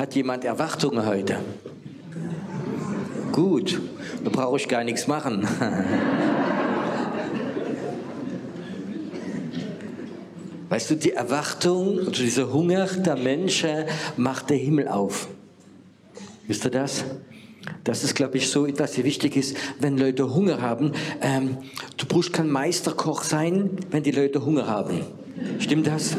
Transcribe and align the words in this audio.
Hat 0.00 0.14
jemand 0.14 0.44
Erwartungen 0.46 1.04
heute? 1.04 1.36
Gut, 3.32 3.78
da 4.24 4.30
brauche 4.30 4.56
ich 4.56 4.66
gar 4.66 4.82
nichts 4.82 5.06
machen. 5.06 5.46
Weißt 10.70 10.90
du, 10.90 10.94
die 10.94 11.12
Erwartung, 11.12 11.98
also 11.98 12.12
dieser 12.12 12.50
Hunger 12.50 12.86
der 12.86 13.16
Menschen 13.16 13.84
macht 14.16 14.48
der 14.48 14.56
Himmel 14.56 14.88
auf. 14.88 15.28
Wisst 16.46 16.64
ihr 16.64 16.70
das? 16.70 17.04
Das 17.84 18.02
ist, 18.02 18.14
glaube 18.14 18.38
ich, 18.38 18.48
so 18.48 18.64
etwas, 18.64 18.96
was 18.96 19.04
wichtig 19.04 19.36
ist, 19.36 19.54
wenn 19.80 19.98
Leute 19.98 20.32
Hunger 20.32 20.62
haben. 20.62 20.92
Ähm, 21.20 21.58
du 21.98 22.06
brauchst 22.06 22.32
kein 22.32 22.48
Meisterkoch 22.48 23.22
sein, 23.22 23.72
wenn 23.90 24.02
die 24.02 24.12
Leute 24.12 24.46
Hunger 24.46 24.66
haben. 24.66 25.02
Stimmt 25.58 25.88
das? 25.88 26.16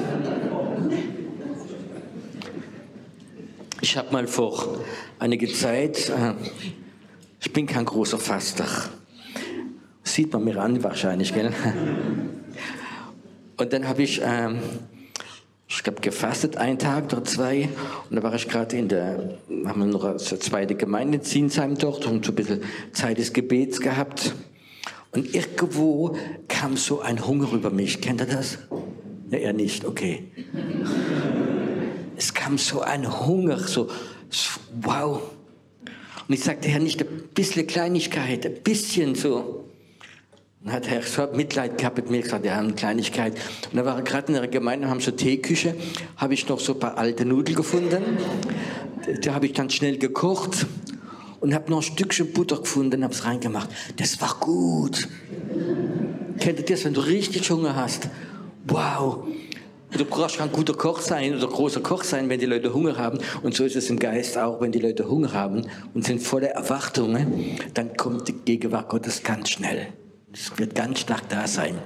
Ich 3.84 3.98
habe 3.98 4.14
mal 4.14 4.28
vor 4.28 4.78
einiger 5.18 5.52
Zeit, 5.52 6.10
äh, 6.10 6.34
ich 7.42 7.52
bin 7.52 7.66
kein 7.66 7.84
großer 7.84 8.20
Faster. 8.20 8.68
Sieht 10.04 10.32
man 10.32 10.44
mir 10.44 10.62
an 10.62 10.84
wahrscheinlich, 10.84 11.34
gell? 11.34 11.52
Und 13.58 13.74
dann 13.74 13.88
habe 13.88 14.04
ich, 14.04 14.22
ähm, 14.24 14.60
ich 15.68 15.82
glaube, 15.82 16.00
gefastet, 16.00 16.58
einen 16.58 16.78
Tag 16.78 17.06
oder 17.06 17.24
zwei. 17.24 17.70
Und 18.08 18.18
da 18.18 18.22
war 18.22 18.36
ich 18.36 18.48
gerade 18.48 18.78
in 18.78 18.88
der, 18.88 19.40
haben 19.66 19.80
wir 19.80 19.88
noch 19.88 20.04
eine 20.04 20.18
zweite 20.18 20.76
Gemeinde 20.76 21.18
in 21.18 21.24
Zinsheim 21.24 21.76
dort 21.76 22.06
und 22.06 22.24
so 22.24 22.32
ein 22.32 22.36
bisschen 22.36 22.62
Zeit 22.94 23.18
des 23.18 23.34
Gebets 23.34 23.82
gehabt. 23.82 24.36
Und 25.12 25.34
irgendwo 25.34 26.16
kam 26.48 26.78
so 26.78 27.02
ein 27.02 27.26
Hunger 27.26 27.52
über 27.52 27.72
mich. 27.72 28.00
Kennt 28.00 28.22
ihr 28.22 28.28
das? 28.28 28.60
Ja, 29.32 29.40
er 29.40 29.54
nicht, 29.54 29.86
okay. 29.86 30.32
Es 32.22 32.36
kam 32.36 32.60
so 32.60 32.82
ein 32.82 33.26
Hunger, 33.26 33.58
so, 33.58 33.90
wow. 34.80 35.24
Und 36.28 36.36
ich 36.36 36.44
sagte, 36.44 36.70
Herr, 36.70 36.80
nicht 36.80 37.02
ein 37.02 37.24
bisschen 37.34 37.66
Kleinigkeit, 37.66 38.46
ein 38.46 38.62
bisschen 38.62 39.16
so. 39.16 39.66
Dann 40.64 40.72
hat 40.72 40.88
Herr 40.88 41.02
so 41.02 41.28
Mitleid 41.34 41.80
gehabt 41.80 41.98
mit 41.98 42.12
mir, 42.12 42.22
gesagt, 42.22 42.46
ja, 42.46 42.60
eine 42.60 42.74
Kleinigkeit. 42.74 43.34
Und 43.72 43.76
da 43.76 43.86
war 43.86 43.96
er 43.96 44.04
gerade 44.04 44.28
in 44.28 44.34
der 44.34 44.48
Gemeinde, 44.48 44.88
haben 44.88 45.00
so 45.00 45.10
Teeküche, 45.10 45.74
habe 46.16 46.36
ich 46.36 46.48
noch 46.48 46.60
so 46.60 46.74
ein 46.74 46.80
paar 46.80 47.00
alte 47.00 47.26
Nudeln 47.26 47.56
gefunden. 47.56 48.04
Da 49.24 49.34
habe 49.34 49.48
ich 49.48 49.54
dann 49.54 49.72
schnell 49.72 49.98
gekocht 49.98 50.68
und 51.40 51.56
habe 51.56 51.72
noch 51.72 51.80
ein 51.80 51.82
Stückchen 51.82 52.34
Butter 52.34 52.58
gefunden 52.58 52.98
und 52.98 53.04
habe 53.04 53.16
es 53.16 53.26
reingemacht. 53.26 53.72
Das 53.96 54.22
war 54.22 54.38
gut. 54.40 55.10
Kennt 56.40 56.60
ihr 56.60 56.66
das, 56.66 56.86
wenn 56.86 56.94
du 56.94 57.02
richtig 57.02 57.50
Hunger 57.50 57.76
hast? 57.76 58.10
Wow. 58.68 59.26
Du 59.98 60.06
brauchst 60.06 60.38
kein 60.38 60.52
guter 60.52 60.74
Koch 60.74 61.02
sein 61.02 61.36
oder 61.36 61.48
großer 61.48 61.82
Koch 61.82 62.04
sein, 62.04 62.30
wenn 62.30 62.40
die 62.40 62.46
Leute 62.46 62.74
Hunger 62.74 62.98
haben. 62.98 63.20
Und 63.44 63.56
so 63.56 63.66
ist 63.66 63.76
es 63.76 63.90
im 63.90 64.00
Geist 64.00 64.38
auch, 64.38 64.62
wenn 64.62 64.72
die 64.72 64.80
Leute 64.80 65.10
Hunger 65.10 65.34
haben 65.34 65.68
und 65.94 66.06
sind 66.06 66.22
voller 66.22 66.50
Erwartungen, 66.50 67.58
dann 67.74 67.98
kommt 67.98 68.28
die 68.28 68.34
Gegenwart 68.34 68.90
Gottes 68.90 69.22
ganz 69.22 69.50
schnell. 69.50 69.88
Es 70.34 70.58
wird 70.58 70.76
ganz 70.76 71.02
stark 71.02 71.28
da 71.28 71.46
sein. 71.46 71.78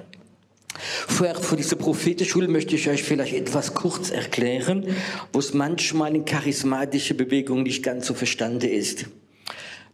Vorher 0.77 1.35
vor 1.35 1.57
dieser 1.57 1.77
Prophetenschule 1.77 2.47
möchte 2.47 2.75
ich 2.75 2.89
euch 2.89 3.03
vielleicht 3.03 3.33
etwas 3.33 3.73
kurz 3.73 4.11
erklären, 4.11 4.85
wo 5.31 5.39
es 5.39 5.53
manchmal 5.53 6.15
in 6.15 6.25
charismatische 6.25 7.13
Bewegung 7.13 7.63
nicht 7.63 7.81
ganz 7.81 8.07
so 8.07 8.13
verstanden 8.13 8.69
ist. 8.69 9.05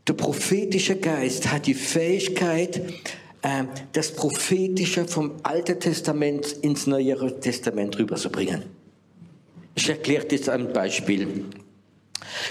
Der 0.07 0.13
prophetische 0.13 0.95
Geist 0.95 1.51
hat 1.51 1.67
die 1.67 1.75
Fähigkeit, 1.75 2.81
das 3.93 4.11
Prophetische 4.11 5.05
vom 5.07 5.33
Alten 5.43 5.79
Testament 5.79 6.51
ins 6.61 6.87
Neue 6.87 7.39
Testament 7.39 7.97
rüberzubringen. 7.97 8.63
Ich 9.75 9.89
erkläre 9.89 10.25
das 10.25 10.49
ein 10.49 10.73
Beispiel. 10.73 11.45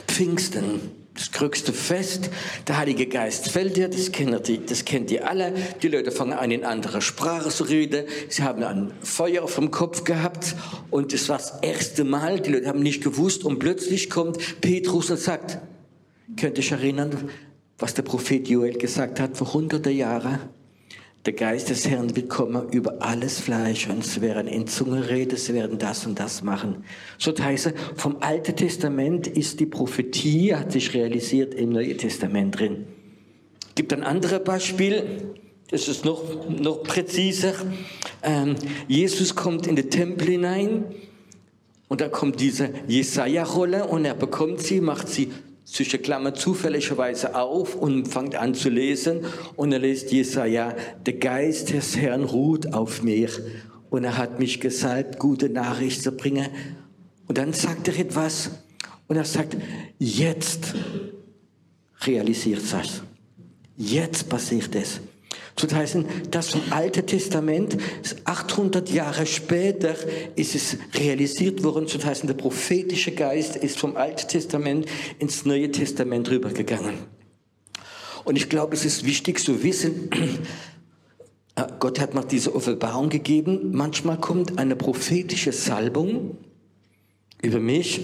Pfingsten, 0.09 0.81
das 1.15 1.31
größte 1.33 1.73
Fest, 1.73 2.31
der 2.67 2.79
Heilige 2.79 3.07
Geist 3.07 3.51
fällt 3.51 3.77
dir, 3.77 3.89
das 3.89 4.11
kennt 4.11 4.49
ihr, 4.49 4.59
das 4.59 4.85
kennt 4.85 5.11
ihr 5.11 5.29
alle. 5.29 5.53
Die 5.83 5.89
Leute 5.89 6.11
fangen 6.11 6.33
an, 6.33 6.51
in 6.51 6.65
anderer 6.65 7.01
Sprache 7.01 7.51
zu 7.51 7.65
reden. 7.65 8.07
Sie 8.29 8.43
haben 8.43 8.63
ein 8.63 8.93
Feuer 9.03 9.47
vom 9.47 9.71
Kopf 9.71 10.05
gehabt 10.05 10.57
und 10.91 11.13
es 11.13 11.29
war 11.29 11.39
das 11.39 11.55
erste 11.63 12.05
Mal. 12.05 12.41
Die 12.41 12.51
Leute 12.51 12.69
haben 12.69 12.81
nicht 12.81 13.05
gewusst 13.05 13.45
und 13.45 13.59
plötzlich 13.59 14.11
kommt 14.11 14.39
Petrus 14.61 15.11
und 15.11 15.19
sagt, 15.19 15.59
könnt 16.37 16.59
ihr 16.59 16.65
euch 16.65 16.73
erinnern, 16.73 17.31
was 17.79 17.95
der 17.95 18.03
Prophet 18.03 18.49
Joel 18.49 18.79
gesagt 18.79 19.21
hat 19.21 19.37
vor 19.37 19.53
hunderte 19.53 19.91
Jahren? 19.91 20.39
Der 21.27 21.35
Geist 21.35 21.69
des 21.69 21.87
Herrn 21.87 22.17
wird 22.17 22.31
kommen 22.31 22.71
über 22.71 23.03
alles 23.03 23.41
Fleisch 23.41 23.89
und 23.89 23.99
es 23.99 24.23
werden 24.23 24.49
in 24.49 24.67
Zunge 24.67 25.11
reden, 25.11 25.37
sie 25.37 25.53
werden 25.53 25.79
das 25.79 26.07
und 26.07 26.19
das 26.19 26.43
machen. 26.43 26.85
So 27.19 27.35
heißt 27.37 27.75
vom 27.95 28.17
Alten 28.21 28.57
Testament 28.57 29.27
ist 29.27 29.61
die 29.61 29.67
Prophetie, 29.67 30.55
hat 30.55 30.73
sich 30.73 30.95
realisiert 30.95 31.53
im 31.53 31.73
Neuen 31.73 31.99
Testament 31.99 32.59
drin. 32.59 32.87
Gibt 33.75 33.93
ein 33.93 34.03
anderes 34.03 34.43
Beispiel, 34.43 35.35
das 35.71 35.89
ist 35.89 36.07
noch, 36.07 36.23
noch 36.49 36.83
präziser. 36.85 37.53
Ähm, 38.23 38.57
Jesus 38.89 39.35
kommt 39.35 39.67
in 39.67 39.77
den 39.77 39.91
Tempel 39.91 40.27
hinein 40.27 40.85
und 41.89 42.01
da 42.01 42.09
kommt 42.09 42.41
diese 42.41 42.71
Jesaja-Rolle 42.89 43.87
und 43.87 44.07
er 44.07 44.15
bekommt 44.15 44.61
sie, 44.61 44.81
macht 44.81 45.09
sie 45.09 45.31
zwischen 45.73 46.03
Klammer 46.03 46.35
zufälligerweise 46.35 47.35
auf 47.35 47.77
und 47.77 48.09
fängt 48.09 48.35
an 48.35 48.55
zu 48.55 48.69
lesen 48.69 49.25
und 49.57 49.73
er 49.73 49.79
liest 49.79 50.11
Jesaja, 50.13 50.75
der 51.07 51.15
Geist 51.15 51.73
des 51.73 51.97
Herrn 51.97 52.25
ruht 52.25 52.73
auf 52.73 53.03
mir 53.03 53.29
und 53.91 54.05
er 54.05 54.17
hat 54.17 54.39
mich 54.39 54.61
gesalbt, 54.61 55.19
gute 55.19 55.49
Nachricht 55.49 56.03
zu 56.03 56.13
bringen. 56.13 56.49
Und 57.27 57.39
dann 57.39 57.53
sagt 57.53 57.89
er 57.89 57.99
etwas 57.99 58.51
und 59.07 59.17
er 59.17 59.25
sagt, 59.25 59.57
jetzt 59.99 60.75
realisiert 62.03 62.63
das. 62.73 63.03
Jetzt 63.77 64.29
passiert 64.29 64.75
es. 64.75 65.01
Das 65.57 65.75
heißt, 65.75 65.99
das 66.31 66.51
vom 66.51 66.63
Alten 66.71 67.07
Testament, 67.07 67.77
800 68.25 68.91
Jahre 68.91 69.27
später 69.27 69.95
ist 70.37 70.55
es 70.55 70.79
realisiert 70.95 71.63
worden. 71.63 71.87
Das 71.93 72.05
heißt, 72.05 72.29
der 72.29 72.35
prophetische 72.35 73.13
Geist 73.13 73.57
ist 73.57 73.79
vom 73.79 73.97
Alten 73.97 74.29
Testament 74.29 74.87
ins 75.19 75.45
Neue 75.45 75.71
Testament 75.71 76.31
rübergegangen. 76.31 76.95
Und 78.25 78.37
ich 78.37 78.49
glaube, 78.49 78.75
es 78.75 78.85
ist 78.85 79.05
wichtig 79.05 79.41
zu 79.41 79.63
wissen, 79.63 80.11
Gott 81.79 82.01
hat 82.01 82.15
mir 82.15 82.25
diese 82.25 82.55
Offenbarung 82.55 83.09
gegeben. 83.11 83.71
Manchmal 83.73 84.19
kommt 84.19 84.59
eine 84.59 84.77
prophetische 84.77 85.53
Salbung 85.53 86.39
über 87.43 87.59
mich 87.59 88.03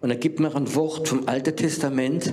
und 0.00 0.10
er 0.10 0.16
gibt 0.16 0.40
mir 0.40 0.54
ein 0.54 0.74
Wort 0.74 1.08
vom 1.08 1.26
Alten 1.26 1.56
Testament 1.56 2.32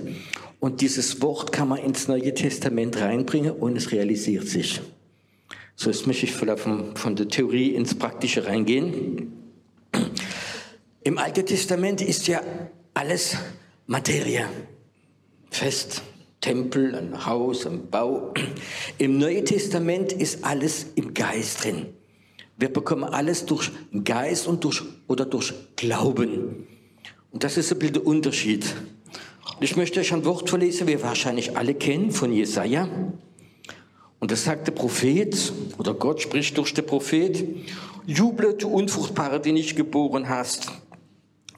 und 0.62 0.80
dieses 0.80 1.22
Wort 1.24 1.52
kann 1.52 1.70
man 1.70 1.80
ins 1.80 2.08
Neue 2.08 2.34
Testament 2.36 3.02
reinbringen 3.02 3.52
und 3.52 3.76
es 3.76 3.92
realisiert 3.92 4.48
sich. 4.48 4.80
So 5.76 5.90
jetzt 5.90 6.06
möchte 6.06 6.28
ich 6.28 6.34
von, 6.34 6.96
von 6.96 7.16
der 7.16 7.28
Theorie 7.28 7.70
ins 7.70 7.96
Praktische 7.96 8.46
reingehen. 8.46 9.34
Im 11.04 11.18
Alten 11.18 11.48
Testament 11.48 12.02
ist 12.02 12.28
ja 12.28 12.44
alles 12.94 13.36
Materie. 13.88 14.46
Fest, 15.50 16.04
Tempel, 16.40 16.94
ein 16.94 17.26
Haus, 17.26 17.66
ein 17.66 17.90
Bau. 17.90 18.32
Im 19.00 19.18
Neuen 19.18 19.46
Testament 19.46 20.14
ist 20.14 20.44
alles 20.44 20.86
im 20.94 21.16
Geist 21.16 21.64
drin. 21.64 21.88
Wir 22.58 22.72
bekommen 22.72 23.06
alles 23.06 23.48
durch 23.48 23.72
Geist 24.04 24.46
und 24.46 24.64
durch, 24.64 24.84
oder 25.08 25.26
durch 25.26 25.56
Glauben. 25.76 26.68
Und 27.32 27.44
das 27.44 27.58
ist 27.58 27.72
ein 27.72 27.80
bisschen 27.80 27.96
der 27.96 28.06
Unterschied. 28.06 28.64
Ich 29.64 29.78
möchte 29.78 30.00
euch 30.00 30.12
ein 30.12 30.26
Wort 30.26 30.50
verlesen, 30.50 30.88
wir 30.88 31.04
wahrscheinlich 31.04 31.56
alle 31.56 31.76
kennen, 31.76 32.10
von 32.10 32.34
Jesaja. 32.34 32.90
Und 34.20 34.32
das 34.32 34.44
sagt 34.44 34.66
der 34.66 34.72
Prophet, 34.72 35.54
oder 35.78 35.94
Gott 35.94 36.20
spricht 36.20 36.58
durch 36.58 36.74
den 36.74 36.84
Prophet, 36.84 37.46
Juble, 38.08 38.56
du 38.56 38.70
Unfruchtbare, 38.70 39.40
die 39.40 39.52
nicht 39.52 39.76
geboren 39.76 40.30
hast. 40.30 40.72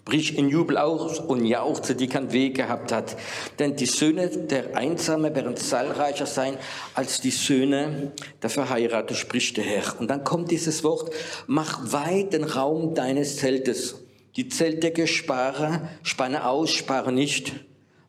Brich 0.03 0.37
in 0.37 0.49
Jubel 0.49 0.77
aus 0.77 1.17
und 1.17 1.45
jauchze, 1.45 1.95
die 1.95 2.07
keinen 2.07 2.33
Weg 2.33 2.57
gehabt 2.57 2.91
hat. 2.91 3.15
Denn 3.57 3.77
die 3.77 3.85
Söhne 3.85 4.27
der 4.27 4.75
Einsame 4.75 5.33
werden 5.33 5.55
zahlreicher 5.55 6.25
sein 6.25 6.57
als 6.95 7.21
die 7.21 7.31
Söhne 7.31 8.11
der 8.41 8.49
Verheirateten, 8.49 9.15
spricht 9.15 9.55
der 9.55 9.63
Herr. 9.63 9.97
Und 9.97 10.09
dann 10.09 10.25
kommt 10.25 10.51
dieses 10.51 10.83
Wort, 10.83 11.09
mach 11.47 11.93
weit 11.93 12.33
den 12.33 12.43
Raum 12.43 12.95
deines 12.95 13.37
Zeltes. 13.37 13.95
Die 14.35 14.49
Zeltdecke 14.49 15.07
spare, 15.07 15.87
spanne 16.03 16.45
aus, 16.45 16.71
spare 16.71 17.13
nicht. 17.13 17.53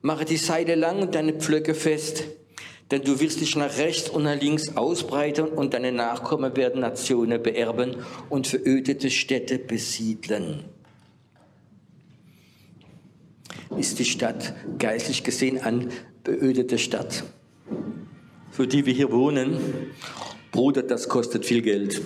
Mache 0.05 0.27
die 0.27 0.37
Seile 0.37 0.75
lang 0.75 1.01
und 1.01 1.15
deine 1.15 1.33
Pflöcke 1.33 1.75
fest, 1.75 2.25
denn 2.91 3.01
du 3.01 3.21
wirst 3.21 3.41
dich 3.41 3.56
nach 3.56 3.79
rechts 3.79 4.11
und 4.11 4.25
nach 4.25 4.39
links 4.39 4.77
ausbreiten 4.77 5.47
und 5.47 5.73
deine 5.73 5.93
Nachkommen 5.93 6.55
werden 6.59 6.83
Nationen 6.83 7.43
beerben 7.43 7.97
und 8.29 8.47
verödete 8.47 9.11
Städte 9.11 9.59
besiedeln. 9.59 10.65
Ist 13.79 13.99
die 13.99 14.05
Stadt 14.05 14.55
geistlich 14.79 15.25
gesehen 15.25 15.62
eine 15.62 15.89
beödete 16.23 16.77
Stadt? 16.77 17.25
Für 18.51 18.67
die 18.67 18.85
wir 18.85 18.93
hier 18.93 19.11
wohnen, 19.11 19.56
Bruder, 20.53 20.83
das 20.83 21.09
kostet 21.09 21.47
viel 21.47 21.62
Geld. 21.62 22.03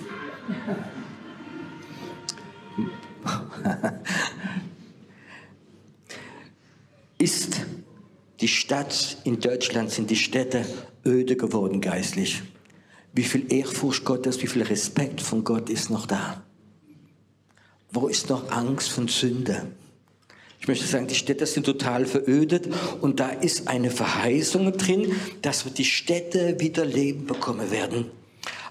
ist 7.17 7.65
die 8.41 8.47
Stadt 8.47 9.17
in 9.23 9.39
Deutschland, 9.39 9.91
sind 9.91 10.09
die 10.09 10.15
Städte 10.15 10.65
öde 11.05 11.35
geworden 11.35 11.81
geistlich. 11.81 12.41
Wie 13.13 13.23
viel 13.23 13.51
Ehrfurcht 13.51 14.05
Gottes, 14.05 14.41
wie 14.41 14.47
viel 14.47 14.63
Respekt 14.63 15.21
von 15.21 15.43
Gott 15.43 15.69
ist 15.69 15.89
noch 15.89 16.05
da? 16.05 16.43
Wo 17.91 18.07
ist 18.07 18.29
noch 18.29 18.51
Angst 18.51 18.89
von 18.89 19.07
Sünde? 19.07 19.67
Ich 20.61 20.67
möchte 20.67 20.85
sagen, 20.85 21.07
die 21.07 21.15
Städte 21.15 21.45
sind 21.45 21.65
total 21.65 22.05
verödet 22.05 22.69
und 23.01 23.19
da 23.19 23.29
ist 23.29 23.67
eine 23.67 23.89
Verheißung 23.89 24.77
drin, 24.77 25.13
dass 25.41 25.65
wir 25.65 25.71
die 25.71 25.85
Städte 25.85 26.59
wieder 26.59 26.85
Leben 26.85 27.25
bekommen 27.25 27.71
werden. 27.71 28.11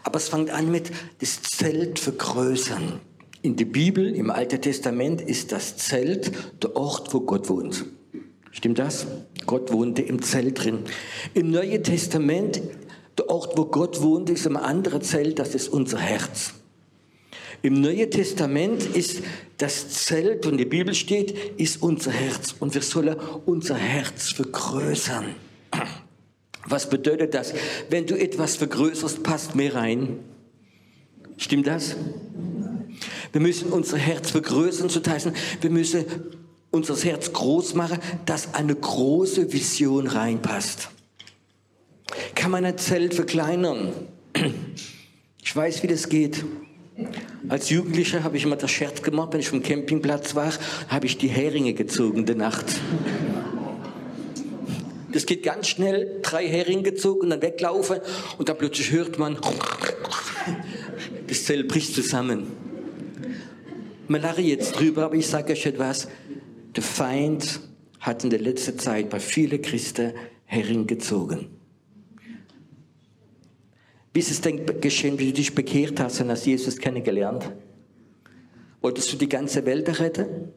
Aber 0.04 0.18
es 0.18 0.28
fängt 0.28 0.50
an 0.50 0.70
mit 0.70 0.90
das 1.20 1.42
Zelt 1.42 1.98
vergrößern. 1.98 3.00
In 3.42 3.56
der 3.56 3.64
Bibel, 3.64 4.14
im 4.14 4.30
Alten 4.30 4.60
Testament, 4.60 5.20
ist 5.20 5.52
das 5.52 5.76
Zelt 5.76 6.32
der 6.62 6.76
Ort, 6.76 7.12
wo 7.14 7.20
Gott 7.20 7.48
wohnt. 7.48 7.86
Stimmt 8.50 8.78
das? 8.78 9.06
Gott 9.48 9.72
wohnte 9.72 10.02
im 10.02 10.20
Zelt 10.22 10.62
drin. 10.62 10.80
Im 11.32 11.50
Neuen 11.50 11.82
Testament, 11.82 12.60
der 13.16 13.30
Ort, 13.30 13.56
wo 13.56 13.64
Gott 13.64 14.00
wohnt, 14.02 14.28
ist 14.28 14.46
ein 14.46 14.58
anderes 14.58 15.08
Zelt, 15.08 15.38
das 15.38 15.54
ist 15.54 15.68
unser 15.68 15.98
Herz. 15.98 16.52
Im 17.62 17.80
Neuen 17.80 18.10
Testament 18.10 18.84
ist 18.94 19.22
das 19.56 19.88
Zelt, 19.88 20.44
und 20.44 20.58
die 20.58 20.66
Bibel 20.66 20.94
steht, 20.94 21.34
ist 21.58 21.82
unser 21.82 22.12
Herz. 22.12 22.54
Und 22.60 22.74
wir 22.74 22.82
sollen 22.82 23.16
unser 23.46 23.74
Herz 23.74 24.32
vergrößern. 24.32 25.34
Was 26.66 26.90
bedeutet 26.90 27.32
das? 27.32 27.54
Wenn 27.88 28.06
du 28.06 28.20
etwas 28.20 28.56
vergrößerst, 28.56 29.22
passt 29.22 29.54
mehr 29.56 29.74
rein. 29.74 30.18
Stimmt 31.38 31.66
das? 31.66 31.96
Wir 33.32 33.40
müssen 33.40 33.70
unser 33.70 33.96
Herz 33.96 34.30
vergrößern, 34.30 34.90
zu 34.90 35.00
heißen, 35.02 35.32
wir 35.62 35.70
müssen 35.70 36.04
unser 36.78 36.96
Herz 36.96 37.32
groß 37.32 37.74
machen, 37.74 37.98
dass 38.24 38.54
eine 38.54 38.74
große 38.74 39.52
Vision 39.52 40.06
reinpasst. 40.06 40.88
Kann 42.34 42.50
man 42.50 42.64
ein 42.64 42.78
Zelt 42.78 43.14
verkleinern? 43.14 43.92
Ich 45.42 45.54
weiß, 45.54 45.82
wie 45.82 45.88
das 45.88 46.08
geht. 46.08 46.44
Als 47.48 47.70
Jugendlicher 47.70 48.24
habe 48.24 48.36
ich 48.36 48.44
immer 48.44 48.56
das 48.56 48.70
Scherz 48.70 49.02
gemacht, 49.02 49.32
wenn 49.32 49.40
ich 49.40 49.48
vom 49.48 49.62
Campingplatz 49.62 50.34
war, 50.34 50.52
habe 50.88 51.06
ich 51.06 51.18
die 51.18 51.28
Heringe 51.28 51.74
gezogen 51.74 52.26
der 52.26 52.36
Nacht. 52.36 52.66
Das 55.12 55.24
geht 55.24 55.42
ganz 55.42 55.68
schnell, 55.68 56.20
drei 56.22 56.46
Heringe 56.46 56.82
gezogen 56.82 57.22
und 57.22 57.30
dann 57.30 57.42
weglaufen 57.42 58.00
und 58.36 58.48
dann 58.48 58.58
plötzlich 58.58 58.90
hört 58.90 59.18
man, 59.18 59.38
das 61.26 61.44
Zelt 61.44 61.68
bricht 61.68 61.94
zusammen. 61.94 62.46
Man 64.06 64.22
lache 64.22 64.40
jetzt 64.42 64.72
drüber, 64.72 65.04
aber 65.04 65.14
ich 65.14 65.26
sage 65.26 65.52
euch 65.52 65.66
etwas. 65.66 66.08
Der 66.76 66.82
Feind 66.82 67.60
hat 68.00 68.24
in 68.24 68.30
der 68.30 68.40
letzten 68.40 68.78
Zeit 68.78 69.10
bei 69.10 69.20
vielen 69.20 69.60
Christen 69.62 70.12
Hering 70.44 70.86
gezogen. 70.86 71.48
Wie 74.12 74.20
ist 74.20 74.30
es 74.30 74.40
denn 74.40 74.80
geschehen, 74.80 75.18
wie 75.18 75.26
du 75.26 75.34
dich 75.34 75.54
bekehrt 75.54 76.00
hast 76.00 76.20
und 76.20 76.30
hast 76.30 76.46
Jesus 76.46 76.78
kennengelernt? 76.78 77.52
Wolltest 78.80 79.12
du 79.12 79.16
die 79.16 79.28
ganze 79.28 79.66
Welt 79.66 80.00
retten? 80.00 80.52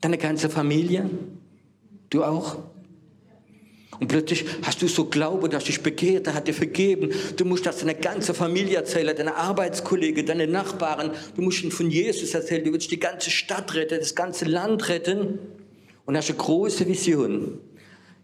Deine 0.00 0.18
ganze 0.18 0.48
Familie? 0.48 1.08
Du 2.08 2.24
auch? 2.24 2.58
Und 4.00 4.08
plötzlich 4.08 4.46
hast 4.62 4.80
du 4.80 4.88
so 4.88 5.04
Glaube, 5.04 5.50
dass 5.50 5.64
dich 5.64 5.82
bekehrt, 5.82 6.26
er 6.26 6.34
hat 6.34 6.48
dir 6.48 6.54
vergeben. 6.54 7.10
Du 7.36 7.44
musst 7.44 7.66
das 7.66 7.78
deiner 7.78 7.94
ganzen 7.94 8.34
Familie 8.34 8.78
erzählen, 8.78 9.14
deine 9.14 9.36
Arbeitskollegen, 9.36 10.24
deine 10.24 10.46
Nachbarn. 10.46 11.10
Du 11.36 11.42
musst 11.42 11.62
ihnen 11.62 11.70
von 11.70 11.90
Jesus 11.90 12.32
erzählen. 12.32 12.64
Du 12.64 12.72
willst 12.72 12.90
die 12.90 12.98
ganze 12.98 13.30
Stadt 13.30 13.74
retten, 13.74 13.98
das 13.98 14.14
ganze 14.14 14.46
Land 14.46 14.88
retten. 14.88 15.38
Und 16.06 16.16
hast 16.16 16.30
eine 16.30 16.38
große 16.38 16.88
Vision. 16.88 17.60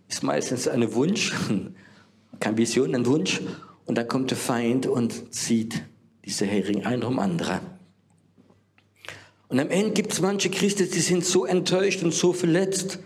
Ist 0.08 0.22
meistens 0.22 0.66
ein 0.66 0.94
Wunsch, 0.94 1.34
keine 2.40 2.56
Vision, 2.56 2.94
ein 2.94 3.04
Wunsch. 3.04 3.42
Und 3.84 3.96
dann 3.98 4.08
kommt 4.08 4.30
der 4.30 4.38
Feind 4.38 4.86
und 4.86 5.34
zieht 5.34 5.82
diese 6.24 6.46
Hering 6.46 6.86
ein 6.86 7.02
um 7.02 7.18
andere. 7.18 7.60
Und 9.48 9.60
am 9.60 9.68
Ende 9.68 9.92
gibt 9.92 10.12
es 10.12 10.20
manche 10.20 10.48
Christen, 10.48 10.90
die 10.90 11.00
sind 11.00 11.24
so 11.24 11.44
enttäuscht 11.44 12.02
und 12.02 12.14
so 12.14 12.32
verletzt. 12.32 12.98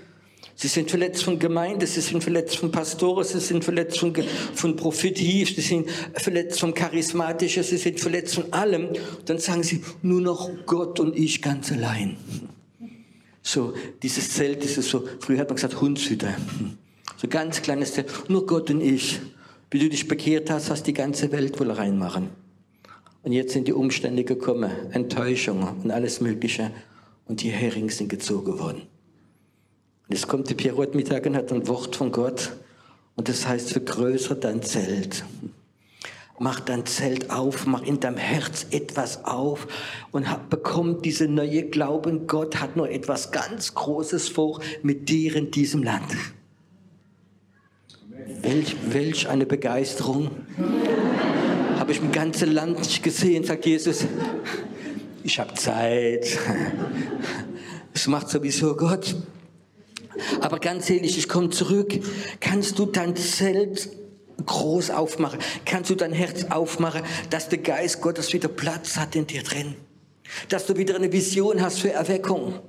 Sie 0.60 0.68
sind 0.68 0.90
verletzt 0.90 1.24
von 1.24 1.38
Gemeinde, 1.38 1.86
sie 1.86 2.02
sind 2.02 2.22
verletzt 2.22 2.58
von 2.58 2.70
Pastoren, 2.70 3.24
sie 3.24 3.40
sind 3.40 3.64
verletzt 3.64 3.98
von, 3.98 4.14
von 4.52 4.76
Prophetie, 4.76 5.46
sie 5.46 5.62
sind 5.62 5.90
verletzt 6.12 6.60
vom 6.60 6.74
Charismatischen, 6.74 7.62
sie 7.62 7.78
sind 7.78 7.98
verletzt 7.98 8.34
von 8.34 8.52
allem. 8.52 8.90
Dann 9.24 9.38
sagen 9.38 9.62
sie, 9.62 9.82
nur 10.02 10.20
noch 10.20 10.50
Gott 10.66 11.00
und 11.00 11.16
ich 11.16 11.40
ganz 11.40 11.72
allein. 11.72 12.18
So, 13.40 13.72
dieses 14.02 14.34
Zelt, 14.34 14.62
dieses 14.62 14.90
so, 14.90 15.08
früher 15.20 15.38
hat 15.38 15.48
man 15.48 15.56
gesagt, 15.56 15.80
Hundshütte. 15.80 16.34
So 17.16 17.26
ganz 17.26 17.62
kleines 17.62 17.94
Zelt, 17.94 18.28
nur 18.28 18.44
Gott 18.44 18.68
und 18.68 18.82
ich. 18.82 19.18
Wie 19.70 19.78
du 19.78 19.88
dich 19.88 20.08
bekehrt 20.08 20.50
hast, 20.50 20.68
hast 20.68 20.82
die 20.82 20.92
ganze 20.92 21.32
Welt 21.32 21.58
wohl 21.58 21.70
reinmachen. 21.70 22.28
Und 23.22 23.32
jetzt 23.32 23.54
sind 23.54 23.66
die 23.66 23.72
Umstände 23.72 24.24
gekommen, 24.24 24.70
Enttäuschungen 24.90 25.80
und 25.82 25.90
alles 25.90 26.20
Mögliche. 26.20 26.70
Und 27.24 27.40
die 27.42 27.48
Heringe 27.48 27.90
sind 27.90 28.10
gezogen 28.10 28.58
worden. 28.58 28.82
Und 30.10 30.16
jetzt 30.16 30.26
kommt 30.26 30.50
der 30.50 30.56
Pierrot 30.56 30.96
Mittag 30.96 31.24
und 31.26 31.36
hat 31.36 31.52
ein 31.52 31.68
Wort 31.68 31.94
von 31.94 32.10
Gott. 32.10 32.50
Und 33.14 33.28
das 33.28 33.46
heißt, 33.46 33.70
vergrößere 33.70 34.34
dein 34.34 34.60
Zelt. 34.60 35.24
Mach 36.40 36.58
dein 36.58 36.84
Zelt 36.84 37.30
auf, 37.30 37.64
mach 37.64 37.84
in 37.84 38.00
deinem 38.00 38.16
Herz 38.16 38.66
etwas 38.72 39.24
auf 39.24 39.68
und 40.10 40.28
hab, 40.28 40.50
bekomm 40.50 41.00
diese 41.00 41.28
neue 41.28 41.62
Glauben, 41.62 42.26
Gott 42.26 42.60
hat 42.60 42.74
nur 42.74 42.90
etwas 42.90 43.30
ganz 43.30 43.72
Großes 43.72 44.30
vor 44.30 44.60
mit 44.82 45.08
dir 45.08 45.36
in 45.36 45.52
diesem 45.52 45.84
Land. 45.84 46.10
Welch, 48.42 48.74
welch 48.88 49.28
eine 49.28 49.46
Begeisterung. 49.46 50.32
Habe 51.78 51.92
ich 51.92 52.00
im 52.00 52.10
ganzen 52.10 52.50
Land 52.50 52.80
nicht 52.80 53.04
gesehen, 53.04 53.44
sagt 53.44 53.64
Jesus. 53.64 54.06
Ich 55.22 55.38
habe 55.38 55.54
Zeit. 55.54 56.36
Das 57.92 58.08
macht 58.08 58.28
sowieso 58.28 58.74
Gott. 58.74 59.14
Aber 60.40 60.58
ganz 60.58 60.88
ehrlich, 60.90 61.18
ich 61.18 61.28
komme 61.28 61.50
zurück. 61.50 61.98
Kannst 62.40 62.78
du 62.78 62.86
dein 62.86 63.16
Zelt 63.16 63.90
groß 64.44 64.90
aufmachen? 64.90 65.38
Kannst 65.64 65.90
du 65.90 65.94
dein 65.94 66.12
Herz 66.12 66.46
aufmachen, 66.50 67.02
dass 67.30 67.48
der 67.48 67.58
Geist 67.58 68.00
Gottes 68.00 68.32
wieder 68.32 68.48
Platz 68.48 68.96
hat 68.96 69.16
in 69.16 69.26
dir 69.26 69.42
drin? 69.42 69.74
Dass 70.48 70.66
du 70.66 70.76
wieder 70.76 70.94
eine 70.96 71.12
Vision 71.12 71.60
hast 71.62 71.80
für 71.80 71.92
Erweckung? 71.92 72.60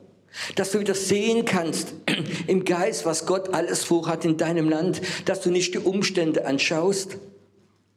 Dass 0.56 0.72
du 0.72 0.80
wieder 0.80 0.96
sehen 0.96 1.46
kannst 1.46 1.94
im 2.48 2.64
Geist, 2.66 3.06
was 3.06 3.26
Gott 3.26 3.54
alles 3.54 3.84
vorhat 3.84 4.26
in 4.26 4.38
deinem 4.38 4.70
Land, 4.70 5.02
dass 5.26 5.42
du 5.42 5.52
nicht 5.52 5.74
die 5.74 5.80
Umstände 5.80 6.46
anschaust, 6.46 7.18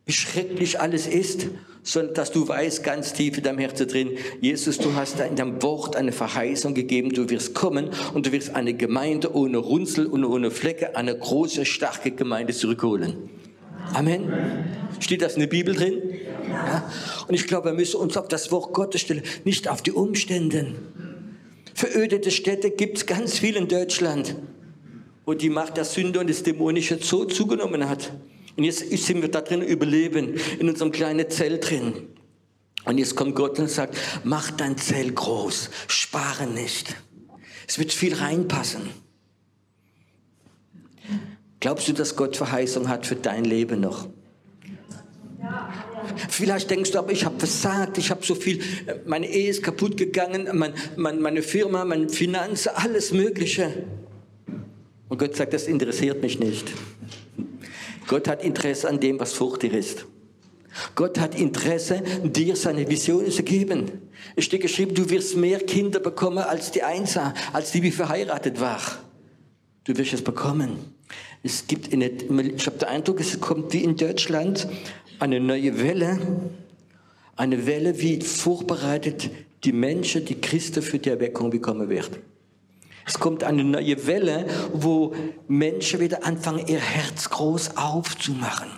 wie 0.04 0.12
schrecklich 0.12 0.80
alles 0.80 1.06
ist, 1.06 1.46
sondern 1.84 2.14
dass 2.14 2.32
du 2.32 2.48
weißt 2.48 2.82
ganz 2.82 3.12
tief 3.12 3.36
in 3.36 3.44
deinem 3.44 3.58
Herzen 3.58 3.86
drin, 3.86 4.10
Jesus, 4.40 4.78
du 4.78 4.94
hast 4.94 5.20
in 5.20 5.36
deinem 5.36 5.62
Wort 5.62 5.94
eine 5.94 6.10
Verheißung 6.10 6.74
gegeben, 6.74 7.10
du 7.10 7.28
wirst 7.30 7.54
kommen 7.54 7.90
und 8.14 8.26
du 8.26 8.32
wirst 8.32 8.56
eine 8.56 8.74
Gemeinde 8.74 9.32
ohne 9.34 9.58
Runzel 9.58 10.06
und 10.06 10.24
ohne 10.24 10.50
Flecke, 10.50 10.96
eine 10.96 11.16
große, 11.16 11.64
starke 11.66 12.10
Gemeinde 12.10 12.54
zurückholen. 12.54 13.30
Amen. 13.92 14.32
Steht 14.98 15.20
das 15.20 15.34
in 15.34 15.40
der 15.40 15.46
Bibel 15.46 15.74
drin? 15.74 16.02
Ja. 16.48 16.90
Und 17.28 17.34
ich 17.34 17.46
glaube, 17.46 17.70
wir 17.70 17.74
müssen 17.74 18.00
uns 18.00 18.16
auf 18.16 18.28
das 18.28 18.50
Wort 18.50 18.72
Gottes 18.72 19.02
stellen, 19.02 19.22
nicht 19.44 19.68
auf 19.68 19.82
die 19.82 19.92
Umstände. 19.92 20.74
Verödete 21.74 22.30
Städte 22.30 22.70
gibt 22.70 22.96
es 22.96 23.06
ganz 23.06 23.38
viel 23.38 23.56
in 23.56 23.68
Deutschland, 23.68 24.36
wo 25.26 25.34
die 25.34 25.50
Macht 25.50 25.76
der 25.76 25.84
Sünde 25.84 26.20
und 26.20 26.28
des 26.28 26.42
Dämonische 26.42 26.98
so 27.00 27.26
zugenommen 27.26 27.88
hat. 27.88 28.12
Und 28.56 28.64
jetzt 28.64 28.88
sind 28.88 29.20
wir 29.20 29.30
da 29.30 29.40
drin 29.40 29.62
überleben, 29.62 30.34
in 30.58 30.68
unserem 30.68 30.92
kleinen 30.92 31.28
Zelt 31.30 31.68
drin. 31.68 32.08
Und 32.84 32.98
jetzt 32.98 33.16
kommt 33.16 33.34
Gott 33.34 33.58
und 33.58 33.68
sagt, 33.68 33.96
mach 34.24 34.50
dein 34.50 34.76
Zelt 34.76 35.16
groß, 35.16 35.70
spare 35.88 36.46
nicht. 36.46 36.94
Es 37.66 37.78
wird 37.78 37.92
viel 37.92 38.14
reinpassen. 38.14 38.82
Glaubst 41.60 41.88
du, 41.88 41.92
dass 41.94 42.14
Gott 42.14 42.36
Verheißung 42.36 42.88
hat 42.88 43.06
für 43.06 43.16
dein 43.16 43.44
Leben 43.44 43.80
noch? 43.80 44.08
Vielleicht 46.28 46.70
denkst 46.70 46.90
du, 46.90 46.98
aber 46.98 47.12
ich 47.12 47.24
habe 47.24 47.38
versagt, 47.38 47.96
ich 47.98 48.10
habe 48.10 48.24
so 48.24 48.34
viel, 48.34 48.60
meine 49.06 49.26
Ehe 49.26 49.48
ist 49.48 49.62
kaputt 49.62 49.96
gegangen, 49.96 50.48
mein, 50.52 50.74
mein, 50.96 51.20
meine 51.20 51.42
Firma, 51.42 51.84
meine 51.84 52.08
Finanzen, 52.08 52.70
alles 52.74 53.12
Mögliche. 53.12 53.84
Und 55.08 55.18
Gott 55.18 55.36
sagt, 55.36 55.54
das 55.54 55.66
interessiert 55.66 56.22
mich 56.22 56.38
nicht. 56.38 56.70
Gott 58.06 58.28
hat 58.28 58.44
Interesse 58.44 58.88
an 58.88 59.00
dem, 59.00 59.18
was 59.20 59.32
fruchtig 59.32 59.72
ist. 59.72 60.06
Gott 60.94 61.20
hat 61.20 61.38
Interesse, 61.38 62.02
dir 62.24 62.56
seine 62.56 62.88
Vision 62.88 63.30
zu 63.30 63.42
geben. 63.42 64.10
Es 64.34 64.44
steht 64.44 64.62
geschrieben, 64.62 64.94
du 64.94 65.08
wirst 65.08 65.36
mehr 65.36 65.60
Kinder 65.60 66.00
bekommen 66.00 66.38
als 66.38 66.72
die 66.72 66.82
Einser, 66.82 67.32
als 67.52 67.70
die, 67.70 67.82
wie 67.82 67.92
verheiratet 67.92 68.60
war. 68.60 68.80
Du 69.84 69.96
wirst 69.96 70.14
es 70.14 70.22
bekommen. 70.22 70.78
Es 71.42 71.66
gibt 71.66 71.92
eine, 71.92 72.08
ich 72.08 72.66
habe 72.66 72.78
den 72.78 72.88
Eindruck, 72.88 73.20
es 73.20 73.38
kommt 73.38 73.72
wie 73.72 73.84
in 73.84 73.96
Deutschland 73.96 74.66
eine 75.20 75.40
neue 75.40 75.80
Welle, 75.80 76.18
eine 77.36 77.66
Welle, 77.66 78.00
wie 78.00 78.20
vorbereitet 78.20 79.30
die 79.62 79.72
Menschen, 79.72 80.24
die 80.24 80.40
Christen 80.40 80.82
für 80.82 80.98
die 80.98 81.10
Erweckung 81.10 81.50
bekommen 81.50 81.88
werden. 81.88 82.16
Es 83.06 83.18
kommt 83.18 83.44
eine 83.44 83.64
neue 83.64 84.06
Welle, 84.06 84.46
wo 84.72 85.14
Menschen 85.46 86.00
wieder 86.00 86.24
anfangen, 86.24 86.66
ihr 86.66 86.80
Herz 86.80 87.28
groß 87.30 87.76
aufzumachen 87.76 88.70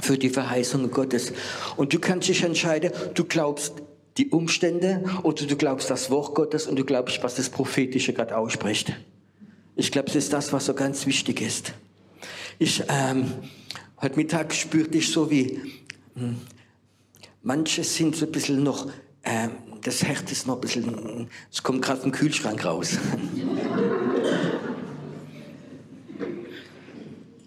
für 0.00 0.18
die 0.18 0.30
Verheißungen 0.30 0.90
Gottes. 0.90 1.32
Und 1.76 1.92
du 1.92 1.98
kannst 1.98 2.28
dich 2.28 2.42
entscheiden, 2.42 2.92
du 3.14 3.24
glaubst 3.24 3.74
die 4.16 4.30
Umstände 4.30 5.04
oder 5.22 5.46
du 5.46 5.56
glaubst 5.56 5.90
das 5.90 6.10
Wort 6.10 6.34
Gottes 6.34 6.66
und 6.66 6.76
du 6.76 6.84
glaubst, 6.84 7.22
was 7.22 7.34
das 7.34 7.50
Prophetische 7.50 8.12
gerade 8.12 8.36
ausspricht. 8.36 8.94
Ich 9.74 9.92
glaube, 9.92 10.06
das 10.06 10.16
ist 10.16 10.32
das, 10.32 10.52
was 10.52 10.66
so 10.66 10.74
ganz 10.74 11.06
wichtig 11.06 11.42
ist. 11.42 11.74
Ich, 12.58 12.82
ähm, 12.88 13.30
heute 14.00 14.16
Mittag 14.16 14.54
spürte 14.54 14.96
ich 14.96 15.12
so 15.12 15.30
wie, 15.30 15.60
hm, 16.14 16.36
manche 17.42 17.84
sind 17.84 18.16
so 18.16 18.24
ein 18.24 18.32
bisschen 18.32 18.62
noch, 18.62 18.90
ähm, 19.22 19.50
das 19.82 20.02
Herz 20.02 20.32
ist 20.32 20.46
noch 20.46 20.56
ein 20.56 20.60
bisschen, 20.60 21.28
es 21.52 21.62
kommt 21.62 21.82
gerade 21.82 22.00
vom 22.00 22.12
Kühlschrank 22.12 22.64
raus. 22.64 22.98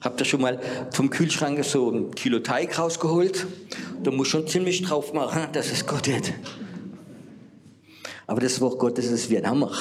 Habt 0.01 0.21
ihr 0.21 0.25
schon 0.25 0.41
mal 0.41 0.61
vom 0.91 1.09
Kühlschrank 1.09 1.63
so 1.65 1.91
ein 1.91 2.11
Kilo 2.11 2.39
Teig 2.39 2.79
rausgeholt? 2.79 3.45
Da 4.01 4.11
muss 4.11 4.29
schon 4.29 4.47
ziemlich 4.47 4.81
drauf 4.81 5.11
machen, 5.13 5.47
dass 5.51 5.71
es 5.71 5.85
Gott 5.85 6.07
hat. 6.07 6.33
Aber 8.25 8.39
das 8.39 8.61
Wort 8.61 8.79
Gottes 8.79 9.07
ist 9.07 9.29
wie 9.29 9.37
ein 9.37 9.45
Hammer. 9.47 9.71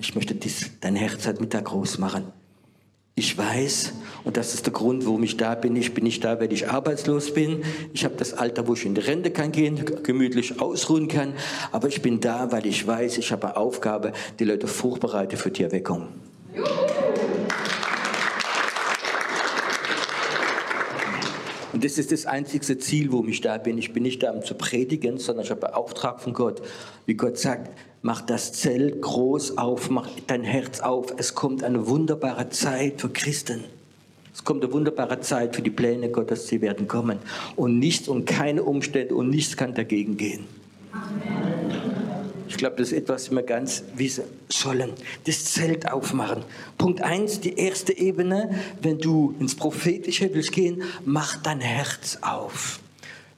Ich 0.00 0.16
möchte 0.16 0.34
dies, 0.34 0.70
dein 0.80 0.96
Herz 0.96 1.26
heute 1.28 1.40
Mittag 1.40 1.66
groß 1.66 1.98
machen. 1.98 2.32
Ich 3.16 3.38
weiß, 3.38 3.92
und 4.24 4.36
das 4.36 4.54
ist 4.54 4.66
der 4.66 4.72
Grund, 4.72 5.06
warum 5.06 5.22
ich 5.22 5.36
da 5.36 5.54
bin. 5.54 5.76
Ich 5.76 5.94
bin 5.94 6.02
nicht 6.02 6.24
da, 6.24 6.40
weil 6.40 6.52
ich 6.52 6.68
arbeitslos 6.68 7.32
bin. 7.32 7.62
Ich 7.92 8.04
habe 8.04 8.16
das 8.16 8.34
Alter, 8.34 8.66
wo 8.66 8.74
ich 8.74 8.84
in 8.84 8.96
die 8.96 9.02
Rente 9.02 9.30
kann 9.30 9.52
gehen, 9.52 9.84
gemütlich 10.02 10.60
ausruhen 10.60 11.06
kann. 11.06 11.34
Aber 11.70 11.86
ich 11.86 12.02
bin 12.02 12.18
da, 12.18 12.50
weil 12.50 12.66
ich 12.66 12.84
weiß, 12.84 13.18
ich 13.18 13.30
habe 13.30 13.46
eine 13.46 13.56
Aufgabe, 13.56 14.12
die 14.40 14.44
Leute 14.44 14.66
vorbereite 14.66 15.36
für 15.36 15.52
die 15.52 15.62
Erweckung. 15.62 16.08
Und 21.74 21.82
das 21.82 21.98
ist 21.98 22.12
das 22.12 22.24
einzigste 22.24 22.78
Ziel, 22.78 23.10
wo 23.10 23.24
ich 23.24 23.40
da 23.40 23.58
bin. 23.58 23.78
Ich 23.78 23.92
bin 23.92 24.04
nicht 24.04 24.22
da, 24.22 24.30
um 24.30 24.44
zu 24.44 24.54
predigen, 24.54 25.18
sondern 25.18 25.44
ich 25.44 25.50
habe 25.50 25.66
einen 25.66 25.74
Auftrag 25.74 26.20
von 26.20 26.32
Gott. 26.32 26.62
Wie 27.04 27.14
Gott 27.14 27.36
sagt, 27.36 27.68
mach 28.00 28.20
das 28.20 28.52
Zelt 28.52 29.02
groß 29.02 29.58
auf, 29.58 29.90
mach 29.90 30.08
dein 30.28 30.44
Herz 30.44 30.78
auf. 30.78 31.12
Es 31.16 31.34
kommt 31.34 31.64
eine 31.64 31.88
wunderbare 31.88 32.48
Zeit 32.50 33.00
für 33.00 33.08
Christen. 33.08 33.64
Es 34.32 34.44
kommt 34.44 34.62
eine 34.62 34.72
wunderbare 34.72 35.18
Zeit 35.18 35.56
für 35.56 35.62
die 35.62 35.70
Pläne 35.70 36.10
Gottes, 36.10 36.46
sie 36.46 36.60
werden 36.60 36.86
kommen. 36.86 37.18
Und 37.56 37.80
nichts 37.80 38.06
und 38.06 38.24
keine 38.24 38.62
Umstände 38.62 39.16
und 39.16 39.28
nichts 39.30 39.56
kann 39.56 39.74
dagegen 39.74 40.16
gehen. 40.16 40.46
Amen. 40.92 41.33
Ich 42.54 42.58
glaube, 42.58 42.76
das 42.76 42.92
ist 42.92 42.98
etwas, 42.98 43.30
was 43.30 43.34
wir 43.34 43.42
ganz 43.42 43.82
wissen 43.96 44.22
sollen. 44.48 44.92
Das 45.24 45.44
Zelt 45.44 45.90
aufmachen. 45.90 46.44
Punkt 46.78 47.02
eins, 47.02 47.40
die 47.40 47.58
erste 47.58 47.98
Ebene, 47.98 48.54
wenn 48.80 48.98
du 48.98 49.34
ins 49.40 49.56
Prophetische 49.56 50.32
willst 50.32 50.52
gehen, 50.52 50.84
mach 51.04 51.42
dein 51.42 51.60
Herz 51.60 52.18
auf. 52.20 52.78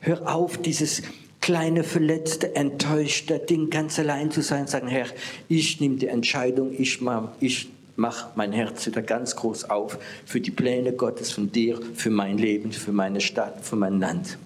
Hör 0.01 0.31
auf, 0.35 0.59
dieses 0.59 1.01
kleine, 1.41 1.83
verletzte, 1.83 2.55
enttäuschte 2.57 3.39
Ding 3.39 3.71
ganz 3.71 3.99
allein 3.99 4.31
zu 4.31 4.43
sein, 4.43 4.67
sagen, 4.67 4.89
Herr, 4.89 5.07
ich 5.49 5.81
nehme 5.81 5.97
die 5.97 6.09
Entscheidung, 6.09 6.75
ich 6.77 7.01
mache 7.01 7.31
ich 7.41 7.71
mach 7.97 8.37
mein 8.37 8.53
Herz 8.53 8.87
wieder 8.87 9.01
ganz 9.01 9.35
groß 9.35 9.71
auf 9.71 9.99
für 10.27 10.43
die 10.43 10.51
Pläne 10.51 10.93
Gottes 10.93 11.33
von 11.33 11.51
dir, 11.51 11.81
für 11.95 12.11
mein 12.11 12.37
Leben, 12.37 12.71
für 12.71 12.93
meine 12.93 13.23
Stadt, 13.23 13.65
für 13.65 13.77
mein 13.77 13.99
Land. 13.99 14.37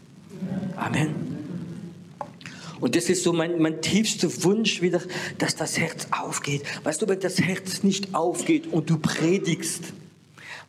Amen. 0.77 1.40
Und 2.81 2.97
das 2.97 3.11
ist 3.11 3.23
so 3.23 3.33
mein, 3.33 3.61
mein 3.61 3.83
tiefster 3.83 4.29
Wunsch 4.45 4.81
wieder, 4.81 5.03
dass 5.39 5.55
das 5.55 5.79
Herz 5.79 6.07
aufgeht. 6.11 6.63
Weißt 6.83 7.03
du, 7.03 7.09
wenn 7.09 7.21
das 7.21 7.41
Herz 7.41 7.83
nicht 7.83 8.15
aufgeht 8.15 8.67
und 8.73 8.89
du 8.89 8.99
predigst, 8.99 9.93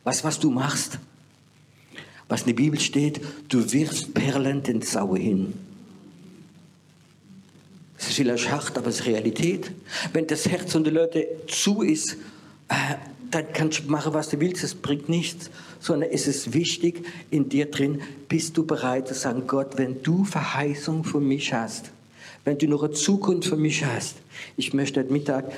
was, 0.04 0.22
was 0.22 0.38
du 0.38 0.50
machst, 0.50 0.98
was 2.28 2.42
in 2.42 2.48
der 2.48 2.54
Bibel 2.54 2.78
steht, 2.80 3.20
du 3.48 3.72
wirfst 3.72 4.14
Perlen 4.14 4.62
den 4.62 4.82
Sau 4.82 5.16
hin. 5.16 5.54
Das 7.96 8.08
ist 8.08 8.16
vielleicht 8.16 8.50
hart, 8.50 8.76
aber 8.76 8.88
es 8.88 9.00
ist 9.00 9.06
Realität. 9.06 9.70
Wenn 10.12 10.26
das 10.26 10.48
Herz 10.48 10.74
und 10.74 10.84
die 10.84 10.90
Leute 10.90 11.26
zu 11.46 11.82
ist, 11.82 12.14
äh, 12.68 12.96
dann 13.30 13.46
kannst 13.52 13.84
du 13.84 13.90
machen, 13.90 14.12
was 14.12 14.28
du 14.28 14.40
willst, 14.40 14.64
es 14.64 14.74
bringt 14.74 15.08
nichts, 15.08 15.50
sondern 15.80 16.10
es 16.10 16.26
ist 16.26 16.52
wichtig 16.52 17.06
in 17.30 17.48
dir 17.48 17.70
drin, 17.70 18.02
bist 18.28 18.56
du 18.56 18.66
bereit 18.66 19.08
zu 19.08 19.14
sagen, 19.14 19.46
Gott, 19.46 19.78
wenn 19.78 20.02
du 20.02 20.24
Verheißung 20.24 21.04
für 21.04 21.20
mich 21.20 21.52
hast, 21.52 21.91
wenn 22.44 22.58
du 22.58 22.66
noch 22.66 22.82
eine 22.82 22.92
Zukunft 22.92 23.48
für 23.48 23.56
mich 23.56 23.84
hast, 23.84 24.16
ich 24.56 24.74
möchte 24.74 25.00
heute 25.00 25.12
Mittag 25.12 25.52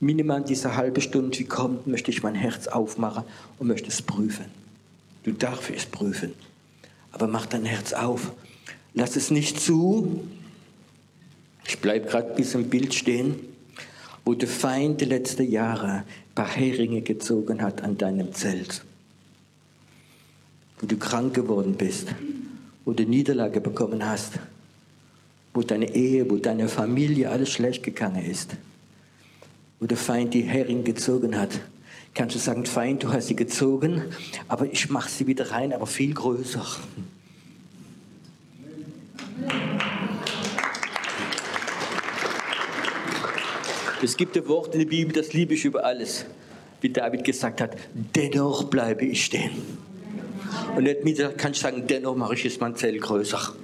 minimal 0.00 0.42
diese 0.42 0.76
halbe 0.76 1.00
Stunde, 1.00 1.38
wie 1.38 1.44
kommt, 1.44 1.86
möchte 1.86 2.10
ich 2.10 2.22
mein 2.22 2.34
Herz 2.34 2.68
aufmachen 2.68 3.24
und 3.58 3.66
möchte 3.66 3.88
es 3.88 4.02
prüfen. 4.02 4.44
Du 5.24 5.32
darfst 5.32 5.70
es 5.70 5.86
prüfen. 5.86 6.32
Aber 7.12 7.26
mach 7.26 7.46
dein 7.46 7.64
Herz 7.64 7.92
auf. 7.92 8.32
Lass 8.92 9.16
es 9.16 9.30
nicht 9.30 9.60
zu. 9.60 10.24
Ich 11.66 11.78
bleibe 11.78 12.08
gerade 12.08 12.34
bis 12.34 12.54
im 12.54 12.68
Bild 12.68 12.94
stehen, 12.94 13.36
wo 14.24 14.34
der 14.34 14.48
Feind 14.48 15.00
die 15.00 15.06
letzten 15.06 15.50
Jahre 15.50 15.88
ein 15.88 16.04
paar 16.34 16.48
Heringe 16.48 17.00
gezogen 17.00 17.62
hat 17.62 17.82
an 17.82 17.96
deinem 17.96 18.32
Zelt. 18.34 18.84
Wo 20.78 20.86
du 20.86 20.96
krank 20.96 21.34
geworden 21.34 21.74
bist, 21.74 22.08
wo 22.84 22.92
du 22.92 23.04
Niederlage 23.04 23.60
bekommen 23.60 24.04
hast 24.04 24.32
wo 25.54 25.62
deine 25.62 25.94
Ehe, 25.94 26.28
wo 26.28 26.36
deine 26.36 26.68
Familie 26.68 27.30
alles 27.30 27.50
schlecht 27.50 27.84
gegangen 27.84 28.28
ist, 28.28 28.56
wo 29.78 29.86
der 29.86 29.96
Feind 29.96 30.34
die 30.34 30.42
Hering 30.42 30.82
gezogen 30.82 31.38
hat, 31.38 31.60
kannst 32.12 32.34
du 32.34 32.40
sagen, 32.40 32.66
Feind, 32.66 33.04
du 33.04 33.12
hast 33.12 33.28
sie 33.28 33.36
gezogen, 33.36 34.02
aber 34.48 34.66
ich 34.66 34.90
mache 34.90 35.08
sie 35.08 35.28
wieder 35.28 35.52
rein, 35.52 35.72
aber 35.72 35.86
viel 35.86 36.12
größer. 36.12 36.66
Es 44.02 44.16
gibt 44.16 44.36
ein 44.36 44.46
Wort 44.48 44.74
in 44.74 44.80
der 44.80 44.86
Bibel, 44.86 45.12
das 45.14 45.32
liebe 45.32 45.54
ich 45.54 45.64
über 45.64 45.84
alles. 45.84 46.26
Wie 46.80 46.90
David 46.90 47.24
gesagt 47.24 47.60
hat, 47.60 47.76
dennoch 47.94 48.64
bleibe 48.64 49.06
ich 49.06 49.24
stehen. 49.24 49.52
Und 50.76 50.84
nicht 50.84 51.04
mit, 51.04 51.38
kann 51.38 51.52
ich 51.52 51.60
sagen, 51.60 51.84
dennoch 51.86 52.14
mache 52.14 52.34
ich 52.34 52.44
jetzt 52.44 52.60
mein 52.60 52.76
Zelt 52.76 53.00
größer. 53.00 53.54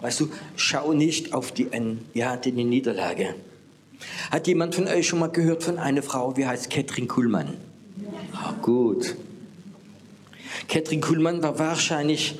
Weißt 0.00 0.20
du, 0.20 0.28
schau 0.56 0.92
nicht 0.92 1.32
auf 1.32 1.52
die, 1.52 1.68
ja, 2.14 2.36
die 2.36 2.52
Niederlage. 2.52 3.34
Hat 4.30 4.46
jemand 4.46 4.74
von 4.74 4.86
euch 4.86 5.06
schon 5.06 5.18
mal 5.18 5.28
gehört 5.28 5.62
von 5.62 5.78
einer 5.78 6.02
Frau, 6.02 6.36
wie 6.36 6.46
heißt 6.46 6.70
Katrin 6.70 7.06
Kuhlmann? 7.06 7.54
Ja, 8.32 8.56
gut. 8.62 9.16
Katrin 10.68 11.00
Kuhlmann 11.00 11.42
war 11.42 11.58
wahrscheinlich 11.58 12.38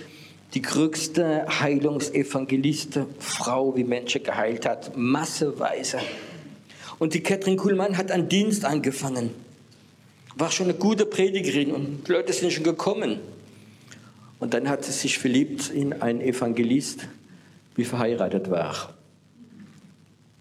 die 0.54 0.62
größte 0.62 1.46
Heilungsevangeliste, 1.60 3.06
Frau, 3.18 3.76
wie 3.76 3.84
Menschen 3.84 4.22
geheilt 4.22 4.66
hat, 4.66 4.96
masseweise. 4.96 5.98
Und 6.98 7.14
die 7.14 7.22
Katrin 7.22 7.56
Kuhlmann 7.56 7.96
hat 7.96 8.10
einen 8.10 8.28
Dienst 8.28 8.64
angefangen. 8.64 9.30
War 10.36 10.50
schon 10.50 10.66
eine 10.66 10.74
gute 10.74 11.06
Predigerin 11.06 11.72
und 11.72 12.08
die 12.08 12.12
Leute 12.12 12.32
sind 12.32 12.52
schon 12.52 12.64
gekommen. 12.64 13.20
Und 14.38 14.54
dann 14.54 14.68
hat 14.68 14.84
sie 14.84 14.92
sich 14.92 15.18
verliebt 15.18 15.70
in 15.70 16.00
einen 16.00 16.20
Evangelist, 16.20 17.08
wie 17.74 17.84
verheiratet 17.84 18.50
war. 18.50 18.94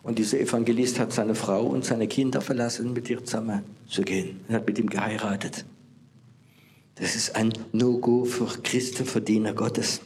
Und 0.03 0.17
dieser 0.17 0.39
Evangelist 0.39 0.99
hat 0.99 1.13
seine 1.13 1.35
Frau 1.35 1.65
und 1.65 1.85
seine 1.85 2.07
Kinder 2.07 2.41
verlassen, 2.41 2.93
mit 2.93 3.09
ihr 3.09 3.23
zusammen 3.23 3.63
zu 3.87 4.01
gehen. 4.01 4.41
Er 4.47 4.55
hat 4.55 4.67
mit 4.67 4.79
ihm 4.79 4.89
geheiratet. 4.89 5.65
Das 6.95 7.15
ist 7.15 7.35
ein 7.35 7.53
No-Go 7.71 8.25
für 8.25 8.45
Christen, 8.61 9.05
für 9.05 9.21
Diener 9.21 9.53
Gottes. 9.53 10.01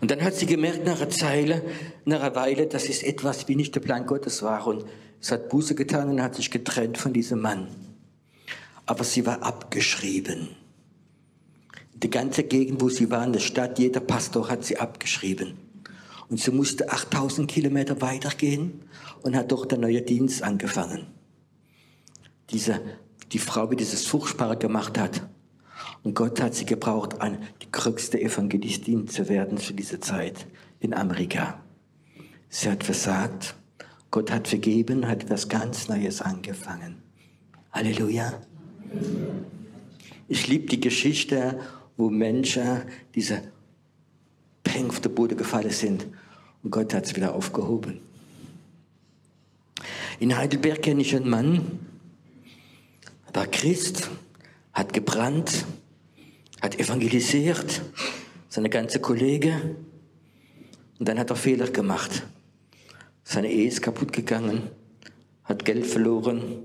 Und 0.00 0.10
dann 0.10 0.22
hat 0.22 0.34
sie 0.34 0.46
gemerkt 0.46 0.84
nach 0.84 1.00
einer 1.00 1.10
Zeile, 1.10 1.62
nach 2.04 2.20
einer 2.20 2.34
Weile, 2.34 2.66
dass 2.66 2.88
es 2.88 3.02
etwas 3.02 3.48
wie 3.48 3.56
nicht 3.56 3.74
der 3.74 3.80
Plan 3.80 4.06
Gottes 4.06 4.42
war. 4.42 4.66
Und 4.66 4.84
es 5.20 5.32
hat 5.32 5.48
Buße 5.48 5.74
getan 5.74 6.08
und 6.08 6.22
hat 6.22 6.36
sich 6.36 6.50
getrennt 6.50 6.98
von 6.98 7.12
diesem 7.12 7.40
Mann. 7.40 7.68
Aber 8.86 9.04
sie 9.04 9.26
war 9.26 9.42
abgeschrieben. 9.42 10.48
Die 12.02 12.10
ganze 12.10 12.44
Gegend, 12.44 12.80
wo 12.80 12.88
sie 12.88 13.10
war, 13.10 13.26
in 13.26 13.32
der 13.32 13.40
Stadt, 13.40 13.78
jeder 13.80 13.98
Pastor 13.98 14.48
hat 14.48 14.64
sie 14.64 14.78
abgeschrieben. 14.78 15.54
Und 16.28 16.38
sie 16.38 16.52
musste 16.52 16.92
8000 16.92 17.50
Kilometer 17.50 18.00
weitergehen 18.00 18.82
und 19.22 19.34
hat 19.34 19.50
dort 19.50 19.72
einen 19.72 19.82
neuen 19.82 20.06
Dienst 20.06 20.44
angefangen. 20.44 21.08
Diese, 22.50 22.80
die 23.32 23.40
Frau, 23.40 23.66
die 23.66 23.76
dieses 23.76 24.06
Furchtbare 24.06 24.56
gemacht 24.56 24.96
hat. 24.96 25.22
Und 26.04 26.14
Gott 26.14 26.40
hat 26.40 26.54
sie 26.54 26.66
gebraucht, 26.66 27.20
eine, 27.20 27.40
die 27.62 27.72
größte 27.72 28.20
Evangelistin 28.20 29.08
zu 29.08 29.28
werden 29.28 29.58
zu 29.58 29.72
dieser 29.72 30.00
Zeit 30.00 30.46
in 30.78 30.94
Amerika. 30.94 31.60
Sie 32.48 32.70
hat 32.70 32.84
versagt. 32.84 33.56
Gott 34.12 34.30
hat 34.30 34.46
vergeben, 34.46 35.08
hat 35.08 35.24
etwas 35.24 35.48
ganz 35.48 35.88
Neues 35.88 36.22
angefangen. 36.22 37.02
Halleluja. 37.72 38.40
Ich 40.28 40.46
liebe 40.46 40.66
die 40.66 40.80
Geschichte, 40.80 41.58
wo 41.98 42.08
Menschen 42.08 42.82
diese 43.14 43.42
Peng 44.62 44.88
auf 44.88 45.00
den 45.00 45.14
Boden 45.14 45.36
gefallen 45.36 45.70
sind 45.70 46.06
und 46.62 46.70
Gott 46.70 46.94
hat 46.94 47.04
es 47.04 47.16
wieder 47.16 47.34
aufgehoben. 47.34 48.00
In 50.20 50.36
Heidelberg 50.36 50.80
kenne 50.80 51.02
ich 51.02 51.14
einen 51.14 51.28
Mann, 51.28 51.80
war 53.32 53.46
Christ, 53.46 54.10
hat 54.72 54.92
gebrannt, 54.92 55.66
hat 56.60 56.78
evangelisiert, 56.78 57.82
seine 58.48 58.68
ganze 58.68 59.00
Kollege. 59.00 59.76
Und 60.98 61.08
dann 61.08 61.18
hat 61.20 61.30
er 61.30 61.36
Fehler 61.36 61.68
gemacht. 61.68 62.26
Seine 63.22 63.50
Ehe 63.52 63.68
ist 63.68 63.82
kaputt 63.82 64.12
gegangen, 64.12 64.70
hat 65.44 65.64
Geld 65.64 65.86
verloren 65.86 66.64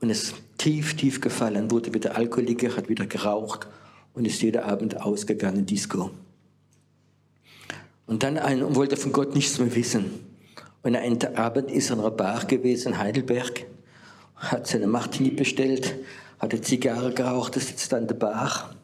und 0.00 0.10
ist 0.10 0.34
tief, 0.58 0.94
tief 0.94 1.20
gefallen, 1.20 1.70
wurde 1.72 1.92
wieder 1.94 2.16
Alkoholiker, 2.16 2.76
hat 2.76 2.88
wieder 2.88 3.06
geraucht 3.06 3.66
und 4.14 4.26
ist 4.26 4.40
jeden 4.42 4.62
Abend 4.62 5.00
ausgegangen, 5.00 5.66
Disco. 5.66 6.10
Und 8.06 8.22
dann 8.22 8.38
ein, 8.38 8.74
wollte 8.74 8.96
von 8.96 9.12
Gott 9.12 9.34
nichts 9.34 9.58
mehr 9.58 9.74
wissen. 9.74 10.06
Und 10.82 10.96
einen 10.96 11.22
Abend 11.36 11.70
ist 11.70 11.90
er 11.90 11.94
in 11.94 12.00
einer 12.00 12.10
Bar 12.10 12.44
gewesen 12.44 12.92
in 12.92 12.98
Heidelberg, 12.98 13.66
hat 14.36 14.66
seine 14.66 14.86
Martini 14.86 15.30
bestellt, 15.30 15.94
hat 16.38 16.52
eine 16.52 16.60
Zigarre 16.60 17.12
geraucht, 17.12 17.56
ist 17.56 17.68
sitzt 17.68 17.94
an 17.94 18.06
der 18.06 18.14
Bar. 18.14 18.74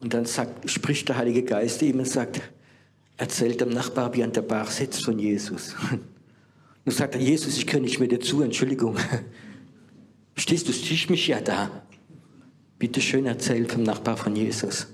Und 0.00 0.14
dann 0.14 0.26
sagt, 0.26 0.68
spricht 0.70 1.08
der 1.08 1.16
Heilige 1.16 1.42
Geist 1.42 1.82
ihm 1.82 1.98
und 1.98 2.08
sagt, 2.08 2.40
erzählt 3.16 3.60
dem 3.60 3.70
Nachbar, 3.70 4.14
wie 4.14 4.22
an 4.22 4.32
der 4.32 4.42
Bar 4.42 4.66
sitzt 4.66 5.04
von 5.04 5.18
Jesus. 5.18 5.74
Und 6.84 6.92
sagt 6.92 7.14
er, 7.14 7.20
Jesus, 7.20 7.56
ich 7.58 7.66
kann 7.66 7.82
nicht 7.82 7.98
mehr 7.98 8.08
dazu, 8.08 8.42
Entschuldigung. 8.42 8.96
Stehst 10.36 10.68
du, 10.68 10.72
siehst 10.72 11.10
mich 11.10 11.26
ja 11.28 11.40
da. 11.40 11.70
Bitte 12.80 13.02
schön 13.02 13.26
erzählt 13.26 13.70
vom 13.70 13.82
Nachbar 13.82 14.16
von 14.16 14.34
Jesus. 14.34 14.86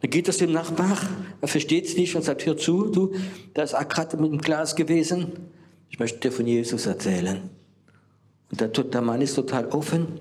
Dann 0.00 0.10
geht 0.10 0.28
das 0.28 0.38
dem 0.38 0.50
Nachbar, 0.50 0.96
er 1.42 1.48
versteht 1.48 1.84
es 1.84 1.94
nicht 1.94 2.16
und 2.16 2.22
sagt, 2.22 2.46
hör 2.46 2.56
zu, 2.56 2.86
du, 2.86 3.12
da 3.52 3.64
ist 3.64 3.74
gerade 3.90 4.16
mit 4.16 4.32
dem 4.32 4.38
Glas 4.38 4.74
gewesen. 4.74 5.32
Ich 5.90 5.98
möchte 5.98 6.20
dir 6.20 6.32
von 6.32 6.46
Jesus 6.46 6.86
erzählen. 6.86 7.50
Und 8.50 8.62
der, 8.62 8.68
der 8.68 9.02
Mann 9.02 9.20
ist 9.20 9.34
total 9.34 9.66
offen. 9.66 10.20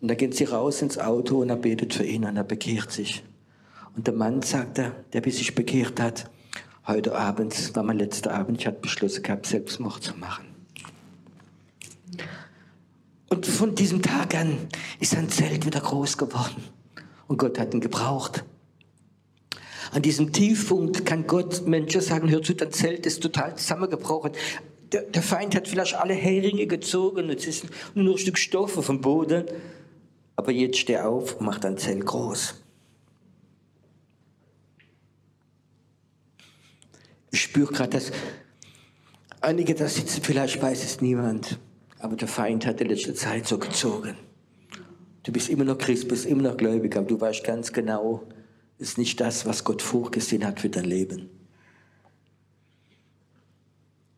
Und 0.00 0.08
dann 0.08 0.16
gehen 0.16 0.30
sie 0.30 0.44
raus 0.44 0.82
ins 0.82 0.98
Auto 0.98 1.40
und 1.40 1.50
er 1.50 1.56
betet 1.56 1.94
für 1.94 2.04
ihn 2.04 2.24
und 2.24 2.36
er 2.36 2.44
bekehrt 2.44 2.92
sich. 2.92 3.24
Und 3.96 4.06
der 4.06 4.14
Mann 4.14 4.40
sagt 4.42 4.78
er, 4.78 4.92
der 5.12 5.20
bis 5.20 5.38
sich 5.38 5.56
bekehrt 5.56 6.00
hat, 6.00 6.30
heute 6.86 7.16
Abend, 7.16 7.74
war 7.74 7.82
mein 7.82 7.98
letzter 7.98 8.32
Abend, 8.32 8.60
ich 8.60 8.68
hatte 8.68 8.80
beschlossen 8.80 9.24
gehabt, 9.24 9.46
Selbstmord 9.46 10.00
zu 10.00 10.16
machen. 10.16 10.51
Und 13.32 13.46
von 13.46 13.74
diesem 13.74 14.02
Tag 14.02 14.34
an 14.34 14.58
ist 15.00 15.12
sein 15.12 15.30
Zelt 15.30 15.64
wieder 15.64 15.80
groß 15.80 16.18
geworden. 16.18 16.64
Und 17.28 17.38
Gott 17.38 17.58
hat 17.58 17.72
ihn 17.72 17.80
gebraucht. 17.80 18.44
An 19.90 20.02
diesem 20.02 20.34
Tiefpunkt 20.34 21.06
kann 21.06 21.26
Gott 21.26 21.66
Menschen 21.66 22.02
sagen, 22.02 22.28
hör 22.28 22.42
zu, 22.42 22.52
dein 22.52 22.72
Zelt 22.72 23.06
ist 23.06 23.22
total 23.22 23.56
zusammengebrochen. 23.56 24.32
Der, 24.92 25.04
der 25.04 25.22
Feind 25.22 25.54
hat 25.54 25.66
vielleicht 25.66 25.94
alle 25.94 26.12
Heringe 26.12 26.66
gezogen, 26.66 27.30
es 27.30 27.46
ist 27.46 27.64
nur 27.94 28.16
ein 28.16 28.18
Stück 28.18 28.36
Stoff 28.36 28.72
vom 28.72 29.00
Boden. 29.00 29.46
Aber 30.36 30.52
jetzt 30.52 30.76
steh 30.76 30.98
auf 30.98 31.36
und 31.36 31.46
mach 31.46 31.58
dein 31.58 31.78
Zelt 31.78 32.04
groß. 32.04 32.62
Ich 37.30 37.40
spüre 37.40 37.72
gerade, 37.72 37.92
dass 37.92 38.12
einige 39.40 39.74
da 39.74 39.88
sitzen, 39.88 40.20
vielleicht 40.22 40.60
weiß 40.60 40.84
es 40.84 41.00
niemand, 41.00 41.58
aber 42.02 42.16
der 42.16 42.28
Feind 42.28 42.66
hat 42.66 42.80
in 42.80 42.88
letzter 42.88 43.14
Zeit 43.14 43.46
so 43.46 43.58
gezogen. 43.58 44.16
Du 45.22 45.30
bist 45.30 45.48
immer 45.48 45.64
noch 45.64 45.78
Christ, 45.78 46.08
bist 46.08 46.26
immer 46.26 46.42
noch 46.42 46.56
gläubig, 46.56 46.96
aber 46.96 47.06
du 47.06 47.20
weißt 47.20 47.44
ganz 47.44 47.72
genau, 47.72 48.26
es 48.78 48.90
ist 48.90 48.98
nicht 48.98 49.20
das, 49.20 49.46
was 49.46 49.62
Gott 49.62 49.80
vorgesehen 49.80 50.44
hat 50.44 50.60
für 50.60 50.68
dein 50.68 50.84
Leben. 50.84 51.30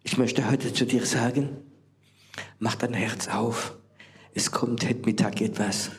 Ich 0.02 0.16
möchte 0.16 0.50
heute 0.50 0.72
zu 0.72 0.86
dir 0.86 1.04
sagen, 1.04 1.50
mach 2.58 2.74
dein 2.74 2.94
Herz 2.94 3.28
auf. 3.28 3.76
Es 4.32 4.50
kommt 4.50 4.88
heute 4.88 5.04
Mittag 5.04 5.40
etwas. 5.42 5.90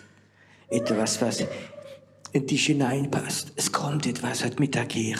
Etwas, 0.69 1.21
was 1.21 1.43
in 2.31 2.47
dich 2.47 2.65
hineinpasst. 2.65 3.53
Es 3.55 3.71
kommt 3.71 4.07
etwas 4.07 4.43
heute 4.43 4.59
Mittag 4.59 4.91
hier 4.91 5.19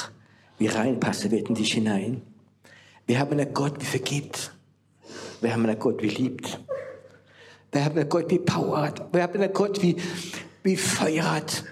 wie 0.58 0.68
reinpassen 0.68 1.32
wird 1.32 1.50
in 1.50 1.56
dich 1.56 1.74
hinein. 1.74 2.22
Wir 3.06 3.20
haben 3.20 3.32
einen 3.34 3.54
Gott, 3.54 3.82
der 3.82 3.88
vergibt. 3.88 4.56
Wir 5.46 5.54
haben 5.54 5.64
einen 5.68 5.78
Gott, 5.78 6.02
der 6.02 6.10
liebt. 6.10 6.60
Wir 7.72 7.86
haben 7.86 8.00
einen 8.00 8.10
Gott, 8.10 8.32
der 8.32 8.40
Power 8.40 8.82
hat. 8.82 9.14
Wir 9.14 9.22
haben 9.22 9.40
einen 9.40 9.54
Gott, 9.54 9.80
wie, 9.80 9.96
wie 10.64 10.76
Feuer 10.76 11.36
hat. 11.36 11.64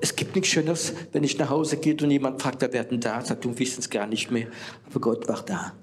Es 0.00 0.16
gibt 0.16 0.34
nichts 0.34 0.48
Schöneres, 0.48 0.94
wenn 1.12 1.24
ich 1.24 1.36
nach 1.36 1.50
Hause 1.50 1.76
gehe 1.76 1.92
und 1.92 2.10
jemand 2.10 2.40
fragt, 2.40 2.62
wer 2.62 2.72
werden 2.72 3.00
da? 3.00 3.20
Sagt, 3.22 3.44
du 3.44 3.58
wissen 3.58 3.80
es 3.80 3.90
gar 3.90 4.06
nicht 4.06 4.30
mehr. 4.30 4.48
Aber 4.86 4.98
Gott 4.98 5.28
war 5.28 5.44
da. 5.44 5.74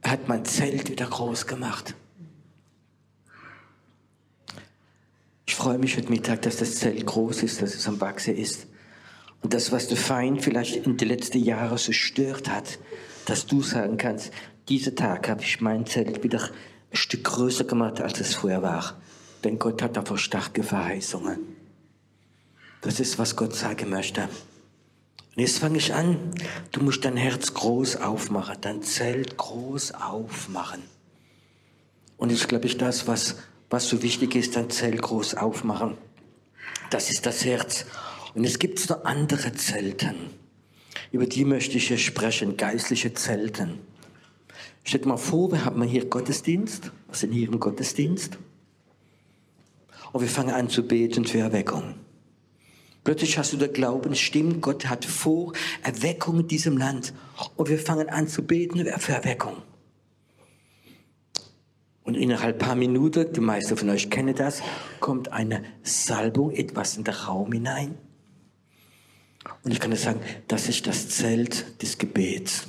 Er 0.00 0.12
hat 0.12 0.28
mein 0.28 0.44
Zelt 0.44 0.88
wieder 0.88 1.06
groß 1.06 1.48
gemacht. 1.48 1.96
Ich 5.44 5.56
freue 5.56 5.78
mich 5.78 5.96
heute 5.96 6.10
Mittag, 6.10 6.42
dass 6.42 6.58
das 6.58 6.76
Zelt 6.76 7.04
groß 7.04 7.42
ist, 7.42 7.62
dass 7.62 7.74
es 7.74 7.88
am 7.88 8.00
Wachsen 8.00 8.36
ist. 8.36 8.68
Und 9.42 9.54
das, 9.54 9.72
was 9.72 9.88
der 9.88 9.96
Feind 9.96 10.40
vielleicht 10.40 10.86
in 10.86 10.96
den 10.96 11.08
letzten 11.08 11.42
Jahren 11.42 11.78
so 11.78 11.90
stört 11.90 12.48
hat, 12.48 12.78
dass 13.24 13.46
du 13.46 13.60
sagen 13.60 13.96
kannst, 13.96 14.30
diesen 14.68 14.96
Tag 14.96 15.28
habe 15.28 15.42
ich 15.42 15.60
mein 15.60 15.86
Zelt 15.86 16.22
wieder 16.22 16.42
ein 16.42 16.96
Stück 16.96 17.24
größer 17.24 17.64
gemacht, 17.64 18.00
als 18.00 18.20
es 18.20 18.34
vorher 18.34 18.62
war. 18.62 19.00
Denn 19.44 19.58
Gott 19.58 19.82
hat 19.82 19.96
davor 19.96 20.18
starke 20.18 20.62
Verheißungen. 20.62 21.38
Das 22.80 23.00
ist, 23.00 23.18
was 23.18 23.36
Gott 23.36 23.54
sagen 23.54 23.90
möchte. 23.90 24.22
Und 24.22 25.42
jetzt 25.42 25.58
fange 25.58 25.78
ich 25.78 25.92
an. 25.94 26.32
Du 26.72 26.82
musst 26.82 27.04
dein 27.04 27.16
Herz 27.16 27.52
groß 27.52 27.96
aufmachen, 27.96 28.56
dein 28.60 28.82
Zelt 28.82 29.36
groß 29.36 29.92
aufmachen. 29.94 30.82
Und 32.16 32.32
das 32.32 32.40
ist, 32.40 32.48
glaube 32.48 32.66
ich, 32.66 32.78
das, 32.78 33.06
was, 33.06 33.36
was 33.68 33.88
so 33.88 34.02
wichtig 34.02 34.34
ist, 34.34 34.56
dein 34.56 34.70
Zelt 34.70 35.02
groß 35.02 35.34
aufmachen. 35.34 35.98
Das 36.90 37.10
ist 37.10 37.26
das 37.26 37.44
Herz. 37.44 37.84
Und 38.34 38.44
es 38.44 38.58
gibt 38.58 38.88
noch 38.88 39.04
andere 39.04 39.52
Zelten. 39.52 40.14
Über 41.12 41.26
die 41.26 41.44
möchte 41.44 41.76
ich 41.76 41.88
hier 41.88 41.98
sprechen, 41.98 42.56
geistliche 42.56 43.12
Zelten. 43.14 43.78
Stellt 44.86 45.04
mal 45.04 45.16
vor, 45.16 45.50
wir 45.50 45.64
haben 45.64 45.82
hier 45.82 46.04
Gottesdienst, 46.04 46.92
wir 47.08 47.14
sind 47.16 47.32
hier 47.32 47.48
im 47.48 47.58
Gottesdienst. 47.58 48.38
Und 50.12 50.20
wir 50.20 50.28
fangen 50.28 50.54
an 50.54 50.68
zu 50.68 50.86
beten 50.86 51.24
für 51.24 51.40
Erweckung. 51.40 51.96
Plötzlich 53.02 53.36
hast 53.36 53.52
du 53.52 53.56
der 53.56 53.66
Glauben, 53.66 54.14
stimmt, 54.14 54.62
Gott 54.62 54.86
hat 54.86 55.04
vor 55.04 55.54
Erweckung 55.82 56.38
in 56.38 56.46
diesem 56.46 56.78
Land. 56.78 57.12
Und 57.56 57.68
wir 57.68 57.80
fangen 57.80 58.08
an 58.10 58.28
zu 58.28 58.44
beten 58.44 58.86
für 58.98 59.12
Erweckung. 59.12 59.56
Und 62.04 62.16
innerhalb 62.16 62.54
ein 62.54 62.66
paar 62.66 62.76
Minuten, 62.76 63.32
die 63.32 63.40
meisten 63.40 63.76
von 63.76 63.90
euch 63.90 64.08
kennen 64.08 64.36
das, 64.36 64.62
kommt 65.00 65.32
eine 65.32 65.64
Salbung, 65.82 66.52
etwas 66.52 66.96
in 66.96 67.02
den 67.02 67.14
Raum 67.14 67.50
hinein. 67.50 67.98
Und 69.64 69.72
ich 69.72 69.80
kann 69.80 69.90
dir 69.90 69.96
sagen, 69.96 70.20
das 70.46 70.68
ist 70.68 70.86
das 70.86 71.08
Zelt 71.08 71.82
des 71.82 71.98
Gebets. 71.98 72.68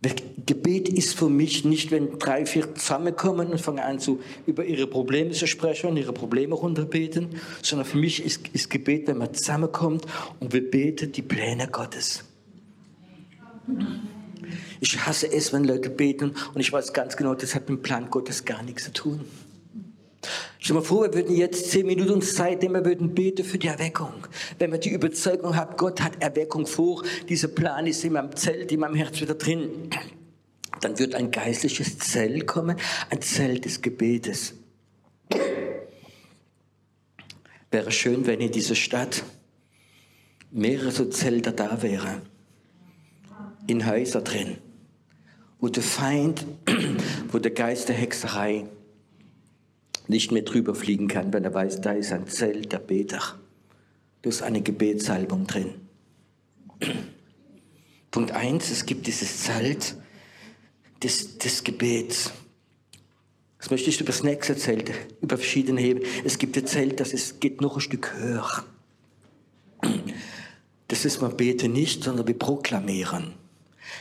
Gebet 0.00 0.88
ist 0.88 1.18
für 1.18 1.28
mich 1.28 1.64
nicht, 1.64 1.90
wenn 1.90 2.18
drei, 2.18 2.46
vier 2.46 2.72
zusammenkommen 2.74 3.48
und 3.48 3.60
fangen 3.60 3.80
an, 3.80 3.98
zu, 3.98 4.20
über 4.46 4.64
ihre 4.64 4.86
Probleme 4.86 5.32
zu 5.32 5.48
sprechen 5.48 5.90
und 5.90 5.96
ihre 5.96 6.12
Probleme 6.12 6.54
runterbeten, 6.54 7.30
sondern 7.62 7.86
für 7.86 7.98
mich 7.98 8.24
ist, 8.24 8.46
ist 8.52 8.70
Gebet, 8.70 9.08
wenn 9.08 9.18
man 9.18 9.34
zusammenkommt 9.34 10.06
und 10.38 10.52
wir 10.52 10.70
beten 10.70 11.10
die 11.10 11.22
Pläne 11.22 11.66
Gottes. 11.66 12.22
Ich 14.80 15.04
hasse 15.04 15.32
es, 15.32 15.52
wenn 15.52 15.64
Leute 15.64 15.90
beten 15.90 16.34
und 16.54 16.60
ich 16.60 16.72
weiß 16.72 16.92
ganz 16.92 17.16
genau, 17.16 17.34
das 17.34 17.56
hat 17.56 17.68
mit 17.68 17.80
dem 17.80 17.82
Plan 17.82 18.08
Gottes 18.08 18.44
gar 18.44 18.62
nichts 18.62 18.84
zu 18.84 18.92
tun. 18.92 19.20
Stell 20.58 20.74
mal 20.74 20.82
vor, 20.82 21.04
wir 21.04 21.14
würden 21.14 21.36
jetzt 21.36 21.70
zehn 21.70 21.86
Minuten 21.86 22.20
Zeit 22.20 22.62
nehmen, 22.62 22.74
wir 22.74 22.84
würden 22.84 23.14
beten 23.14 23.44
für 23.44 23.58
die 23.58 23.68
Erweckung. 23.68 24.26
Wenn 24.58 24.72
wir 24.72 24.78
die 24.78 24.90
Überzeugung 24.90 25.56
haben, 25.56 25.76
Gott 25.76 26.00
hat 26.00 26.20
Erweckung 26.20 26.66
vor, 26.66 27.04
dieser 27.28 27.48
Plan 27.48 27.86
ist 27.86 28.04
in 28.04 28.12
meinem 28.14 28.34
Zelt, 28.34 28.72
in 28.72 28.80
meinem 28.80 28.96
Herz 28.96 29.20
wieder 29.20 29.34
drin, 29.34 29.90
dann 30.80 30.98
wird 30.98 31.14
ein 31.14 31.30
geistliches 31.30 31.98
Zelt 31.98 32.46
kommen, 32.46 32.76
ein 33.10 33.22
Zelt 33.22 33.64
des 33.64 33.80
Gebetes. 33.82 34.54
Wäre 37.70 37.92
schön, 37.92 38.26
wenn 38.26 38.40
in 38.40 38.50
dieser 38.50 38.74
Stadt 38.74 39.24
mehrere 40.50 40.90
so 40.90 41.04
Zelte 41.04 41.52
da 41.52 41.82
wären, 41.82 42.22
in 43.66 43.86
Häusern 43.86 44.24
drin, 44.24 44.58
wo 45.60 45.68
der 45.68 45.82
Feind, 45.82 46.46
wo 47.30 47.38
der 47.38 47.50
Geist 47.50 47.88
der 47.88 47.96
Hexerei, 47.96 48.66
nicht 50.08 50.32
mehr 50.32 50.42
drüber 50.42 50.74
fliegen 50.74 51.08
kann, 51.08 51.32
wenn 51.32 51.44
er 51.44 51.54
weiß, 51.54 51.80
da 51.80 51.92
ist 51.92 52.12
ein 52.12 52.26
Zelt 52.26 52.72
der 52.72 52.78
Beter. 52.78 53.20
Da 54.22 54.30
ist 54.30 54.42
eine 54.42 54.62
Gebetsalbung 54.62 55.46
drin. 55.46 55.74
Punkt 58.10 58.32
eins: 58.32 58.70
es 58.70 58.86
gibt 58.86 59.06
dieses 59.06 59.42
Zelt 59.42 59.96
des, 61.02 61.38
des 61.38 61.62
Gebets. 61.62 62.32
Das 63.58 63.70
möchte 63.70 63.90
ich 63.90 64.00
über 64.00 64.12
das 64.12 64.22
nächste 64.22 64.56
Zelt, 64.56 64.92
über 65.20 65.36
verschiedene 65.36 65.80
Heben. 65.80 66.02
Es 66.24 66.38
gibt 66.38 66.56
ein 66.56 66.66
Zelt, 66.66 67.00
das 67.00 67.12
ist, 67.12 67.40
geht 67.40 67.60
noch 67.60 67.76
ein 67.76 67.80
Stück 67.80 68.14
höher. 68.14 68.64
Das 70.90 71.04
ist, 71.04 71.20
man 71.20 71.36
bete 71.36 71.68
nicht, 71.68 72.02
sondern 72.02 72.26
wir 72.26 72.38
proklamieren. 72.38 73.34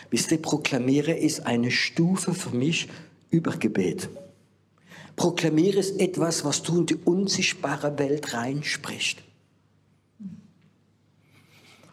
Wisst 0.09 0.31
ihr, 0.31 0.41
Proklamiere 0.41 1.11
ist 1.11 1.45
eine 1.45 1.69
Stufe 1.69 2.33
für 2.33 2.55
mich 2.55 2.87
über 3.29 3.57
Gebet. 3.57 4.07
Proklamiere 5.17 5.79
ist 5.79 5.99
etwas, 5.99 6.45
was 6.45 6.61
du 6.61 6.77
in 6.79 6.85
die 6.85 6.95
unsichtbare 6.95 7.97
Welt 7.97 8.33
reinsprichst. 8.33 9.17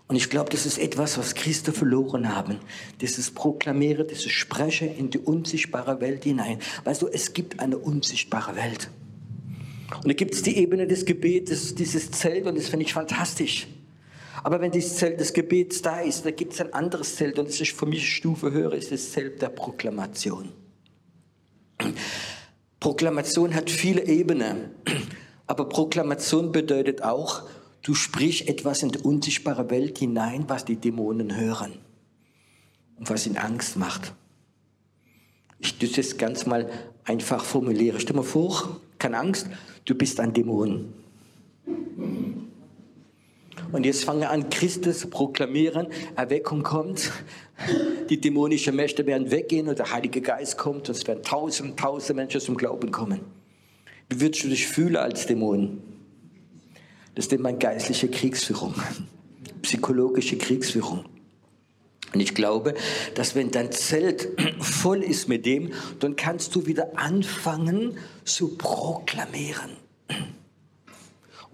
Und 0.06 0.16
ich 0.16 0.28
glaube, 0.28 0.50
das 0.50 0.66
ist 0.66 0.76
etwas, 0.78 1.16
was 1.16 1.34
Christen 1.34 1.72
verloren 1.72 2.36
haben. 2.36 2.58
Dieses 3.00 3.30
Proklamiere, 3.30 4.04
dieses 4.04 4.30
Sprechen 4.30 4.94
in 4.94 5.08
die 5.08 5.18
unsichtbare 5.18 6.00
Welt 6.02 6.24
hinein. 6.24 6.58
Weißt 6.84 7.00
du, 7.00 7.08
es 7.08 7.32
gibt 7.32 7.60
eine 7.60 7.78
unsichtbare 7.78 8.54
Welt. 8.56 8.90
Und 9.96 10.08
da 10.08 10.12
gibt 10.12 10.34
es 10.34 10.42
die 10.42 10.58
Ebene 10.58 10.86
des 10.86 11.06
Gebetes, 11.06 11.74
dieses 11.74 12.10
Zelt, 12.10 12.46
und 12.46 12.58
das 12.58 12.68
finde 12.68 12.84
ich 12.84 12.92
fantastisch. 12.92 13.66
Aber 14.42 14.60
wenn 14.60 14.70
dieses 14.70 14.96
Zelt 14.96 15.18
des 15.18 15.32
Gebets 15.32 15.80
da 15.80 16.00
ist, 16.00 16.26
da 16.26 16.30
gibt 16.30 16.52
es 16.52 16.60
ein 16.60 16.74
anderes 16.74 17.16
Zelt, 17.16 17.38
und 17.38 17.48
das 17.48 17.58
ist 17.58 17.72
für 17.72 17.86
mich 17.86 18.14
Stufe 18.14 18.52
höher, 18.52 18.74
ist 18.74 18.92
das 18.92 19.12
Zelt 19.12 19.40
der 19.40 19.48
Proklamation. 19.48 20.50
Proklamation 22.84 23.54
hat 23.54 23.70
viele 23.70 24.06
Ebenen, 24.06 24.68
aber 25.46 25.70
Proklamation 25.70 26.52
bedeutet 26.52 27.02
auch, 27.02 27.44
du 27.80 27.94
sprichst 27.94 28.46
etwas 28.46 28.82
in 28.82 28.90
die 28.90 28.98
unsichtbare 28.98 29.70
Welt 29.70 29.96
hinein, 29.96 30.44
was 30.48 30.66
die 30.66 30.76
Dämonen 30.76 31.34
hören 31.34 31.72
und 32.98 33.08
was 33.08 33.26
ihnen 33.26 33.38
Angst 33.38 33.78
macht. 33.78 34.12
Ich 35.60 35.78
das 35.78 36.18
ganz 36.18 36.44
mal 36.44 36.68
einfach 37.04 37.42
formulieren. 37.42 37.98
Stell 38.00 38.16
mal 38.16 38.22
vor, 38.22 38.78
keine 38.98 39.16
Angst, 39.16 39.46
du 39.86 39.94
bist 39.94 40.20
ein 40.20 40.34
Dämon. 40.34 40.92
Und 43.72 43.86
jetzt 43.86 44.04
fange 44.04 44.28
an, 44.28 44.50
Christus 44.50 44.98
zu 44.98 45.08
proklamieren, 45.08 45.86
Erweckung 46.16 46.62
kommt, 46.62 47.12
die 48.10 48.20
dämonischen 48.20 48.76
Mächte 48.76 49.06
werden 49.06 49.30
weggehen 49.30 49.68
und 49.68 49.78
der 49.78 49.92
Heilige 49.92 50.20
Geist 50.20 50.58
kommt 50.58 50.88
und 50.88 50.96
es 50.96 51.06
werden 51.06 51.22
tausend, 51.22 51.78
tausend 51.78 52.16
Menschen 52.16 52.40
zum 52.40 52.56
Glauben 52.56 52.90
kommen. 52.90 53.20
Wie 54.08 54.20
würdest 54.20 54.44
du 54.44 54.48
dich 54.48 54.66
fühlen 54.66 54.96
als 54.96 55.26
Dämon? 55.26 55.82
Das 57.14 57.26
ist 57.26 57.38
meine 57.38 57.58
geistliche 57.58 58.08
Kriegsführung, 58.08 58.74
psychologische 59.62 60.36
Kriegsführung. 60.36 61.04
Und 62.12 62.20
ich 62.20 62.34
glaube, 62.34 62.74
dass 63.14 63.34
wenn 63.34 63.50
dein 63.50 63.72
Zelt 63.72 64.28
voll 64.60 65.02
ist 65.02 65.28
mit 65.28 65.46
dem, 65.46 65.72
dann 66.00 66.16
kannst 66.16 66.54
du 66.54 66.66
wieder 66.66 66.98
anfangen 66.98 67.98
zu 68.24 68.56
proklamieren. 68.56 69.70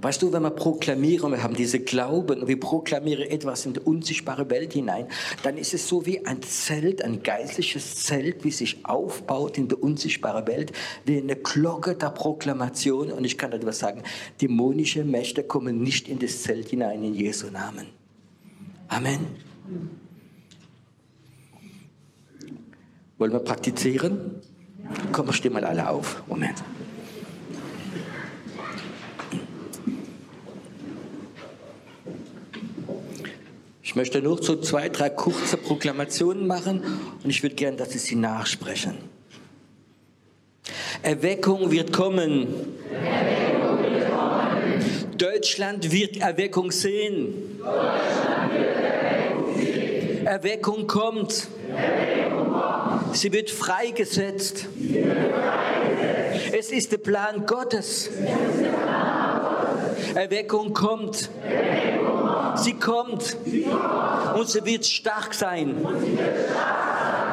Weißt 0.02 0.22
du, 0.22 0.32
wenn 0.32 0.42
wir 0.42 0.50
proklamieren, 0.50 1.32
wir 1.32 1.42
haben 1.42 1.54
diese 1.54 1.80
Glauben 1.80 2.46
wir 2.48 2.58
proklamieren 2.58 3.28
etwas 3.28 3.66
in 3.66 3.74
die 3.74 3.80
unsichtbare 3.80 4.48
Welt 4.48 4.72
hinein, 4.72 5.06
dann 5.42 5.58
ist 5.58 5.74
es 5.74 5.86
so 5.86 6.06
wie 6.06 6.24
ein 6.24 6.42
Zelt, 6.42 7.02
ein 7.02 7.22
geistliches 7.22 7.96
Zelt, 7.96 8.42
wie 8.44 8.50
sich 8.50 8.86
aufbaut 8.86 9.58
in 9.58 9.68
der 9.68 9.82
unsichtbaren 9.82 10.46
Welt, 10.46 10.72
wie 11.04 11.18
eine 11.18 11.36
Glocke 11.36 11.94
der 11.94 12.10
Proklamation. 12.10 13.12
Und 13.12 13.24
ich 13.24 13.36
kann 13.36 13.52
etwas 13.52 13.78
sagen, 13.78 14.02
dämonische 14.40 15.04
Mächte 15.04 15.42
kommen 15.42 15.82
nicht 15.82 16.08
in 16.08 16.18
das 16.18 16.42
Zelt 16.42 16.68
hinein 16.68 17.04
in 17.04 17.14
Jesu 17.14 17.48
Namen. 17.50 17.86
Amen. 18.88 19.26
Wollen 23.18 23.32
wir 23.32 23.40
praktizieren? 23.40 24.40
Komm, 25.12 25.30
stehen 25.32 25.52
mal 25.52 25.64
alle 25.64 25.88
auf. 25.88 26.22
Moment. 26.26 26.64
Ich 33.90 33.96
möchte 33.96 34.22
nur 34.22 34.40
so 34.40 34.54
zwei, 34.54 34.88
drei 34.88 35.10
kurze 35.10 35.56
Proklamationen 35.56 36.46
machen 36.46 36.80
und 37.24 37.28
ich 37.28 37.42
würde 37.42 37.56
gerne, 37.56 37.76
dass 37.76 37.90
Sie 37.90 37.98
sie 37.98 38.14
nachsprechen. 38.14 38.98
Erweckung 41.02 41.72
wird 41.72 41.92
kommen. 41.92 42.76
Erweckung 42.94 43.82
wird 43.82 44.08
kommen. 44.08 45.18
Deutschland 45.18 45.90
wird 45.90 46.18
Erweckung 46.18 46.70
sehen. 46.70 47.58
Erweckung, 50.24 50.86
kommt. 50.86 51.48
Sie 53.12 53.32
wird 53.32 53.50
freigesetzt. 53.50 54.68
Sie 54.78 54.94
wird 54.94 55.16
freigesetzt. 55.16 56.54
Es 56.56 56.70
ist 56.70 56.92
der 56.92 56.98
Plan 56.98 57.44
Gottes. 57.44 58.08
Erweckung 60.14 60.72
kommt. 60.72 61.30
Sie 62.56 62.74
kommt. 62.74 63.36
Und 64.36 64.48
sie 64.48 64.64
wird 64.64 64.86
stark 64.86 65.34
sein. 65.34 65.76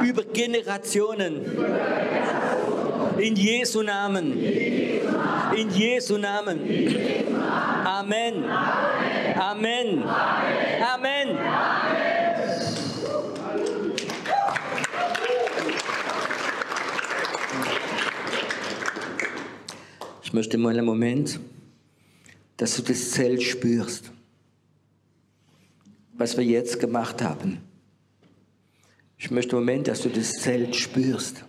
Über 0.02 0.24
Generationen. 0.24 1.42
In 3.18 3.36
Jesu 3.36 3.82
Namen. 3.82 4.44
In 5.56 5.70
Jesu 5.72 6.18
Namen. 6.18 6.60
Amen. 7.86 8.44
Amen. 9.40 10.04
Amen. 10.94 11.38
Ich 20.24 20.34
möchte 20.34 20.58
mal 20.58 20.74
einen 20.74 20.86
Moment 20.86 21.40
dass 22.58 22.76
du 22.76 22.82
das 22.82 23.12
Zelt 23.12 23.44
spürst, 23.44 24.12
was 26.14 26.38
wir 26.38 26.44
jetzt 26.44 26.80
gemacht 26.80 27.22
haben. 27.22 27.60
Ich 29.20 29.32
möchte 29.32 29.56
im 29.56 29.62
Moment, 29.62 29.88
dass 29.88 30.02
du 30.02 30.10
das 30.10 30.32
Zelt 30.34 30.76
spürst, 30.76 31.46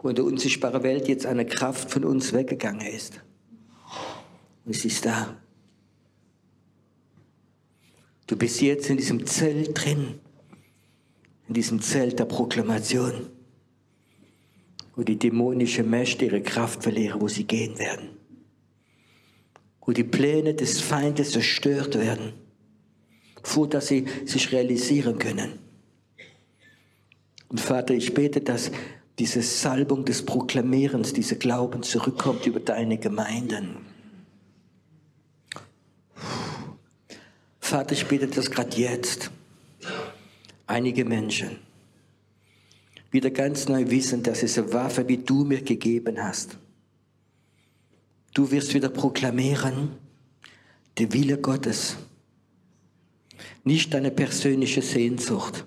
wo 0.00 0.08
in 0.08 0.14
der 0.14 0.24
unsichtbaren 0.24 0.82
Welt 0.84 1.08
jetzt 1.08 1.26
eine 1.26 1.44
Kraft 1.44 1.90
von 1.90 2.04
uns 2.04 2.32
weggegangen 2.32 2.86
ist. 2.86 3.20
Und 4.64 4.76
es 4.76 4.84
ist 4.84 5.04
da. 5.04 5.36
Du 8.28 8.36
bist 8.36 8.60
jetzt 8.60 8.88
in 8.90 8.96
diesem 8.96 9.26
Zelt 9.26 9.84
drin, 9.84 10.20
in 11.48 11.54
diesem 11.54 11.82
Zelt 11.82 12.20
der 12.20 12.26
Proklamation, 12.26 13.28
wo 14.94 15.02
die 15.02 15.18
dämonische 15.18 15.82
Mächte 15.82 16.26
ihre 16.26 16.42
Kraft 16.42 16.84
verlieren, 16.84 17.20
wo 17.20 17.26
sie 17.26 17.44
gehen 17.44 17.76
werden 17.78 18.19
wo 19.90 19.92
die 19.92 20.04
Pläne 20.04 20.54
des 20.54 20.80
Feindes 20.80 21.32
zerstört 21.32 21.98
werden, 21.98 22.32
vor 23.42 23.68
dass 23.68 23.88
sie 23.88 24.04
sich 24.24 24.52
realisieren 24.52 25.18
können. 25.18 25.58
Und 27.48 27.58
Vater, 27.58 27.94
ich 27.94 28.14
bete, 28.14 28.40
dass 28.40 28.70
diese 29.18 29.42
Salbung 29.42 30.04
des 30.04 30.24
Proklamierens, 30.24 31.12
dieser 31.12 31.34
Glauben 31.34 31.82
zurückkommt 31.82 32.46
über 32.46 32.60
deine 32.60 32.98
Gemeinden. 32.98 33.78
Vater, 37.58 37.94
ich 37.94 38.06
bete, 38.06 38.28
dass 38.28 38.48
gerade 38.48 38.76
jetzt 38.76 39.32
einige 40.68 41.04
Menschen 41.04 41.56
wieder 43.10 43.30
ganz 43.30 43.66
neu 43.68 43.90
wissen, 43.90 44.22
dass 44.22 44.44
es 44.44 44.56
eine 44.56 44.72
Waffe, 44.72 45.08
wie 45.08 45.18
du 45.18 45.42
mir 45.42 45.62
gegeben 45.62 46.22
hast, 46.22 46.58
Du 48.32 48.50
wirst 48.50 48.74
wieder 48.74 48.88
proklamieren, 48.88 49.96
der 50.98 51.12
Wille 51.12 51.38
Gottes. 51.38 51.96
Nicht 53.64 53.92
deine 53.92 54.10
persönliche 54.10 54.82
Sehnsucht, 54.82 55.64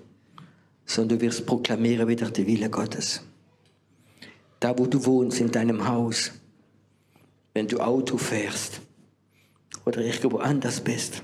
sondern 0.86 1.18
du 1.18 1.24
wirst 1.24 1.44
proklamieren 1.46 2.08
wieder 2.08 2.30
der 2.30 2.46
Wille 2.46 2.70
Gottes. 2.70 3.22
Da, 4.60 4.78
wo 4.78 4.86
du 4.86 5.04
wohnst, 5.04 5.40
in 5.40 5.50
deinem 5.50 5.86
Haus, 5.86 6.32
wenn 7.52 7.68
du 7.68 7.80
Auto 7.80 8.16
fährst 8.16 8.80
oder 9.84 10.00
irgendwo 10.00 10.38
anders 10.38 10.80
bist, 10.80 11.22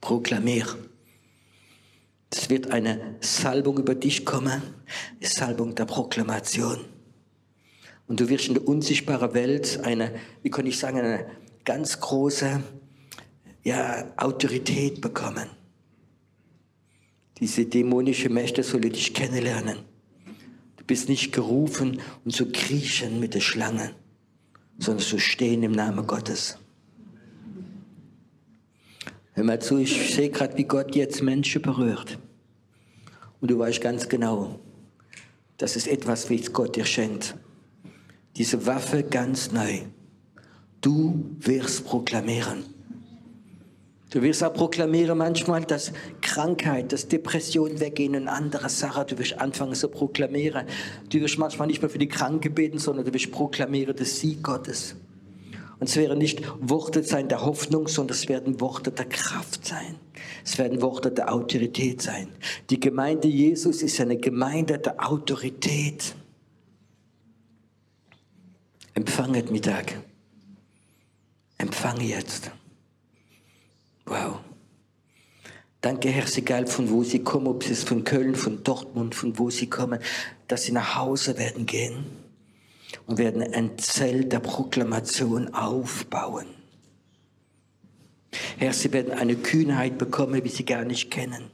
proklamier. 0.00 0.66
Es 2.30 2.50
wird 2.50 2.70
eine 2.70 3.16
Salbung 3.20 3.78
über 3.78 3.94
dich 3.94 4.24
kommen, 4.24 4.62
eine 5.20 5.28
Salbung 5.28 5.74
der 5.74 5.86
Proklamation. 5.86 6.84
Und 8.06 8.20
du 8.20 8.28
wirst 8.28 8.48
in 8.48 8.54
der 8.54 8.68
unsichtbaren 8.68 9.34
Welt 9.34 9.80
eine, 9.82 10.14
wie 10.42 10.50
kann 10.50 10.66
ich 10.66 10.78
sagen, 10.78 10.98
eine 10.98 11.26
ganz 11.64 12.00
große 12.00 12.62
ja, 13.62 14.12
Autorität 14.16 15.00
bekommen. 15.00 15.48
Diese 17.38 17.64
dämonische 17.64 18.28
Mächte 18.28 18.62
sollen 18.62 18.92
dich 18.92 19.14
kennenlernen. 19.14 19.78
Du 20.76 20.84
bist 20.84 21.08
nicht 21.08 21.32
gerufen, 21.32 22.00
um 22.24 22.30
zu 22.30 22.52
kriechen 22.52 23.20
mit 23.20 23.34
der 23.34 23.40
Schlange, 23.40 23.92
sondern 24.78 25.04
zu 25.04 25.18
stehen 25.18 25.62
im 25.62 25.72
Namen 25.72 26.06
Gottes. 26.06 26.58
Hör 29.32 29.44
mal 29.44 29.60
zu, 29.60 29.78
ich 29.78 30.14
sehe 30.14 30.30
gerade, 30.30 30.56
wie 30.58 30.64
Gott 30.64 30.94
jetzt 30.94 31.22
Menschen 31.22 31.62
berührt. 31.62 32.18
Und 33.40 33.50
du 33.50 33.58
weißt 33.58 33.80
ganz 33.80 34.08
genau, 34.08 34.60
das 35.56 35.74
ist 35.74 35.88
etwas, 35.88 36.30
es 36.30 36.52
Gott 36.52 36.76
dir 36.76 36.84
schenkt 36.84 37.34
diese 38.36 38.66
Waffe 38.66 39.02
ganz 39.02 39.52
neu. 39.52 39.80
Du 40.80 41.36
wirst 41.38 41.84
proklamieren. 41.84 42.64
Du 44.10 44.22
wirst 44.22 44.44
auch 44.44 44.54
proklamieren 44.54 45.18
manchmal, 45.18 45.64
dass 45.64 45.92
Krankheit, 46.20 46.92
dass 46.92 47.08
Depression 47.08 47.80
weggehen 47.80 48.14
und 48.14 48.28
andere 48.28 48.68
Sachen. 48.68 49.08
Du 49.08 49.18
wirst 49.18 49.40
anfangen 49.40 49.74
zu 49.74 49.88
proklamieren. 49.88 50.66
Du 51.08 51.20
wirst 51.20 51.38
manchmal 51.38 51.66
nicht 51.66 51.82
mehr 51.82 51.90
für 51.90 51.98
die 51.98 52.06
Kranke 52.06 52.50
beten, 52.50 52.78
sondern 52.78 53.04
du 53.04 53.12
wirst 53.12 53.32
proklamieren 53.32 53.96
das 53.96 54.20
Sieg 54.20 54.42
Gottes. 54.42 54.94
Und 55.80 55.88
es 55.88 55.96
werden 55.96 56.18
nicht 56.18 56.42
Worte 56.60 57.02
sein 57.02 57.28
der 57.28 57.44
Hoffnung, 57.44 57.88
sondern 57.88 58.16
es 58.16 58.28
werden 58.28 58.60
Worte 58.60 58.92
der 58.92 59.06
Kraft 59.06 59.66
sein. 59.66 59.96
Es 60.44 60.58
werden 60.58 60.80
Worte 60.80 61.10
der 61.10 61.32
Autorität 61.32 62.00
sein. 62.00 62.28
Die 62.70 62.78
Gemeinde 62.78 63.26
Jesus 63.26 63.82
ist 63.82 64.00
eine 64.00 64.16
Gemeinde 64.16 64.78
der 64.78 65.10
Autorität. 65.10 66.14
Empfanget 68.94 69.50
Mittag. 69.50 70.00
Empfange 71.58 72.04
jetzt. 72.04 72.52
Wow. 74.06 74.38
Danke, 75.80 76.10
Herr, 76.10 76.24
egal 76.36 76.68
von 76.68 76.88
wo 76.90 77.02
Sie 77.02 77.18
kommen, 77.18 77.48
ob 77.48 77.68
es 77.68 77.82
von 77.82 78.04
Köln, 78.04 78.36
von 78.36 78.62
Dortmund, 78.62 79.16
von 79.16 79.36
wo 79.38 79.50
Sie 79.50 79.68
kommen, 79.68 79.98
dass 80.46 80.62
Sie 80.62 80.72
nach 80.72 80.94
Hause 80.94 81.36
werden 81.38 81.66
gehen 81.66 82.06
und 83.06 83.18
werden 83.18 83.42
ein 83.42 83.76
Zelt 83.78 84.32
der 84.32 84.38
Proklamation 84.38 85.52
aufbauen. 85.52 86.46
Herr, 88.58 88.72
Sie 88.72 88.92
werden 88.92 89.12
eine 89.12 89.34
Kühnheit 89.34 89.98
bekommen, 89.98 90.44
wie 90.44 90.48
Sie 90.48 90.64
gar 90.64 90.84
nicht 90.84 91.10
kennen. 91.10 91.50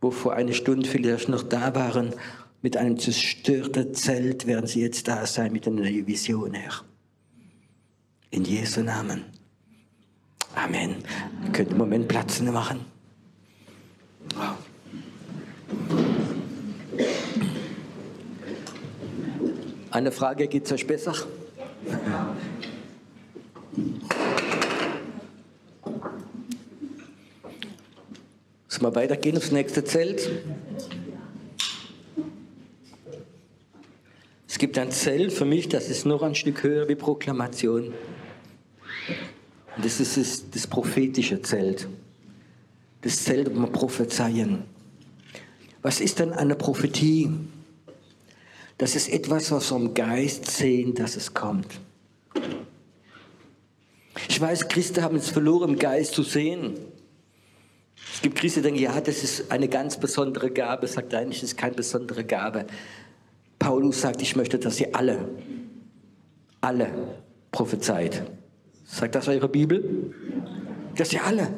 Wo 0.00 0.10
vor 0.10 0.34
einer 0.34 0.54
Stunde 0.54 0.88
vielleicht 0.88 1.28
noch 1.28 1.44
da 1.44 1.74
waren, 1.74 2.14
mit 2.62 2.76
einem 2.76 2.98
zerstörten 2.98 3.94
Zelt, 3.94 4.46
werden 4.46 4.66
Sie 4.66 4.80
jetzt 4.80 5.08
da 5.08 5.26
sein 5.26 5.52
mit 5.52 5.66
einer 5.66 5.80
neuen 5.80 6.06
Vision, 6.06 6.54
Herr. 6.54 6.84
In 8.30 8.44
Jesu 8.44 8.82
Namen. 8.82 9.24
Amen. 10.54 10.96
Ihr 11.44 11.52
könnt 11.52 11.70
im 11.70 11.78
Moment 11.78 12.08
Platz 12.08 12.40
machen. 12.40 12.84
Eine 19.90 20.12
Frage, 20.12 20.46
geht 20.46 20.66
es 20.66 20.72
euch 20.72 20.86
besser? 20.86 21.14
Sollen 28.68 28.94
wir 28.94 28.94
weitergehen 28.94 29.36
aufs 29.36 29.50
nächste 29.50 29.84
Zelt? 29.84 30.30
Es 34.50 34.58
gibt 34.58 34.76
ein 34.78 34.90
Zelt 34.90 35.32
für 35.32 35.44
mich, 35.44 35.68
das 35.68 35.88
ist 35.88 36.04
noch 36.06 36.22
ein 36.22 36.34
Stück 36.34 36.64
höher 36.64 36.88
wie 36.88 36.96
Proklamation. 36.96 37.94
Und 39.76 39.84
das 39.84 40.00
ist 40.00 40.16
das, 40.16 40.50
das 40.50 40.66
prophetische 40.66 41.40
Zelt. 41.40 41.86
Das 43.02 43.22
Zelt, 43.22 43.54
wo 43.54 43.60
wir 43.60 43.68
prophezeien. 43.68 44.64
Was 45.82 46.00
ist 46.00 46.18
denn 46.18 46.32
eine 46.32 46.56
Prophetie? 46.56 47.30
Das 48.76 48.96
ist 48.96 49.08
etwas, 49.12 49.52
was 49.52 49.70
wir 49.70 49.76
im 49.76 49.94
Geist 49.94 50.50
sehen, 50.50 50.96
dass 50.96 51.14
es 51.14 51.32
kommt. 51.32 51.68
Ich 54.28 54.40
weiß, 54.40 54.66
Christen 54.66 55.04
haben 55.04 55.14
es 55.14 55.30
verloren, 55.30 55.74
im 55.74 55.78
Geist 55.78 56.12
zu 56.12 56.24
sehen. 56.24 56.74
Es 58.12 58.20
gibt 58.20 58.36
Christen, 58.36 58.62
die 58.62 58.70
denken, 58.70 58.82
ja, 58.82 59.00
das 59.00 59.22
ist 59.22 59.52
eine 59.52 59.68
ganz 59.68 59.96
besondere 60.00 60.50
Gabe. 60.50 60.88
Sagt 60.88 61.14
eigentlich, 61.14 61.40
das 61.40 61.50
ist 61.50 61.56
keine 61.56 61.76
besondere 61.76 62.24
Gabe. 62.24 62.66
Paulus 63.60 64.00
sagt, 64.00 64.22
ich 64.22 64.34
möchte, 64.34 64.58
dass 64.58 64.80
ihr 64.80 64.96
alle, 64.96 65.28
alle 66.60 66.90
prophezeit. 67.52 68.22
Sagt 68.84 69.14
das 69.14 69.28
eure 69.28 69.48
Bibel? 69.48 70.12
Dass 70.96 71.12
ihr 71.12 71.22
alle. 71.22 71.52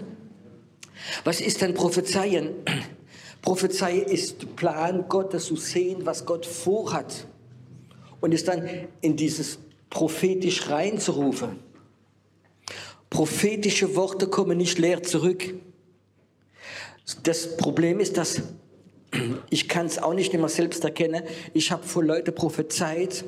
Was 1.24 1.40
ist 1.40 1.62
denn 1.62 1.72
Prophezeien? 1.72 2.50
Prophezei 3.40 3.98
ist 3.98 4.56
Plan 4.56 5.08
Gottes 5.08 5.46
zu 5.46 5.56
sehen, 5.56 6.04
was 6.04 6.26
Gott 6.26 6.44
vorhat. 6.44 7.26
Und 8.20 8.34
es 8.34 8.44
dann 8.44 8.68
in 9.00 9.16
dieses 9.16 9.58
prophetisch 9.88 10.68
reinzurufen. 10.68 11.60
Prophetische 13.10 13.94
Worte 13.94 14.26
kommen 14.26 14.58
nicht 14.58 14.78
leer 14.78 15.02
zurück. 15.02 15.54
Das 17.22 17.56
Problem 17.56 18.00
ist, 18.00 18.16
dass 18.16 18.42
ich 19.50 19.68
kann 19.68 19.86
es 19.86 19.98
auch 19.98 20.14
nicht 20.14 20.32
immer 20.34 20.48
selbst 20.48 20.84
erkennen. 20.84 21.22
Ich 21.52 21.70
habe 21.70 21.82
vor 21.82 22.02
Leute 22.02 22.32
prophezeit 22.32 23.24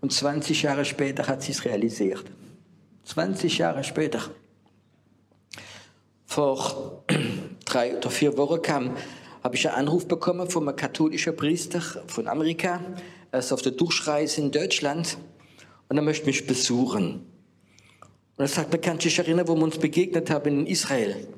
und 0.00 0.12
20 0.12 0.62
Jahre 0.62 0.84
später 0.84 1.26
hat 1.26 1.42
sie 1.42 1.52
es 1.52 1.64
realisiert. 1.64 2.24
20 3.04 3.58
Jahre 3.58 3.84
später. 3.84 4.20
Vor 6.24 7.04
drei 7.64 7.96
oder 7.96 8.10
vier 8.10 8.36
Wochen 8.36 8.62
kam, 8.62 8.96
habe 9.42 9.56
ich 9.56 9.68
einen 9.68 9.78
Anruf 9.78 10.06
bekommen 10.06 10.50
von 10.50 10.68
einem 10.68 10.76
katholischen 10.76 11.36
Priester 11.36 11.80
von 12.06 12.28
Amerika. 12.28 12.80
Er 13.30 13.38
ist 13.40 13.52
auf 13.52 13.62
der 13.62 13.72
Durchreise 13.72 14.40
in 14.40 14.50
Deutschland 14.50 15.18
und 15.88 15.96
er 15.96 16.02
möchte 16.02 16.26
mich 16.26 16.46
besuchen. 16.46 17.26
Und 18.36 18.44
er 18.44 18.48
sagt, 18.48 18.70
man 18.70 18.80
kann 18.80 19.00
sich 19.00 19.18
erinnern, 19.18 19.48
wo 19.48 19.54
wir 19.54 19.62
uns 19.62 19.78
begegnet 19.78 20.30
haben 20.30 20.60
in 20.60 20.66
Israel. 20.66 21.28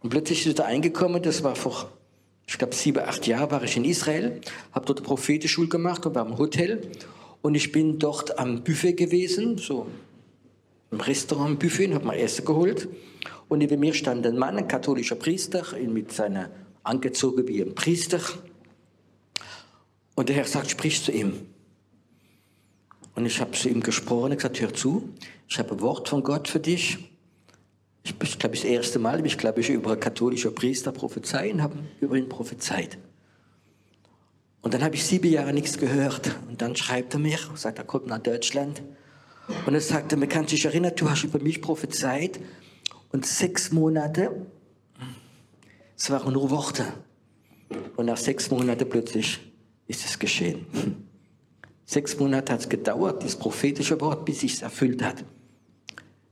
Und 0.00 0.10
plötzlich 0.10 0.46
ist 0.46 0.58
er 0.58 0.66
eingekommen, 0.66 1.22
das 1.22 1.42
war 1.42 1.56
vor 1.56 1.97
ich 2.48 2.56
glaube, 2.56 2.74
sieben, 2.74 3.00
acht 3.00 3.26
Jahre 3.26 3.50
war 3.50 3.62
ich 3.62 3.76
in 3.76 3.84
Israel, 3.84 4.40
habe 4.72 4.86
dort 4.86 5.02
Prophetenschule 5.02 5.68
gemacht 5.68 6.06
und 6.06 6.14
war 6.14 6.26
im 6.26 6.38
Hotel. 6.38 6.80
Und 7.42 7.54
ich 7.54 7.70
bin 7.72 7.98
dort 7.98 8.38
am 8.38 8.64
Buffet 8.64 8.94
gewesen, 8.94 9.58
so 9.58 9.86
im 10.90 10.98
Restaurant 10.98 11.58
Buffet, 11.58 11.88
und 11.88 11.94
habe 11.94 12.06
mein 12.06 12.18
Essen 12.18 12.46
geholt. 12.46 12.88
Und 13.48 13.58
neben 13.58 13.78
mir 13.78 13.92
stand 13.92 14.26
ein 14.26 14.38
Mann, 14.38 14.56
ein 14.56 14.66
katholischer 14.66 15.16
Priester, 15.16 15.62
mit 15.78 16.10
seiner 16.10 16.50
angezogen 16.82 17.46
wie 17.46 17.60
ein 17.60 17.74
Priester. 17.74 18.20
Und 20.14 20.30
der 20.30 20.36
Herr 20.36 20.46
sagt, 20.46 20.70
sprich 20.70 21.04
zu 21.04 21.12
ihm. 21.12 21.34
Und 23.14 23.26
ich 23.26 23.40
habe 23.42 23.50
zu 23.50 23.68
ihm 23.68 23.82
gesprochen, 23.82 24.30
und 24.30 24.36
gesagt, 24.36 24.58
hör 24.60 24.72
zu, 24.72 25.10
ich 25.48 25.58
habe 25.58 25.72
ein 25.72 25.80
Wort 25.82 26.08
von 26.08 26.22
Gott 26.22 26.48
für 26.48 26.60
dich 26.60 27.07
ich 28.04 28.38
glaube, 28.38 28.56
das 28.56 28.64
erste 28.64 28.98
Mal, 28.98 29.24
ich 29.26 29.38
glaube, 29.38 29.60
ich 29.60 29.70
über 29.70 29.96
katholische 29.96 30.50
Priester 30.50 30.92
prophezeien, 30.92 31.62
habe 31.62 31.76
über 32.00 32.16
ihn 32.16 32.28
prophezeit. 32.28 32.98
Und 34.62 34.74
dann 34.74 34.82
habe 34.82 34.96
ich 34.96 35.04
sieben 35.04 35.30
Jahre 35.30 35.52
nichts 35.52 35.78
gehört. 35.78 36.36
Und 36.48 36.60
dann 36.62 36.74
schreibt 36.76 37.14
er 37.14 37.20
mir, 37.20 37.38
sagt, 37.54 37.78
er 37.78 37.84
kommt 37.84 38.06
nach 38.06 38.18
Deutschland. 38.18 38.82
Und 39.66 39.74
er 39.74 39.80
sagte, 39.80 40.16
mir 40.16 40.26
kann 40.26 40.46
sich 40.46 40.64
erinnern, 40.64 40.92
du 40.96 41.08
hast 41.08 41.24
über 41.24 41.38
mich 41.38 41.62
prophezeit. 41.62 42.40
Und 43.12 43.24
sechs 43.24 43.72
Monate, 43.72 44.46
es 45.96 46.10
waren 46.10 46.32
nur 46.32 46.50
Worte. 46.50 46.84
Und 47.96 48.06
nach 48.06 48.16
sechs 48.16 48.50
Monaten 48.50 48.88
plötzlich 48.88 49.38
ist 49.86 50.04
es 50.04 50.18
geschehen. 50.18 50.66
Sechs 51.84 52.18
Monate 52.18 52.52
hat 52.52 52.60
es 52.60 52.68
gedauert, 52.68 53.22
dieses 53.22 53.36
prophetische 53.36 53.98
Wort, 54.00 54.24
bis 54.24 54.40
sich 54.40 54.54
es 54.54 54.62
erfüllt 54.62 55.02
hat. 55.02 55.24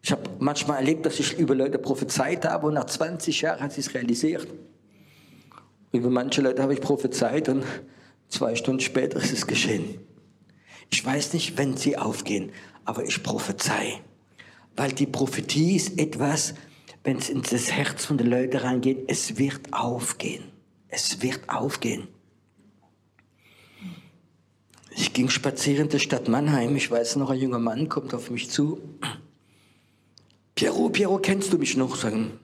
Ich 0.07 0.13
habe 0.13 0.23
manchmal 0.39 0.77
erlebt, 0.77 1.05
dass 1.05 1.19
ich 1.19 1.37
über 1.37 1.57
Leute 1.57 1.79
prophezeit 1.79 2.45
habe 2.45 2.69
und 2.69 2.75
nach 2.75 2.85
20 2.87 3.41
Jahren 3.41 3.59
hat 3.59 3.73
sie 3.73 3.81
es 3.81 3.93
realisiert. 3.93 4.47
Über 5.91 6.11
manche 6.11 6.43
Leute 6.43 6.63
habe 6.63 6.75
ich 6.75 6.81
prophezeit 6.81 7.49
und 7.49 7.65
zwei 8.29 8.55
Stunden 8.55 8.79
später 8.79 9.17
ist 9.19 9.33
es 9.33 9.49
geschehen. 9.49 9.99
Ich 10.91 11.05
weiß 11.05 11.33
nicht, 11.33 11.59
wenn 11.59 11.77
sie 11.77 11.99
aufgehen, 11.99 12.53
aber 12.85 13.03
ich 13.03 13.25
prophezei. 13.25 14.01
Weil 14.77 14.93
die 14.93 15.07
Prophetie 15.07 15.75
ist 15.75 15.99
etwas, 15.99 16.55
wenn 17.03 17.17
es 17.17 17.29
in 17.29 17.43
das 17.43 17.73
Herz 17.73 18.05
von 18.05 18.17
den 18.17 18.29
Leuten 18.29 18.59
reingeht, 18.59 19.07
es 19.09 19.39
wird 19.39 19.73
aufgehen. 19.73 20.45
Es 20.87 21.21
wird 21.21 21.49
aufgehen. 21.49 22.07
Ich 24.91 25.13
ging 25.13 25.31
spazieren 25.31 25.87
in 25.87 25.91
der 25.91 25.99
Stadt 25.99 26.29
Mannheim. 26.29 26.77
Ich 26.77 26.93
weiß 26.93 27.17
noch, 27.17 27.31
ein 27.31 27.41
junger 27.41 27.59
Mann 27.59 27.89
kommt 27.89 28.15
auf 28.15 28.31
mich 28.31 28.51
zu. 28.51 28.81
Piero, 30.57 30.89
Piero, 30.89 31.19
kennst 31.19 31.53
du 31.53 31.59
mich 31.59 31.77
noch? 31.77 31.97
Sagen, 31.97 32.41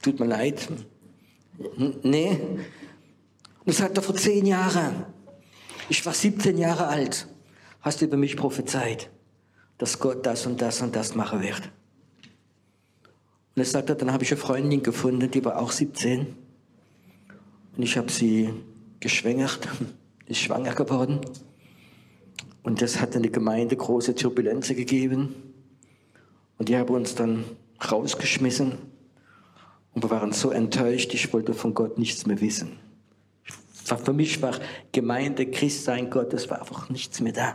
tut 0.00 0.20
mir 0.20 0.26
leid. 0.26 0.68
Nee. 2.04 2.38
Das 3.66 3.82
hat 3.82 3.96
er 3.98 4.02
vor 4.02 4.14
zehn 4.14 4.46
Jahren. 4.46 5.04
Ich 5.88 6.06
war 6.06 6.14
17 6.14 6.56
Jahre 6.56 6.86
alt. 6.86 7.26
Hast 7.80 8.00
du 8.00 8.04
über 8.04 8.16
mich 8.16 8.36
prophezeit, 8.36 9.10
dass 9.76 9.98
Gott 9.98 10.24
das 10.24 10.46
und 10.46 10.62
das 10.62 10.82
und 10.82 10.94
das 10.94 11.16
machen 11.16 11.42
wird. 11.42 11.62
Und 13.56 13.62
er 13.62 13.64
sagte, 13.64 13.96
dann 13.96 14.12
habe 14.12 14.22
ich 14.22 14.30
eine 14.30 14.40
Freundin 14.40 14.84
gefunden, 14.84 15.28
die 15.28 15.44
war 15.44 15.58
auch 15.58 15.72
17. 15.72 16.36
Und 17.76 17.82
ich 17.82 17.98
habe 17.98 18.12
sie 18.12 18.54
geschwängert, 19.00 19.66
ist 20.26 20.38
schwanger 20.38 20.76
geworden. 20.76 21.20
Und 22.62 22.82
das 22.82 23.00
hat 23.00 23.16
in 23.16 23.22
der 23.22 23.32
Gemeinde 23.32 23.76
große 23.76 24.14
Turbulenzen 24.14 24.76
gegeben. 24.76 25.47
Und 26.58 26.68
die 26.68 26.76
haben 26.76 26.94
uns 26.94 27.14
dann 27.14 27.44
rausgeschmissen. 27.90 28.72
Und 29.94 30.04
wir 30.04 30.10
waren 30.10 30.32
so 30.32 30.50
enttäuscht, 30.50 31.14
ich 31.14 31.32
wollte 31.32 31.54
von 31.54 31.74
Gott 31.74 31.98
nichts 31.98 32.26
mehr 32.26 32.40
wissen. 32.40 32.78
Für 33.84 34.12
mich 34.12 34.42
war 34.42 34.54
Gemeinde, 34.92 35.46
Christsein, 35.50 36.10
Gott, 36.10 36.32
das 36.32 36.50
war 36.50 36.60
einfach 36.60 36.90
nichts 36.90 37.20
mehr 37.20 37.32
da. 37.32 37.54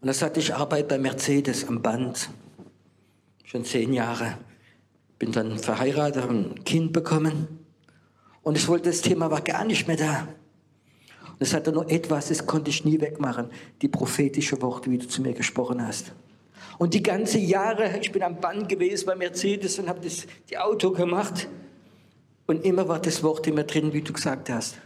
Und 0.00 0.08
da 0.08 0.12
sagte 0.12 0.40
ich, 0.40 0.52
arbeite 0.54 0.88
bei 0.88 0.98
Mercedes 0.98 1.66
am 1.68 1.80
Band. 1.80 2.28
schon 3.44 3.64
zehn 3.64 3.92
Jahre. 3.92 4.36
Bin 5.18 5.32
dann 5.32 5.58
verheiratet, 5.58 6.22
habe 6.22 6.34
ein 6.34 6.64
Kind 6.64 6.92
bekommen. 6.92 7.60
Und 8.42 8.56
ich 8.56 8.66
wollte, 8.66 8.90
das 8.90 9.00
Thema 9.00 9.30
war 9.30 9.40
gar 9.40 9.64
nicht 9.64 9.86
mehr 9.86 9.96
da. 9.96 10.28
Und 11.30 11.40
es 11.40 11.54
hatte 11.54 11.72
nur 11.72 11.90
etwas, 11.90 12.28
das 12.28 12.46
konnte 12.46 12.70
ich 12.70 12.84
nie 12.84 13.00
wegmachen. 13.00 13.50
Die 13.80 13.88
prophetische 13.88 14.60
Worte, 14.60 14.90
wie 14.90 14.98
du 14.98 15.06
zu 15.06 15.22
mir 15.22 15.32
gesprochen 15.32 15.86
hast. 15.86 16.12
Und 16.82 16.94
die 16.94 17.02
ganze 17.04 17.38
Jahre, 17.38 17.96
ich 18.00 18.10
bin 18.10 18.24
am 18.24 18.40
Band 18.40 18.68
gewesen 18.68 19.06
bei 19.06 19.14
Mercedes 19.14 19.78
und 19.78 19.88
habe 19.88 20.00
das 20.00 20.26
die 20.50 20.58
Auto 20.58 20.90
gemacht. 20.90 21.46
Und 22.48 22.64
immer 22.64 22.88
war 22.88 23.00
das 23.00 23.22
Wort 23.22 23.46
immer 23.46 23.62
drin, 23.62 23.92
wie 23.92 24.02
du 24.02 24.12
gesagt 24.12 24.50
hast. 24.50 24.78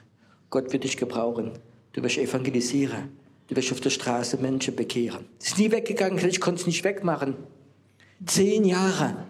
Gott 0.51 0.75
wird 0.75 0.85
dich 0.85 0.99
gebrauchen. 0.99 1.53
Du 1.95 2.03
wirst 2.03 2.19
evangelisieren. 2.19 3.17
Du 3.49 3.57
wirst 3.57 3.73
auf 3.73 3.81
der 3.81 3.89
Straße 3.89 4.37
Menschen 4.37 4.77
bekehren. 4.77 5.25
Es 5.41 5.47
ist 5.47 5.59
nie 5.59 5.71
weggegangen, 5.71 6.23
ich 6.29 6.39
konnte 6.39 6.61
es 6.61 6.67
nicht 6.67 6.85
wegmachen. 6.85 7.35
Zehn 8.27 8.67
Jahre. 8.67 9.25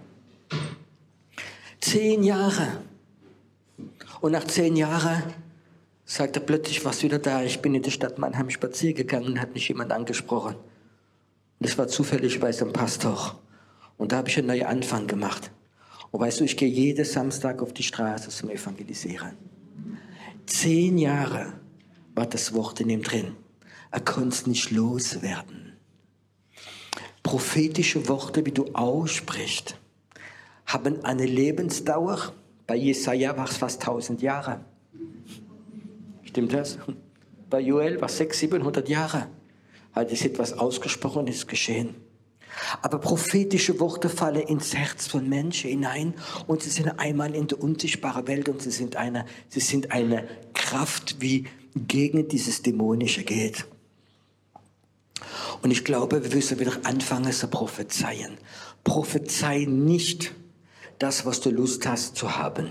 Zehn 1.81 2.25
Jahre. 2.25 2.81
Und 4.21 4.33
nach 4.33 4.45
zehn 4.45 4.75
Jahren 4.75 5.23
sagt 6.05 6.35
er 6.35 6.43
plötzlich, 6.43 6.85
was 6.85 7.05
wieder 7.05 7.21
da. 7.21 7.45
Ich 7.45 7.61
bin 7.61 7.77
in 7.77 7.85
der 7.85 7.93
Stadt 7.93 8.19
Mannheim 8.19 8.51
spazieren 8.51 8.97
gegangen 8.97 9.27
und 9.27 9.41
hat 9.41 9.55
mich 9.55 9.69
jemand 9.69 9.93
angesprochen. 9.93 10.57
Das 11.61 11.79
war 11.79 11.89
zufälligerweise 11.89 12.65
ein 12.65 12.73
Pastor. 12.73 13.41
Und 13.97 14.13
da 14.13 14.19
habe 14.19 14.29
ich 14.29 14.39
einen 14.39 14.49
neuen 14.49 14.67
Anfang 14.67 15.07
gemacht. 15.07 15.51
Und 16.11 16.21
weißt 16.21 16.41
du, 16.41 16.45
ich 16.45 16.57
gehe 16.57 16.69
jeden 16.69 17.05
Samstag 17.05 17.63
auf 17.63 17.73
die 17.73 17.83
Straße 17.83 18.29
zum 18.31 18.51
Evangelisieren. 18.51 19.33
Zehn 20.47 20.99
Jahre 20.99 21.55
war 22.15 22.27
das 22.27 22.55
Wort 22.55 22.81
in 22.81 22.91
ihm 22.91 23.03
drin. 23.03 23.37
Er 23.91 24.01
konnte 24.01 24.29
es 24.29 24.47
nicht 24.47 24.71
loswerden. 24.71 25.77
Prophetische 27.23 28.09
Worte, 28.09 28.47
wie 28.47 28.53
du 28.53 28.67
aussprichst, 28.73 29.77
haben 30.67 31.05
eine 31.05 31.27
Lebensdauer. 31.27 32.33
Bei 32.67 32.77
Jesaja 32.77 33.37
war 33.37 33.49
es 33.49 33.57
fast 33.57 33.81
1000 33.81 34.23
Jahre. 34.23 34.65
Stimmt 36.25 36.53
das? 36.53 36.79
Bei 37.49 37.61
Joel 37.61 38.01
war 38.01 38.09
es 38.09 38.19
600, 38.19 38.53
700 38.53 38.89
Jahre. 38.89 39.29
Hat 39.97 40.13
es 40.13 40.25
etwas 40.25 40.53
ausgesprochen, 40.53 41.27
ist 41.27 41.49
geschehen. 41.49 41.95
Aber 42.83 42.99
prophetische 42.99 43.81
Worte 43.81 44.11
fallen 44.11 44.43
ins 44.43 44.75
Herz 44.75 45.07
von 45.07 45.27
Menschen 45.29 45.71
hinein 45.71 46.15
und 46.47 46.63
sie 46.63 46.71
sind 46.71 46.99
einmal 46.99 47.35
in 47.35 47.49
der 47.49 47.63
unsichtbaren 47.63 48.27
Welt 48.29 48.49
und 48.49 48.61
sie 48.63 48.71
sind 48.71 48.97
eine, 48.97 49.25
sie 49.49 49.61
sind 49.61 49.93
eine 49.93 50.29
Kraft, 50.55 51.17
wie 51.21 51.47
gegen 51.75 52.29
dieses 52.29 52.63
Dämonische 52.63 53.25
geht. 53.25 53.67
Und 55.63 55.71
ich 55.71 55.85
glaube, 55.85 56.23
wir 56.23 56.35
müssen 56.35 56.59
wieder 56.61 56.79
anfangen 56.85 57.33
zu 57.33 57.49
prophezeien. 57.49 58.37
Prophezei 58.85 59.65
nicht 59.65 60.35
das, 60.99 61.25
was 61.25 61.41
du 61.41 61.51
Lust 61.51 61.87
hast 61.87 62.17
zu 62.17 62.37
haben. 62.37 62.71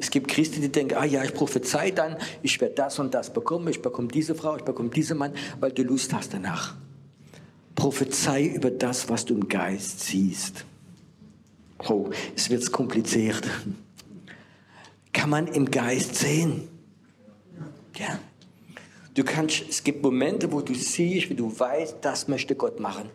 Es 0.00 0.10
gibt 0.10 0.28
Christen, 0.28 0.62
die 0.62 0.72
denken, 0.72 0.94
ah 0.94 1.04
ja, 1.04 1.22
ich 1.22 1.34
prophezei 1.34 1.90
dann, 1.90 2.16
ich 2.42 2.58
werde 2.60 2.74
das 2.74 2.98
und 2.98 3.12
das 3.12 3.32
bekommen, 3.32 3.68
ich 3.68 3.82
bekomme 3.82 4.08
diese 4.08 4.34
Frau, 4.34 4.56
ich 4.56 4.62
bekomme 4.62 4.88
diesen 4.88 5.18
Mann, 5.18 5.34
weil 5.60 5.72
du 5.72 5.82
Lust 5.82 6.14
hast 6.14 6.32
danach. 6.32 6.74
Prophezei 7.74 8.46
über 8.46 8.70
das, 8.70 9.10
was 9.10 9.26
du 9.26 9.34
im 9.34 9.48
Geist 9.48 10.00
siehst. 10.00 10.64
Oh, 11.88 12.10
es 12.34 12.48
wird 12.48 12.72
kompliziert. 12.72 13.42
Kann 15.12 15.30
man 15.30 15.46
im 15.46 15.70
Geist 15.70 16.14
sehen? 16.14 16.68
Ja. 17.98 18.18
Du 19.14 19.24
kannst, 19.24 19.64
es 19.68 19.84
gibt 19.84 20.02
Momente, 20.02 20.50
wo 20.50 20.62
du 20.62 20.74
siehst, 20.74 21.28
wie 21.28 21.34
du 21.34 21.58
weißt, 21.58 21.96
das 22.00 22.28
möchte 22.28 22.54
Gott 22.54 22.80
machen. 22.80 23.10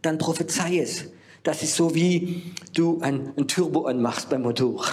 Dann 0.00 0.16
prophezei 0.16 0.78
es. 0.78 1.06
Das 1.42 1.62
ist 1.62 1.74
so 1.74 1.94
wie 1.94 2.54
du 2.74 3.00
ein, 3.00 3.32
ein 3.36 3.48
Turbo 3.48 3.84
anmachst 3.86 4.30
beim 4.30 4.42
Motor. 4.42 4.86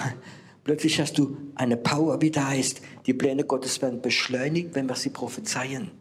Plötzlich 0.68 1.00
hast 1.00 1.16
du 1.16 1.34
eine 1.54 1.78
Power, 1.78 2.20
wie 2.20 2.30
da 2.30 2.52
ist. 2.52 2.82
Die 3.06 3.14
Pläne 3.14 3.44
Gottes 3.44 3.80
werden 3.80 4.02
beschleunigt, 4.02 4.74
wenn 4.74 4.86
wir 4.86 4.96
sie 4.96 5.08
prophezeien. 5.08 5.92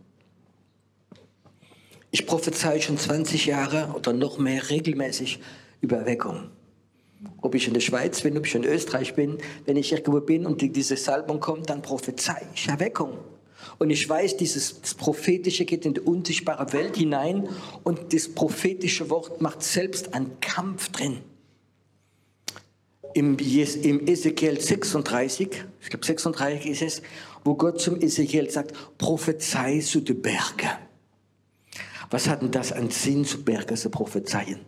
Ich 2.12 2.28
prophezei 2.28 2.82
schon 2.82 2.98
20 2.98 3.46
Jahre 3.46 3.94
oder 3.96 4.12
noch 4.12 4.40
mehr 4.40 4.70
regelmäßig 4.70 5.40
über 5.80 5.96
Erweckung. 5.96 6.50
Ob 7.42 7.56
ich 7.56 7.70
in 7.70 7.76
der 7.76 7.80
Schweiz 7.80 8.20
bin, 8.20 8.38
ob 8.38 8.46
ich 8.46 8.56
in 8.56 8.66
Österreich 8.66 9.16
bin, 9.16 9.38
wenn 9.66 9.78
ich 9.78 9.94
irgendwo 9.94 10.20
bin 10.20 10.46
und 10.46 10.62
diese 10.62 10.98
Salbung 10.98 11.40
kommt, 11.40 11.70
dann 11.70 11.82
prophezei 11.82 12.46
ich 12.54 12.68
Erweckung. 12.68 13.20
Und 13.78 13.90
ich 13.90 14.10
weiß, 14.10 14.36
dieses 14.36 14.74
Prophetische 14.96 15.64
geht 15.64 15.86
in 15.86 15.94
die 15.94 16.02
unsichtbare 16.02 16.74
Welt 16.74 16.98
hinein 16.98 17.48
und 17.86 18.12
das 18.14 18.28
prophetische 18.28 19.10
Wort 19.10 19.40
macht 19.40 19.64
selbst 19.64 20.14
einen 20.14 20.42
Kampf 20.42 20.90
drin. 20.90 21.22
Im, 23.18 23.36
im 23.36 24.08
Ezekiel 24.08 24.62
36, 24.62 25.50
ich 25.82 25.90
glaube 25.90 26.06
36 26.06 26.70
ist 26.70 26.82
es, 26.84 27.02
wo 27.44 27.56
Gott 27.56 27.82
zum 27.82 28.00
Ezekiel 28.00 28.48
sagt, 28.52 28.76
prophezei 29.00 29.80
zu 29.80 30.02
den 30.02 30.22
Bergen. 30.22 30.70
Was 32.12 32.30
hat 32.30 32.44
denn 32.44 32.52
das 32.52 32.72
an 32.72 32.92
Sinn, 32.92 33.26
zu 33.26 33.44
Bergen 33.44 33.76
zu 33.76 33.90
prophezeien? 33.90 34.60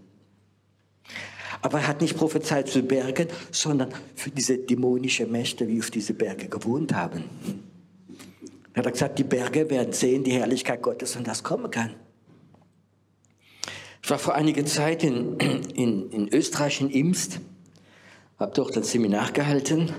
Aber 1.62 1.78
er 1.78 1.88
hat 1.90 2.02
nicht 2.02 2.18
prophezeit 2.18 2.68
zu 2.68 2.82
Bergen, 2.82 3.28
sondern 3.52 3.94
für 4.16 4.32
diese 4.32 4.58
dämonischen 4.58 5.32
Mächte, 5.32 5.68
die 5.68 5.80
auf 5.80 5.92
diese 5.92 6.16
Berge 6.16 6.48
gewohnt 6.48 6.92
haben. 6.96 7.26
Er 8.74 8.84
hat 8.84 8.94
gesagt, 8.94 9.20
die 9.20 9.26
Berge 9.26 9.70
werden 9.70 9.94
sehen 9.94 10.24
die 10.24 10.32
Herrlichkeit 10.32 10.82
Gottes 10.82 11.16
und 11.16 11.28
das 11.28 11.44
kommen 11.44 11.70
kann. 11.70 11.94
Ich 14.02 14.10
war 14.10 14.18
vor 14.18 14.34
einiger 14.34 14.66
Zeit 14.66 15.04
in, 15.04 15.38
in, 15.76 16.10
in 16.10 16.34
Österreich, 16.34 16.82
in 16.82 16.90
Imst, 16.90 17.42
habe 18.40 18.52
dort 18.54 18.76
ein 18.78 18.84
Seminar 18.84 19.32
gehalten 19.32 19.94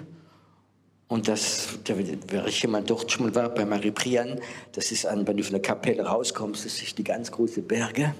und 1.09 1.29
das, 1.29 1.68
wer 1.85 2.48
jemand 2.48 2.88
dort 2.88 3.11
schon 3.11 3.26
mal 3.26 3.35
war, 3.35 3.48
bei 3.48 3.64
Marie 3.64 3.90
Prian, 3.90 4.40
das 4.72 4.92
ist 4.92 5.07
an, 5.07 5.26
wenn 5.26 5.37
du 5.37 5.42
von 5.42 5.53
der 5.53 5.62
Kapelle 5.62 6.05
rauskommst, 6.05 6.64
das 6.64 6.81
ist 6.81 6.96
die 6.98 7.05
ganz 7.05 7.31
große 7.31 7.62
Berge. 7.62 8.14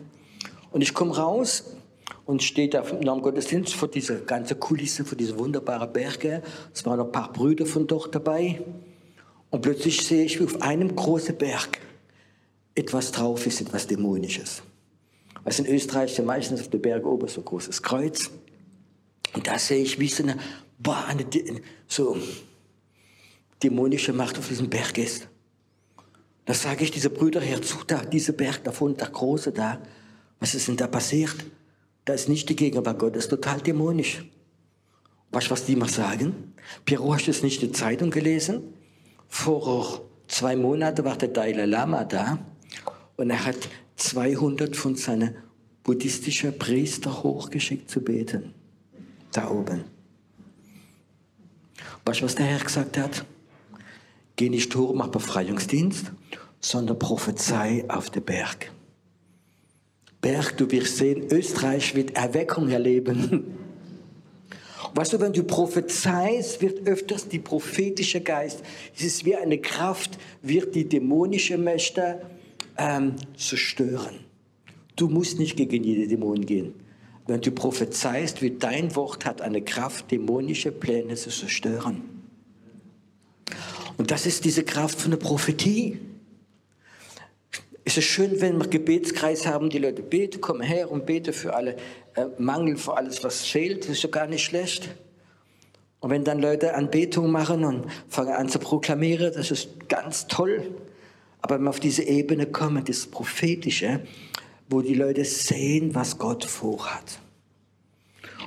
Und 0.73 0.83
ich 0.83 0.93
komme 0.93 1.17
raus 1.17 1.65
und 2.27 2.43
stehe 2.43 2.69
da 2.69 2.83
nach 2.83 3.15
dem 3.15 3.23
Gottesdienst 3.23 3.75
vor 3.75 3.89
dieser 3.89 4.17
ganzen 4.17 4.59
Kulisse, 4.59 5.05
vor 5.05 5.17
dieser 5.17 5.39
wunderbaren 5.39 5.93
Berge. 5.93 6.43
Es 6.75 6.85
waren 6.85 6.99
noch 6.99 7.07
ein 7.07 7.13
paar 7.13 7.33
Brüder 7.33 7.65
von 7.65 7.87
dort 7.87 8.15
dabei. 8.15 8.61
Und 9.51 9.63
plötzlich 9.63 10.05
sehe 10.05 10.25
ich, 10.25 10.41
wie 10.41 10.45
auf 10.45 10.61
einem 10.61 10.95
großen 10.95 11.37
Berg 11.37 11.79
etwas 12.75 13.13
drauf 13.13 13.47
ist, 13.47 13.61
etwas 13.61 13.87
Dämonisches. 13.87 14.63
Was 15.45 15.59
in 15.59 15.67
Österreich 15.67 16.17
ja 16.19 16.25
meistens 16.25 16.61
auf 16.61 16.69
der 16.69 16.79
Berg 16.79 17.07
oben 17.07 17.29
so 17.29 17.41
ein 17.41 17.45
großes 17.45 17.83
Kreuz. 17.83 18.31
Und 19.33 19.47
da 19.47 19.59
sehe 19.59 19.83
ich, 19.83 19.99
wie 19.99 20.09
so 20.09 20.23
eine, 20.23 20.37
boah, 20.79 21.05
eine 21.07 21.27
so 21.87 22.17
dämonische 23.63 24.13
Macht 24.13 24.39
auf 24.39 24.49
diesem 24.49 24.69
Berg 24.69 24.99
ist. 24.99 25.29
Da 26.47 26.55
sage 26.55 26.85
ich 26.85 26.91
diese 26.91 27.11
Brüder 27.11 27.41
herzu, 27.41 27.79
da, 27.87 28.05
dieser 28.05 28.33
Berg 28.33 28.65
da 28.65 28.73
vorne, 28.73 28.95
der 28.97 29.09
große 29.09 29.53
da, 29.53 29.81
was 30.41 30.55
ist 30.55 30.69
denn 30.69 30.77
da 30.77 30.87
passiert? 30.87 31.37
Da 32.05 32.15
ist 32.15 32.29
nicht 32.29 32.49
die 32.49 32.57
Gegenwart 32.57 32.99
Gottes, 32.99 33.29
total 33.29 33.61
dämonisch. 33.61 34.25
Weißt 35.33 35.47
du, 35.47 35.51
was 35.53 35.65
die 35.65 35.77
mal 35.77 35.89
sagen? 35.89 36.55
Piero, 36.85 37.15
hast 37.15 37.27
du 37.27 37.31
es 37.31 37.43
nicht 37.43 37.63
in 37.63 37.71
der 37.71 37.79
Zeitung 37.79 38.11
gelesen? 38.11 38.75
Vor 39.29 40.09
zwei 40.27 40.57
Monaten 40.57 41.05
war 41.05 41.17
der 41.17 41.29
Dalai 41.29 41.67
Lama 41.67 42.05
da 42.05 42.39
und 43.17 43.31
er 43.31 43.45
hat 43.45 43.69
200 43.97 44.75
von 44.75 44.97
seinen 44.97 45.37
buddhistischen 45.85 46.59
Priester 46.59 47.23
hochgeschickt 47.23 47.91
zu 47.91 48.01
beten. 48.01 48.55
Da 49.33 49.51
oben. 49.51 49.85
Weißt 52.05 52.21
du, 52.21 52.25
was 52.25 52.35
der 52.35 52.47
Herr 52.47 52.59
gesagt 52.59 52.99
hat? 52.99 53.25
Geh 54.37 54.49
nicht 54.49 54.75
hoch, 54.75 54.95
mach 54.95 55.09
Befreiungsdienst, 55.09 56.13
sondern 56.61 56.99
prophezei 56.99 57.85
auf 57.89 58.11
den 58.11 58.25
Berg. 58.25 58.73
Berg, 60.21 60.57
du 60.57 60.71
wirst 60.71 60.97
sehen, 60.97 61.29
Österreich 61.31 61.95
wird 61.95 62.17
Erweckung 62.17 62.69
erleben. 62.69 63.57
Weißt 64.95 65.13
du, 65.13 65.21
wenn 65.21 65.33
du 65.33 65.45
prophezeist, 65.45 66.61
wird 66.61 66.87
öfters 66.87 67.29
die 67.29 67.39
prophetische 67.39 68.21
Geist, 68.21 68.63
es 68.97 69.05
ist 69.05 69.25
wie 69.25 69.37
eine 69.37 69.59
Kraft, 69.59 70.19
wird 70.43 70.75
die 70.75 70.89
dämonische 70.89 71.57
Mächte 71.57 72.23
ähm, 72.77 73.15
zerstören. 73.37 74.21
Du 74.97 75.09
musst 75.09 75.39
nicht 75.39 75.57
gegen 75.57 75.85
jede 75.85 76.09
Dämon 76.09 76.45
gehen. 76.45 76.75
Wenn 77.31 77.43
du 77.43 77.53
prophezeist, 77.53 78.43
wird 78.43 78.61
dein 78.65 78.97
Wort 78.97 79.25
hat 79.25 79.41
eine 79.41 79.63
Kraft, 79.63 80.11
dämonische 80.11 80.73
Pläne 80.73 81.15
zu 81.15 81.31
zerstören. 81.31 82.03
Und 83.97 84.11
das 84.11 84.27
ist 84.27 84.45
diese 84.45 84.65
Kraft 84.65 85.01
von 85.01 85.13
der 85.13 85.19
Prophetie. 85.19 86.01
Es 87.85 87.97
ist 87.97 88.07
schön, 88.07 88.41
wenn 88.41 88.59
wir 88.59 88.67
Gebetskreis 88.67 89.47
haben, 89.47 89.71
die 89.71 89.79
Leute 89.79 90.03
beten, 90.03 90.41
kommen 90.41 90.63
her 90.63 90.91
und 90.91 91.07
beten 91.07 91.33
für 91.33 91.55
alle 91.55 91.77
äh, 92.17 92.27
Mangel, 92.39 92.77
für 92.77 92.97
alles, 92.97 93.23
was 93.23 93.47
fehlt. 93.47 93.85
Das 93.85 93.91
ist 93.91 94.03
ja 94.03 94.09
gar 94.09 94.27
nicht 94.27 94.43
schlecht. 94.43 94.89
Und 96.01 96.11
wenn 96.11 96.25
dann 96.25 96.41
Leute 96.41 96.75
Anbetung 96.75 97.31
machen 97.31 97.63
und 97.63 97.87
fangen 98.09 98.33
an 98.33 98.49
zu 98.49 98.59
proklamieren, 98.59 99.33
das 99.33 99.53
ist 99.53 99.89
ganz 99.89 100.27
toll. 100.27 100.75
Aber 101.43 101.55
wenn 101.55 101.63
wir 101.63 101.71
auf 101.71 101.79
diese 101.79 102.03
Ebene 102.03 102.47
kommen, 102.47 102.85
das 102.85 103.07
Prophetische, 103.07 104.01
wo 104.71 104.81
die 104.81 104.95
Leute 104.95 105.25
sehen, 105.25 105.95
was 105.95 106.17
Gott 106.17 106.45
vorhat. 106.45 107.19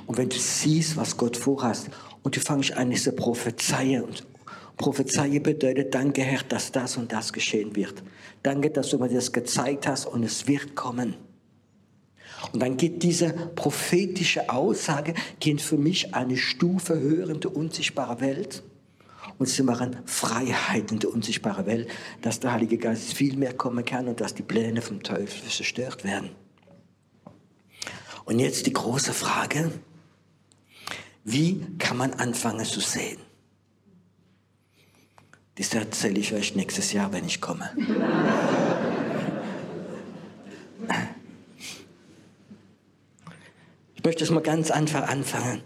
Und 0.06 0.18
wenn 0.18 0.28
du 0.28 0.38
siehst, 0.38 0.96
was 0.96 1.16
Gott 1.16 1.36
vorhast, 1.36 1.90
und 2.22 2.34
du 2.34 2.40
fängst 2.40 2.72
an, 2.72 2.90
diese 2.90 3.12
Prophezeien 3.12 4.02
und 4.02 4.26
Prophezeie 4.76 5.40
bedeutet, 5.40 5.94
danke 5.94 6.22
Herr, 6.22 6.42
dass 6.48 6.72
das 6.72 6.96
und 6.96 7.12
das 7.12 7.32
geschehen 7.32 7.76
wird. 7.76 8.02
Danke, 8.42 8.70
dass 8.70 8.90
du 8.90 8.98
mir 8.98 9.08
das 9.08 9.32
gezeigt 9.32 9.86
hast 9.86 10.06
und 10.06 10.24
es 10.24 10.48
wird 10.48 10.74
kommen. 10.74 11.14
Und 12.52 12.60
dann 12.60 12.76
geht 12.76 13.02
diese 13.02 13.32
prophetische 13.54 14.50
Aussage, 14.50 15.14
geht 15.40 15.60
für 15.60 15.78
mich 15.78 16.14
eine 16.14 16.36
Stufe 16.36 16.98
höher 16.98 17.28
in 17.28 17.40
die 17.40 17.46
unsichtbare 17.46 18.20
Welt. 18.20 18.62
Und 19.38 19.46
sie 19.48 19.62
machen 19.62 19.96
Freiheit 20.04 20.92
in 20.92 21.00
der 21.00 21.12
unsichtbaren 21.12 21.66
Welt, 21.66 21.88
dass 22.22 22.40
der 22.40 22.52
Heilige 22.52 22.78
Geist 22.78 23.12
viel 23.14 23.36
mehr 23.36 23.52
kommen 23.52 23.84
kann 23.84 24.08
und 24.08 24.20
dass 24.20 24.34
die 24.34 24.42
Pläne 24.42 24.80
vom 24.80 25.02
Teufel 25.02 25.48
zerstört 25.48 26.04
werden. 26.04 26.30
Und 28.24 28.38
jetzt 28.38 28.66
die 28.66 28.72
große 28.72 29.12
Frage, 29.12 29.72
wie 31.24 31.66
kann 31.78 31.96
man 31.96 32.14
anfangen 32.14 32.64
zu 32.64 32.80
sehen? 32.80 33.18
Das 35.56 35.72
erzähle 35.72 36.18
ich 36.18 36.32
euch 36.32 36.54
nächstes 36.54 36.92
Jahr, 36.92 37.12
wenn 37.12 37.24
ich 37.24 37.40
komme. 37.40 37.70
Ich 43.96 44.06
möchte 44.06 44.24
es 44.24 44.30
mal 44.30 44.42
ganz 44.42 44.70
einfach 44.70 45.08
anfangen. 45.08 45.62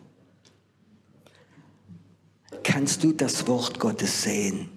Kannst 2.69 3.03
du 3.03 3.13
das 3.13 3.47
Wort 3.49 3.81
Gottes 3.81 4.25
sehen? 4.25 4.69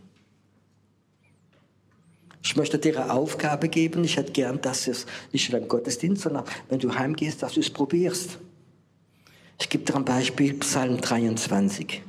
Ich 2.42 2.56
möchte 2.56 2.80
dir 2.80 2.98
eine 2.98 3.12
Aufgabe 3.12 3.68
geben. 3.68 4.06
Ich 4.06 4.16
hätte 4.16 4.32
gern, 4.32 4.62
dass 4.62 4.88
es 4.88 5.06
nicht 5.34 5.50
in 5.50 5.52
deinem 5.52 5.68
Gottesdienst, 5.68 6.22
sondern 6.22 6.46
wenn 6.70 6.80
du 6.80 6.96
heimgehst, 6.96 7.44
dass 7.44 7.56
du 7.56 7.60
es 7.60 7.70
probierst. 7.70 8.40
Ich 9.60 9.68
gebe 9.68 9.84
dir 9.84 9.98
ein 9.98 10.06
Beispiel, 10.06 10.54
Psalm 10.54 11.02
23. 11.02 12.02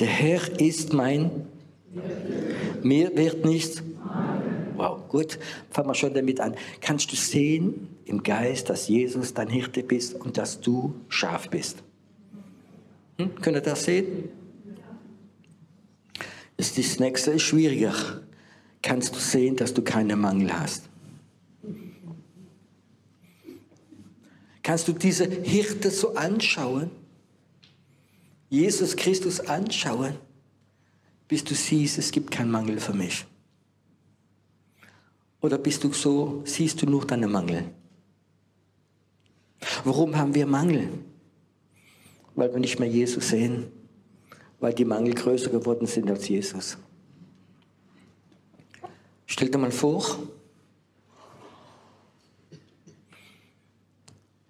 Der 0.00 0.08
Herr 0.08 0.60
ist 0.60 0.92
mein, 0.92 1.46
mir 2.82 3.16
wird 3.16 3.44
nichts. 3.44 3.84
Wow, 4.74 5.08
gut, 5.08 5.38
fangen 5.70 5.88
wir 5.88 5.94
schon 5.94 6.12
damit 6.12 6.40
an. 6.40 6.56
Kannst 6.80 7.12
du 7.12 7.14
sehen 7.14 7.86
im 8.04 8.24
Geist, 8.24 8.68
dass 8.68 8.88
Jesus 8.88 9.32
dein 9.32 9.48
Hirte 9.48 9.84
bist 9.84 10.14
und 10.14 10.38
dass 10.38 10.60
du 10.60 10.96
Schaf 11.08 11.48
bist? 11.50 11.84
Hm? 13.18 13.34
Könnt 13.40 13.56
ihr 13.56 13.60
das 13.60 13.84
sehen? 13.84 14.28
Ist 16.56 16.78
das 16.78 16.98
nächste 16.98 17.32
ist 17.32 17.42
schwieriger. 17.42 17.94
Kannst 18.82 19.14
du 19.14 19.18
sehen, 19.18 19.56
dass 19.56 19.74
du 19.74 19.82
keinen 19.82 20.20
Mangel 20.20 20.52
hast? 20.52 20.88
Kannst 24.62 24.88
du 24.88 24.92
diese 24.92 25.24
Hirte 25.26 25.90
so 25.90 26.14
anschauen? 26.14 26.90
Jesus 28.48 28.94
Christus 28.94 29.40
anschauen, 29.40 30.14
bis 31.28 31.44
du 31.44 31.54
siehst, 31.54 31.98
es 31.98 32.10
gibt 32.10 32.30
keinen 32.30 32.50
Mangel 32.50 32.78
für 32.78 32.94
mich? 32.94 33.26
Oder 35.40 35.58
bist 35.58 35.84
du 35.84 35.92
so, 35.92 36.42
siehst 36.46 36.80
du 36.80 36.86
nur 36.86 37.04
deinen 37.06 37.30
Mangel? 37.30 37.64
Warum 39.84 40.16
haben 40.16 40.34
wir 40.34 40.46
Mangel? 40.46 40.88
Weil 42.34 42.52
wir 42.52 42.60
nicht 42.60 42.78
mehr 42.78 42.88
Jesus 42.88 43.28
sehen, 43.28 43.66
weil 44.60 44.74
die 44.74 44.84
Mangel 44.84 45.14
größer 45.14 45.50
geworden 45.50 45.86
sind 45.86 46.10
als 46.10 46.28
Jesus. 46.28 46.78
Stell 49.26 49.48
dir 49.48 49.58
mal 49.58 49.70
vor, 49.70 50.04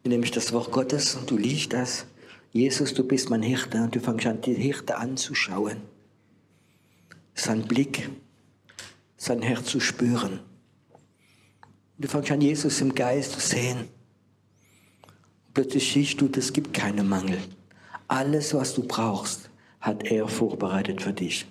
ich 0.03 0.09
nehme 0.09 0.27
das 0.27 0.53
Wort 0.53 0.71
Gottes 0.71 1.15
und 1.15 1.31
du 1.31 1.37
liest 1.37 1.73
das 1.73 2.07
Jesus, 2.55 2.95
du 2.95 3.03
bist 3.03 3.31
mein 3.31 3.43
Hirte 3.43 3.83
und 3.83 3.97
du 3.97 3.99
fängst 3.99 4.27
an, 4.27 4.41
die 4.41 4.55
Hirte 4.55 4.97
anzuschauen. 4.97 5.79
Sein 7.35 7.67
Blick, 7.67 8.09
sein 9.17 9.43
Herz 9.43 9.67
zu 9.67 9.81
spüren. 9.81 10.39
Du 11.99 12.07
fängst 12.07 12.31
an, 12.31 12.41
Jesus 12.41 12.81
im 12.81 12.95
Geist 12.95 13.33
zu 13.33 13.41
sehen. 13.41 13.89
Plötzlich 15.53 15.93
siehst 15.93 16.21
du, 16.21 16.31
es 16.37 16.53
gibt 16.53 16.73
keinen 16.73 17.09
Mangel. 17.09 17.39
Alles, 18.09 18.55
was 18.55 18.75
du 18.75 18.83
brauchst, 18.83 19.51
hat 19.81 20.05
er 20.05 20.29
vorbereitet 20.29 21.03
für 21.03 21.13
dich. 21.13 21.47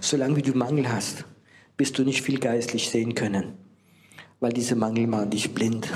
Solange 0.00 0.42
du 0.42 0.52
Mangel 0.52 0.90
hast, 0.90 1.24
wirst 1.76 1.98
du 1.98 2.04
nicht 2.04 2.22
viel 2.22 2.38
geistlich 2.38 2.88
sehen 2.88 3.14
können, 3.14 3.54
weil 4.40 4.52
diese 4.52 4.76
Mangel 4.76 5.06
machen 5.06 5.30
dich 5.30 5.52
blind. 5.52 5.88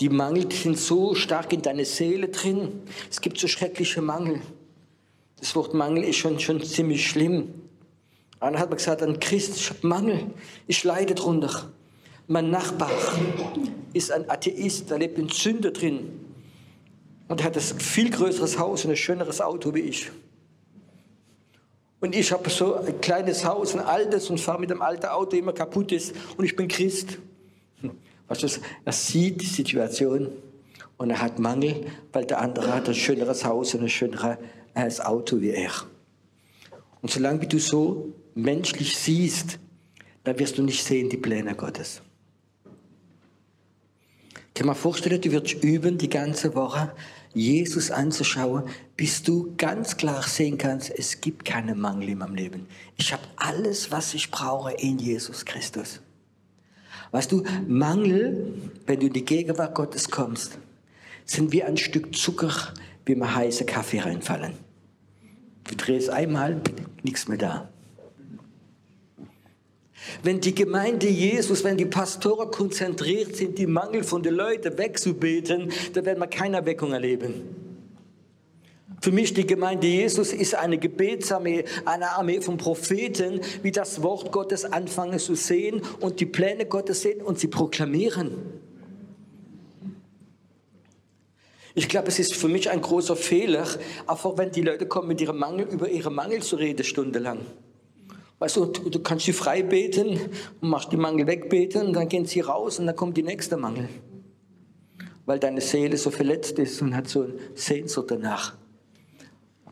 Die 0.00 0.10
Mangel 0.10 0.50
sind 0.52 0.78
so 0.78 1.14
stark 1.14 1.52
in 1.52 1.62
deiner 1.62 1.84
Seele 1.84 2.28
drin. 2.28 2.82
Es 3.10 3.20
gibt 3.20 3.38
so 3.38 3.48
schreckliche 3.48 4.02
Mangel. 4.02 4.42
Das 5.38 5.56
Wort 5.56 5.74
Mangel 5.74 6.04
ist 6.04 6.16
schon, 6.16 6.38
schon 6.38 6.62
ziemlich 6.62 7.06
schlimm. 7.06 7.54
Einer 8.40 8.58
hat 8.58 8.70
mir 8.70 8.76
gesagt, 8.76 9.02
ein 9.02 9.18
Christ, 9.20 9.56
ich 9.56 9.70
habe 9.70 9.86
Mangel, 9.86 10.30
ich 10.66 10.84
leide 10.84 11.14
drunter. 11.14 11.70
Mein 12.26 12.50
Nachbar 12.50 12.90
ist 13.92 14.12
ein 14.12 14.28
Atheist, 14.28 14.90
der 14.90 14.98
lebt 14.98 15.18
in 15.18 15.28
Sünde 15.28 15.72
drin. 15.72 16.25
Und 17.28 17.40
er 17.40 17.46
hat 17.46 17.56
ein 17.56 17.80
viel 17.80 18.10
größeres 18.10 18.58
Haus 18.58 18.84
und 18.84 18.90
ein 18.90 18.96
schöneres 18.96 19.40
Auto 19.40 19.74
wie 19.74 19.80
ich. 19.80 20.10
Und 22.00 22.14
ich 22.14 22.30
habe 22.30 22.48
so 22.50 22.74
ein 22.74 23.00
kleines 23.00 23.44
Haus, 23.44 23.74
ein 23.74 23.80
altes 23.80 24.30
und 24.30 24.38
fahre 24.38 24.60
mit 24.60 24.70
einem 24.70 24.82
alten 24.82 25.06
Auto, 25.06 25.36
immer 25.36 25.52
kaputt 25.52 25.92
ist. 25.92 26.14
Und 26.36 26.44
ich 26.44 26.54
bin 26.54 26.68
Christ. 26.68 27.18
Weißt 28.28 28.42
du, 28.42 28.48
er 28.84 28.92
sieht 28.92 29.40
die 29.40 29.46
Situation 29.46 30.28
und 30.96 31.10
er 31.10 31.20
hat 31.20 31.38
Mangel, 31.38 31.86
weil 32.12 32.24
der 32.24 32.40
andere 32.40 32.74
hat 32.74 32.88
ein 32.88 32.94
schöneres 32.94 33.44
Haus 33.44 33.74
und 33.74 33.82
ein 33.82 33.88
schöneres 33.88 35.00
Auto 35.00 35.40
wie 35.40 35.50
er. 35.50 35.72
Und 37.02 37.10
solange 37.10 37.46
du 37.46 37.58
so 37.58 38.12
menschlich 38.34 38.98
siehst, 38.98 39.58
dann 40.24 40.38
wirst 40.38 40.58
du 40.58 40.62
nicht 40.62 40.82
sehen 40.82 41.08
die 41.08 41.16
Pläne 41.16 41.54
Gottes. 41.54 42.02
Ich 44.48 44.54
kann 44.54 44.66
mir 44.66 44.74
vorstellen, 44.74 45.20
du 45.20 45.30
wirst 45.30 45.62
üben, 45.62 45.98
die 45.98 46.08
ganze 46.08 46.54
Woche 46.54 46.92
Jesus 47.36 47.90
anzuschauen, 47.90 48.64
bis 48.96 49.22
du 49.22 49.52
ganz 49.58 49.98
klar 49.98 50.22
sehen 50.22 50.56
kannst, 50.56 50.90
es 50.90 51.20
gibt 51.20 51.44
keinen 51.44 51.78
Mangel 51.78 52.08
in 52.08 52.18
meinem 52.18 52.34
Leben. 52.34 52.66
Ich 52.96 53.12
habe 53.12 53.24
alles, 53.36 53.90
was 53.90 54.14
ich 54.14 54.30
brauche 54.30 54.72
in 54.72 54.98
Jesus 54.98 55.44
Christus. 55.44 56.00
Weißt 57.10 57.30
du, 57.30 57.44
Mangel, 57.68 58.54
wenn 58.86 59.00
du 59.00 59.08
in 59.08 59.12
die 59.12 59.24
Gegenwart 59.24 59.74
Gottes 59.74 60.10
kommst, 60.10 60.58
sind 61.26 61.52
wie 61.52 61.62
ein 61.62 61.76
Stück 61.76 62.16
Zucker, 62.16 62.72
wie 63.04 63.14
wir 63.14 63.34
heiße 63.34 63.66
Kaffee 63.66 64.00
reinfallen. 64.00 64.54
Du 65.64 65.74
drehst 65.74 66.08
einmal, 66.08 66.62
nichts 67.02 67.28
mehr 67.28 67.38
da. 67.38 67.68
Wenn 70.22 70.40
die 70.40 70.54
Gemeinde 70.54 71.08
Jesus, 71.08 71.64
wenn 71.64 71.76
die 71.76 71.86
Pastoren 71.86 72.50
konzentriert 72.50 73.36
sind, 73.36 73.58
die 73.58 73.66
Mangel 73.66 74.04
von 74.04 74.22
den 74.22 74.34
Leuten 74.34 74.76
wegzubeten, 74.78 75.72
dann 75.92 76.04
werden 76.04 76.20
wir 76.20 76.26
keine 76.26 76.58
Erweckung 76.58 76.92
erleben. 76.92 77.66
Für 79.00 79.12
mich 79.12 79.34
die 79.34 79.46
Gemeinde 79.46 79.86
Jesus 79.86 80.32
ist 80.32 80.54
eine 80.54 80.78
Gebetsarmee, 80.78 81.64
eine 81.84 82.10
Armee 82.10 82.40
von 82.40 82.56
Propheten, 82.56 83.40
wie 83.62 83.70
das 83.70 84.02
Wort 84.02 84.32
Gottes 84.32 84.64
anfangen 84.64 85.18
zu 85.18 85.34
sehen 85.34 85.82
und 86.00 86.20
die 86.20 86.26
Pläne 86.26 86.66
Gottes 86.66 87.02
sehen 87.02 87.22
und 87.22 87.38
sie 87.38 87.48
proklamieren. 87.48 88.32
Ich 91.74 91.90
glaube, 91.90 92.08
es 92.08 92.18
ist 92.18 92.34
für 92.34 92.48
mich 92.48 92.70
ein 92.70 92.80
großer 92.80 93.16
Fehler, 93.16 93.66
auch 94.06 94.38
wenn 94.38 94.50
die 94.50 94.62
Leute 94.62 94.86
kommen 94.86 95.08
mit 95.08 95.20
ihrem 95.20 95.38
Mangel, 95.38 95.66
über 95.66 95.90
ihre 95.90 96.10
Mangel 96.10 96.42
zu 96.42 96.56
reden, 96.56 96.82
stundenlang. 96.82 97.40
Weißt 98.38 98.56
du, 98.56 98.66
du 98.66 98.98
kannst 99.00 99.24
sie 99.24 99.32
frei 99.32 99.62
beten 99.62 100.18
und 100.60 100.68
machst 100.68 100.92
die 100.92 100.98
Mangel 100.98 101.26
wegbeten 101.26 101.92
dann 101.92 102.08
gehen 102.08 102.26
sie 102.26 102.40
raus 102.40 102.78
und 102.78 102.86
dann 102.86 102.96
kommt 102.96 103.16
die 103.16 103.22
nächste 103.22 103.56
Mangel. 103.56 103.88
Weil 105.24 105.38
deine 105.38 105.60
Seele 105.60 105.96
so 105.96 106.10
verletzt 106.10 106.58
ist 106.58 106.82
und 106.82 106.94
hat 106.94 107.08
so 107.08 107.22
eine 107.22 107.34
Sehnsucht 107.54 108.10
danach. 108.10 108.54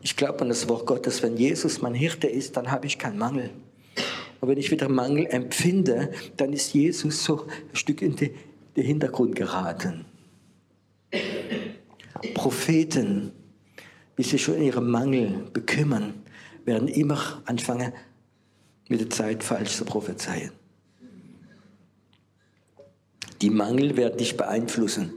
Ich 0.00 0.16
glaube 0.16 0.40
an 0.40 0.48
das 0.48 0.68
Wort 0.68 0.86
Gottes, 0.86 1.22
wenn 1.22 1.36
Jesus 1.36 1.80
mein 1.82 1.94
Hirte 1.94 2.26
ist, 2.26 2.56
dann 2.56 2.70
habe 2.70 2.86
ich 2.86 2.98
keinen 2.98 3.18
Mangel. 3.18 3.50
Und 4.40 4.48
wenn 4.48 4.58
ich 4.58 4.70
wieder 4.70 4.88
Mangel 4.88 5.26
empfinde, 5.26 6.10
dann 6.36 6.52
ist 6.52 6.74
Jesus 6.74 7.24
so 7.24 7.46
ein 7.46 7.76
Stück 7.76 8.02
in 8.02 8.16
den 8.16 8.32
Hintergrund 8.84 9.36
geraten. 9.36 10.04
Propheten, 12.34 13.32
die 14.18 14.22
sich 14.22 14.42
schon 14.42 14.56
in 14.56 14.64
ihrem 14.64 14.90
Mangel 14.90 15.44
bekümmern, 15.52 16.14
werden 16.64 16.88
immer 16.88 17.42
anfangen, 17.44 17.92
mit 18.88 19.00
der 19.00 19.10
Zeit 19.10 19.42
falsch 19.42 19.76
zu 19.76 19.84
prophezeien. 19.84 20.50
Die 23.40 23.50
Mangel 23.50 23.96
werden 23.96 24.18
dich 24.18 24.36
beeinflussen. 24.36 25.12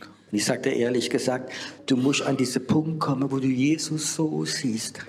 Und 0.00 0.38
ich 0.38 0.44
sage 0.44 0.62
dir 0.62 0.76
ehrlich 0.76 1.10
gesagt, 1.10 1.52
du 1.86 1.96
musst 1.96 2.22
an 2.22 2.36
diesen 2.36 2.66
Punkt 2.66 3.00
kommen, 3.00 3.30
wo 3.30 3.38
du 3.38 3.48
Jesus 3.48 4.14
so 4.14 4.44
siehst. 4.44 5.00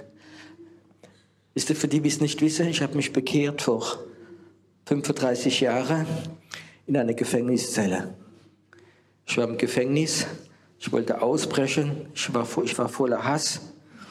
Ist 1.55 1.69
das 1.69 1.77
für 1.77 1.87
die, 1.87 2.01
die 2.01 2.09
es 2.09 2.19
nicht 2.19 2.41
wissen, 2.41 2.67
ich 2.67 2.81
habe 2.81 2.95
mich 2.95 3.13
bekehrt 3.13 3.61
vor 3.61 3.99
35 4.85 5.61
Jahren 5.61 6.05
in 6.87 6.97
einer 6.97 7.13
Gefängniszelle. 7.13 8.15
Ich 9.25 9.37
war 9.37 9.47
im 9.47 9.57
Gefängnis, 9.57 10.27
ich 10.79 10.91
wollte 10.91 11.21
ausbrechen, 11.21 12.07
ich 12.13 12.33
war, 12.33 12.47
ich 12.63 12.77
war 12.77 12.89
voller 12.89 13.23
Hass. 13.23 13.61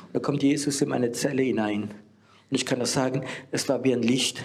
Und 0.07 0.15
da 0.15 0.21
kommt 0.21 0.43
Jesus 0.43 0.81
in 0.81 0.89
meine 0.89 1.13
Zelle 1.13 1.43
hinein. 1.43 1.91
Und 2.53 2.57
ich 2.57 2.67
kann 2.67 2.77
nur 2.77 2.87
sagen, 2.87 3.25
es 3.51 3.67
war 3.71 3.83
wie 3.83 3.95
ein 3.95 4.03
Licht. 4.03 4.45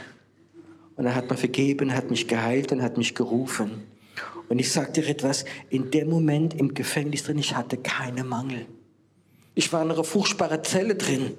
Und 0.96 1.08
er 1.08 1.14
hat 1.14 1.30
mir 1.30 1.36
vergeben, 1.36 1.94
hat 1.94 2.10
mich 2.10 2.30
geheilt 2.30 2.72
und 2.72 2.82
hat 2.82 2.98
mich 2.98 3.16
gerufen. 3.16 3.84
Und 4.48 4.60
ich 4.60 4.72
sage 4.72 4.94
dir 4.94 5.10
etwas, 5.10 5.44
in 5.70 5.92
dem 5.92 6.10
Moment 6.10 6.54
im 6.54 6.74
Gefängnis 6.74 7.24
drin, 7.24 7.38
ich 7.38 7.54
hatte 7.54 7.76
keinen 7.76 8.26
Mangel. 8.26 8.66
Ich 9.56 9.74
war 9.74 9.84
in 9.84 9.92
einer 9.92 10.06
furchtbaren 10.06 10.64
Zelle 10.64 10.96
drin. 10.96 11.34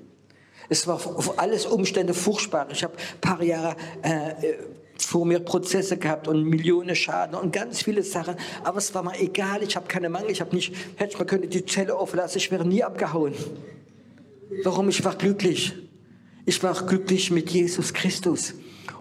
Es 0.68 0.86
war 0.86 0.96
auf 0.96 1.38
alles 1.38 1.64
Umstände 1.64 2.12
furchtbar. 2.12 2.68
Ich 2.70 2.84
habe 2.84 2.92
ein 2.98 3.20
paar 3.22 3.42
Jahre 3.42 3.74
äh, 4.02 4.34
vor 4.98 5.24
mir 5.24 5.38
Prozesse 5.40 5.96
gehabt 5.96 6.28
und 6.28 6.44
Millionen 6.44 6.94
Schaden 6.94 7.34
und 7.34 7.50
ganz 7.50 7.80
viele 7.80 8.02
Sachen. 8.02 8.36
Aber 8.62 8.76
es 8.76 8.94
war 8.94 9.02
mir 9.02 9.18
egal. 9.18 9.62
Ich 9.62 9.74
habe 9.74 9.86
keine 9.88 10.10
Mangel. 10.10 10.32
Ich 10.32 10.42
habe 10.42 10.54
nicht, 10.54 10.74
hätte 10.96 11.12
ich 11.12 11.18
mal 11.18 11.24
können 11.24 11.48
die 11.48 11.64
Zelle 11.64 11.96
offen 11.96 12.18
lassen. 12.18 12.36
Ich 12.36 12.50
wäre 12.50 12.66
nie 12.68 12.84
abgehauen. 12.84 13.32
Warum? 14.64 14.90
Ich 14.90 15.02
war 15.02 15.14
glücklich. 15.14 15.88
Ich 16.49 16.62
war 16.62 16.72
glücklich 16.72 17.30
mit 17.30 17.51
Jesus 17.51 17.92
Christus. 17.92 18.55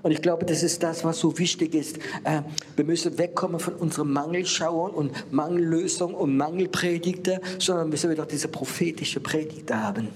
Und 0.04 0.12
ich 0.12 0.22
glaube, 0.22 0.46
das 0.46 0.64
ist 0.64 0.84
das, 0.84 1.06
was 1.06 1.20
so 1.20 1.40
wichtig 1.40 1.76
ist. 1.76 1.98
Äh, 2.26 2.42
wir 2.76 2.84
müssen 2.84 3.18
wegkommen 3.18 3.62
von 3.62 3.76
unserem 3.76 4.12
Mangelschauern 4.12 4.92
und 4.92 5.32
Mangellösung 5.32 6.14
und 6.14 6.36
Mangelpredigter, 6.36 7.40
sondern 7.58 7.88
müssen 7.88 8.12
wieder 8.12 8.26
diese 8.26 8.50
prophetische 8.50 9.22
Predigt 9.22 9.72
haben. 9.72 10.10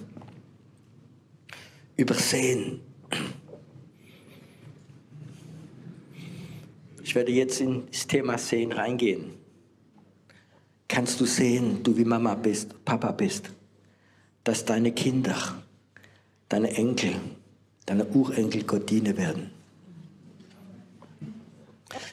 Übersehen. 1.95 2.81
Ich 7.01 7.15
werde 7.15 7.31
jetzt 7.31 7.61
in 7.61 7.83
das 7.89 8.07
Thema 8.07 8.37
Sehen 8.37 8.73
reingehen. 8.73 9.35
Kannst 10.85 11.21
du 11.21 11.25
sehen, 11.25 11.81
du 11.81 11.95
wie 11.95 12.03
Mama 12.03 12.35
bist, 12.35 12.83
Papa 12.83 13.13
bist, 13.13 13.49
dass 14.43 14.65
deine 14.65 14.91
Kinder, 14.91 15.37
deine 16.51 16.75
Enkel, 16.75 17.13
deine 17.85 18.05
Urenkel 18.05 18.63
Gott 18.63 18.89
dienen 18.89 19.17
werden? 19.17 19.51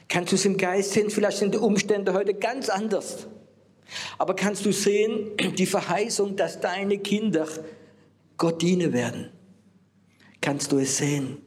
Kannst 0.08 0.32
du 0.32 0.36
es 0.36 0.44
im 0.44 0.56
Geist 0.56 0.92
sehen? 0.92 1.10
Vielleicht 1.10 1.38
sind 1.38 1.54
die 1.54 1.58
Umstände 1.58 2.12
heute 2.12 2.34
ganz 2.34 2.68
anders. 2.68 3.26
Aber 4.16 4.34
kannst 4.34 4.64
du 4.64 4.72
sehen, 4.72 5.36
die 5.56 5.66
Verheißung, 5.66 6.36
dass 6.36 6.60
deine 6.60 6.98
Kinder 6.98 7.46
Gott 8.36 8.62
dienen 8.62 8.92
werden? 8.92 9.30
Kannst 10.40 10.72
du 10.72 10.78
es 10.78 10.96
sehen? 10.96 11.38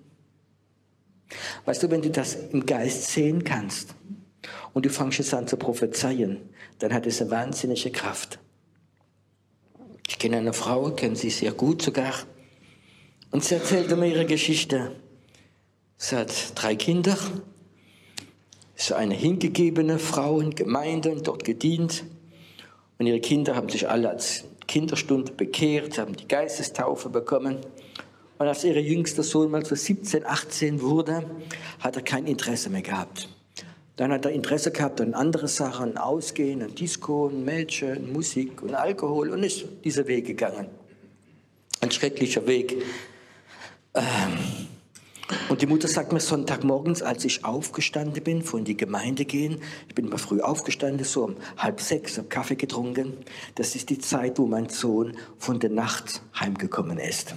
Weißt 1.65 1.81
du, 1.81 1.89
wenn 1.89 2.01
du 2.01 2.09
das 2.09 2.35
im 2.35 2.65
Geist 2.65 3.09
sehen 3.09 3.43
kannst 3.43 3.95
und 4.73 4.85
du 4.85 4.89
fängst 4.89 5.19
jetzt 5.19 5.33
an 5.33 5.47
zu 5.47 5.57
prophezeien, 5.57 6.37
dann 6.79 6.93
hat 6.93 7.05
es 7.05 7.21
eine 7.21 7.31
wahnsinnige 7.31 7.91
Kraft. 7.91 8.39
Ich 10.07 10.19
kenne 10.19 10.37
eine 10.37 10.53
Frau, 10.53 10.91
kenne 10.91 11.15
sie 11.15 11.29
sehr 11.29 11.53
gut 11.53 11.81
sogar, 11.81 12.13
und 13.31 13.43
sie 13.43 13.55
erzählte 13.55 13.95
mir 13.95 14.07
ihre 14.07 14.25
Geschichte. 14.25 14.91
Sie 15.97 16.15
hat 16.15 16.31
drei 16.55 16.75
Kinder, 16.75 17.17
ist 18.75 18.91
eine 18.91 19.13
hingegebene 19.13 19.99
Frau 19.99 20.39
in 20.39 20.53
Gemeinden, 20.55 21.23
dort 21.23 21.43
gedient. 21.43 22.03
Und 22.97 23.07
ihre 23.07 23.19
Kinder 23.19 23.55
haben 23.55 23.69
sich 23.69 23.89
alle 23.89 24.09
als 24.09 24.43
Kinderstunde 24.67 25.31
bekehrt, 25.31 25.97
haben 25.97 26.15
die 26.15 26.27
Geistestaufe 26.27 27.09
bekommen. 27.09 27.57
Und 28.37 28.47
als 28.47 28.63
ihr 28.63 28.79
jüngster 28.81 29.23
Sohn 29.23 29.51
mal 29.51 29.65
so 29.65 29.75
17, 29.75 30.25
18 30.25 30.81
wurde, 30.81 31.23
hat 31.79 31.95
er 31.95 32.01
kein 32.01 32.25
Interesse 32.25 32.69
mehr 32.69 32.81
gehabt. 32.81 33.29
Dann 33.97 34.11
hat 34.11 34.25
er 34.25 34.31
Interesse 34.31 34.71
gehabt 34.71 34.99
an 34.99 35.13
andere 35.13 35.47
Sachen, 35.47 35.97
Ausgehen, 35.97 36.63
an 36.63 36.73
Disco, 36.73 37.29
Mädchen, 37.29 38.11
Musik 38.11 38.63
und 38.63 38.73
Alkohol 38.73 39.29
und 39.29 39.43
ist 39.43 39.65
dieser 39.83 40.07
Weg 40.07 40.25
gegangen. 40.25 40.67
Ein 41.81 41.91
schrecklicher 41.91 42.47
Weg. 42.47 42.81
Ähm, 43.93 44.67
und 45.49 45.61
die 45.61 45.65
Mutter 45.65 45.87
sagt 45.87 46.11
mir 46.11 46.19
Sonntagmorgens, 46.19 47.01
als 47.01 47.25
ich 47.25 47.45
aufgestanden 47.45 48.23
bin, 48.23 48.41
von 48.41 48.63
die 48.63 48.75
Gemeinde 48.75 49.25
gehen, 49.25 49.61
ich 49.87 49.95
bin 49.95 50.07
immer 50.07 50.17
früh 50.17 50.41
aufgestanden, 50.41 51.05
so 51.05 51.25
um 51.25 51.35
halb 51.57 51.79
sechs, 51.81 52.17
habe 52.17 52.27
Kaffee 52.27 52.55
getrunken. 52.55 53.13
Das 53.55 53.75
ist 53.75 53.89
die 53.89 53.99
Zeit, 53.99 54.39
wo 54.39 54.45
mein 54.45 54.69
Sohn 54.69 55.17
von 55.37 55.59
der 55.59 55.69
Nacht 55.69 56.21
heimgekommen 56.39 56.97
ist. 56.97 57.35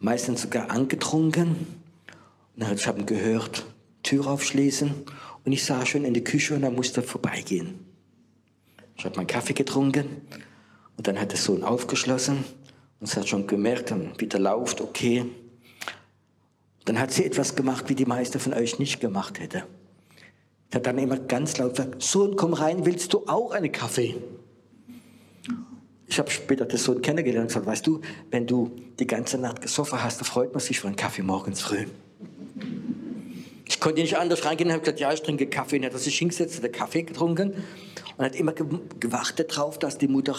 Meistens 0.00 0.42
sogar 0.42 0.70
angetrunken. 0.70 1.48
Und 1.48 2.62
dann 2.62 2.68
habe 2.68 3.00
ich 3.00 3.06
gehört, 3.06 3.66
Tür 4.02 4.26
aufschließen. 4.26 4.94
Und 5.44 5.52
ich 5.52 5.64
sah 5.64 5.84
schon 5.86 6.04
in 6.04 6.14
die 6.14 6.24
Küche 6.24 6.54
und 6.54 6.62
er 6.62 6.70
musste 6.70 7.02
vorbeigehen. 7.02 7.78
Ich 8.96 9.04
habe 9.04 9.16
meinen 9.16 9.26
Kaffee 9.26 9.54
getrunken 9.54 10.22
und 10.96 11.06
dann 11.06 11.20
hat 11.20 11.30
der 11.30 11.38
Sohn 11.38 11.62
aufgeschlossen 11.62 12.44
und 13.00 13.06
sie 13.06 13.20
hat 13.20 13.28
schon 13.28 13.46
gemerkt, 13.46 13.90
dann 13.90 14.12
wieder 14.18 14.38
lauft, 14.38 14.80
okay. 14.80 15.24
Dann 16.84 16.98
hat 16.98 17.12
sie 17.12 17.24
etwas 17.24 17.54
gemacht, 17.54 17.88
wie 17.88 17.94
die 17.94 18.06
meisten 18.06 18.40
von 18.40 18.54
euch 18.54 18.78
nicht 18.78 19.00
gemacht 19.00 19.40
hätte. 19.40 19.64
Sie 20.70 20.76
hat 20.76 20.86
dann 20.86 20.98
immer 20.98 21.18
ganz 21.18 21.56
laut 21.58 21.76
gesagt, 21.76 22.02
Sohn, 22.02 22.36
komm 22.36 22.54
rein, 22.54 22.84
willst 22.84 23.12
du 23.12 23.26
auch 23.26 23.52
einen 23.52 23.72
Kaffee? 23.72 24.16
Ich 26.06 26.18
habe 26.18 26.30
später 26.30 26.64
den 26.64 26.78
Sohn 26.78 27.02
kennengelernt 27.02 27.44
und 27.44 27.48
gesagt, 27.48 27.66
weißt 27.66 27.86
du, 27.86 28.00
wenn 28.30 28.46
du 28.46 28.70
die 28.98 29.06
ganze 29.06 29.38
Nacht 29.38 29.60
gesoffen 29.60 30.02
hast, 30.02 30.18
dann 30.18 30.24
freut 30.24 30.52
man 30.52 30.60
sich 30.60 30.80
für 30.80 30.86
einen 30.86 30.96
Kaffee 30.96 31.22
morgens 31.22 31.60
früh. 31.60 31.86
Ich 33.66 33.80
konnte 33.80 34.00
nicht 34.00 34.16
anders 34.16 34.44
reingehen 34.46 34.68
und 34.68 34.72
habe 34.72 34.82
gesagt, 34.82 35.00
ja, 35.00 35.12
ich 35.12 35.22
trinke 35.22 35.46
Kaffee. 35.46 35.76
Und 35.76 35.84
er 35.84 35.92
hat 35.92 36.00
sich 36.00 36.18
hingesetzt, 36.18 36.62
hat 36.62 36.72
Kaffee 36.72 37.02
getrunken 37.02 37.52
und 38.16 38.24
hat 38.24 38.34
immer 38.34 38.52
gewartet 38.52 39.56
darauf, 39.56 39.78
dass 39.78 39.98
die 39.98 40.08
Mutter... 40.08 40.36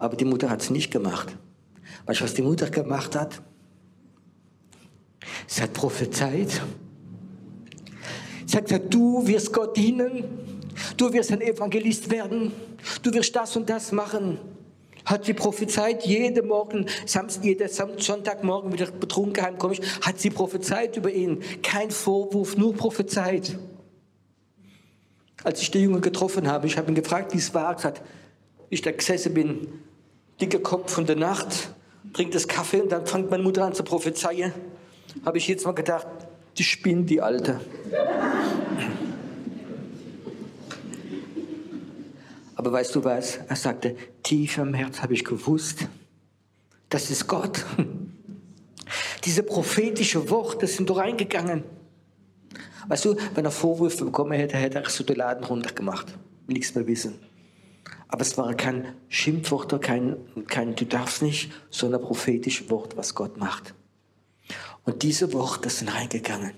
Aber 0.00 0.16
die 0.16 0.24
Mutter 0.24 0.50
hat 0.50 0.62
es 0.62 0.70
nicht 0.70 0.90
gemacht. 0.90 1.36
Weißt 2.06 2.20
du, 2.20 2.24
was 2.24 2.34
die 2.34 2.42
Mutter 2.42 2.68
gemacht 2.70 3.14
hat? 3.14 3.42
Sie 5.46 5.62
hat 5.62 5.74
prophezeit. 5.74 6.62
Sie 8.46 8.56
hat 8.56 8.64
gesagt, 8.64 8.92
du 8.92 9.24
wirst 9.26 9.52
Gott 9.52 9.76
dienen, 9.76 10.24
du 10.96 11.12
wirst 11.12 11.30
ein 11.30 11.42
Evangelist 11.42 12.10
werden, 12.10 12.50
du 13.02 13.12
wirst 13.12 13.36
das 13.36 13.54
und 13.56 13.68
das 13.68 13.92
machen. 13.92 14.38
Hat 15.04 15.26
sie 15.26 15.34
prophezeit, 15.34 16.06
jeden 16.06 16.48
Morgen, 16.48 16.86
jeden 17.42 17.68
Sonntagmorgen 17.68 18.72
wieder 18.72 18.90
betrunken 18.90 19.44
heimkomme 19.44 19.74
ich, 19.74 19.82
hat 20.00 20.18
sie 20.18 20.30
prophezeit 20.30 20.96
über 20.96 21.12
ihn. 21.12 21.42
Kein 21.62 21.90
Vorwurf, 21.90 22.56
nur 22.56 22.74
prophezeit. 22.74 23.58
Als 25.44 25.60
ich 25.60 25.70
den 25.70 25.82
Jungen 25.84 26.00
getroffen 26.00 26.48
habe, 26.48 26.66
ich 26.66 26.78
habe 26.78 26.90
ihn 26.90 26.94
gefragt, 26.94 27.34
wie 27.34 27.38
es 27.38 27.52
war, 27.52 27.74
gesagt, 27.74 28.02
ich 28.70 28.82
da 28.82 28.92
gesessen 28.92 29.34
bin, 29.34 29.68
dicker 30.40 30.58
Kopf 30.58 30.92
von 30.92 31.06
der 31.06 31.16
Nacht, 31.16 31.70
trinkt 32.12 32.34
das 32.34 32.48
Kaffee 32.48 32.80
und 32.80 32.90
dann 32.90 33.06
fängt 33.06 33.30
meine 33.30 33.42
Mutter 33.42 33.64
an 33.64 33.74
zu 33.74 33.82
prophezeien 33.82 34.52
habe 35.24 35.38
ich 35.38 35.48
jetzt 35.48 35.64
mal 35.64 35.72
gedacht, 35.72 36.06
die 36.56 36.64
spinnt, 36.64 37.10
die 37.10 37.20
Alte. 37.20 37.60
Aber 42.54 42.72
weißt 42.72 42.94
du 42.94 43.04
was? 43.04 43.38
Er 43.48 43.56
sagte, 43.56 43.96
tief 44.22 44.58
im 44.58 44.74
Herz 44.74 45.00
habe 45.00 45.14
ich 45.14 45.24
gewusst, 45.24 45.88
das 46.88 47.10
ist 47.10 47.26
Gott. 47.26 47.64
Diese 49.24 49.42
prophetische 49.42 50.28
Worte 50.30 50.66
sind 50.66 50.90
doch 50.90 50.98
reingegangen. 50.98 51.62
Weißt 52.88 53.04
du, 53.04 53.16
wenn 53.34 53.44
er 53.44 53.50
Vorwürfe 53.50 54.04
bekommen 54.04 54.32
hätte, 54.32 54.56
hätte 54.56 54.78
er 54.78 54.90
so 54.90 55.04
den 55.04 55.16
Laden 55.16 55.44
runtergemacht. 55.44 56.06
Nichts 56.48 56.74
mehr 56.74 56.86
wissen. 56.86 57.14
Aber 58.10 58.22
es 58.22 58.36
war 58.36 58.52
kein 58.54 58.92
Schimpfwort, 59.08 59.80
kein, 59.82 60.16
kein 60.48 60.74
Du 60.74 60.84
darfst 60.84 61.22
nicht, 61.22 61.52
sondern 61.70 62.02
prophetisches 62.02 62.68
Wort, 62.68 62.96
was 62.96 63.14
Gott 63.14 63.36
macht. 63.36 63.72
Und 64.84 65.04
diese 65.04 65.32
Worte 65.32 65.70
sind 65.70 65.94
reingegangen, 65.94 66.52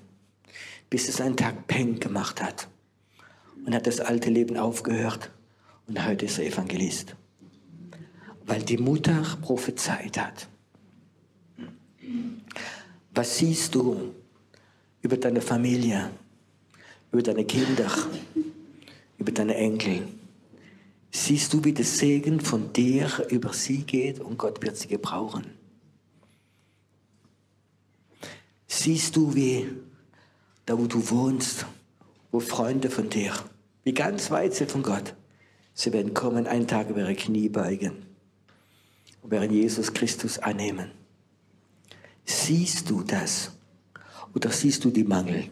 bis 0.88 1.10
es 1.10 1.20
einen 1.20 1.36
Tag 1.36 1.66
Peng 1.66 2.00
gemacht 2.00 2.42
hat. 2.42 2.68
Und 3.66 3.74
hat 3.74 3.86
das 3.86 4.00
alte 4.00 4.30
Leben 4.30 4.56
aufgehört. 4.56 5.30
Und 5.86 6.04
heute 6.04 6.24
ist 6.24 6.38
er 6.38 6.46
Evangelist. 6.46 7.14
Weil 8.46 8.62
die 8.62 8.78
Mutter 8.78 9.22
prophezeit 9.42 10.18
hat. 10.18 10.48
Was 13.14 13.36
siehst 13.36 13.74
du 13.74 14.14
über 15.02 15.18
deine 15.18 15.42
Familie, 15.42 16.10
über 17.12 17.22
deine 17.22 17.44
Kinder, 17.44 17.90
über 19.18 19.32
deine 19.32 19.54
Enkel? 19.54 20.02
Siehst 21.14 21.52
du, 21.52 21.62
wie 21.62 21.72
der 21.72 21.84
Segen 21.84 22.40
von 22.40 22.72
dir 22.72 23.26
über 23.30 23.52
sie 23.52 23.82
geht 23.82 24.18
und 24.18 24.38
Gott 24.38 24.62
wird 24.62 24.76
sie 24.76 24.88
gebrauchen? 24.88 25.44
siehst 28.66 29.16
du, 29.16 29.34
wie 29.34 29.68
da, 30.66 30.78
wo 30.78 30.86
du 30.86 31.10
wohnst, 31.10 31.66
wo 32.30 32.40
Freunde 32.40 32.90
von 32.90 33.10
dir, 33.10 33.32
wie 33.84 33.92
ganz 33.92 34.30
weit 34.30 34.54
sind 34.54 34.70
von 34.70 34.82
Gott, 34.82 35.14
sie 35.74 35.92
werden 35.92 36.14
kommen, 36.14 36.46
einen 36.46 36.66
Tag 36.66 36.88
über 36.88 37.00
ihre 37.00 37.14
Knie 37.14 37.48
beugen 37.48 38.06
und 39.20 39.30
werden 39.30 39.52
Jesus 39.52 39.92
Christus 39.92 40.38
annehmen. 40.38 40.90
Siehst 42.24 42.88
du 42.88 43.02
das? 43.02 43.52
Oder 44.34 44.50
siehst 44.50 44.84
du 44.84 44.90
die 44.90 45.04
Mangel? 45.04 45.50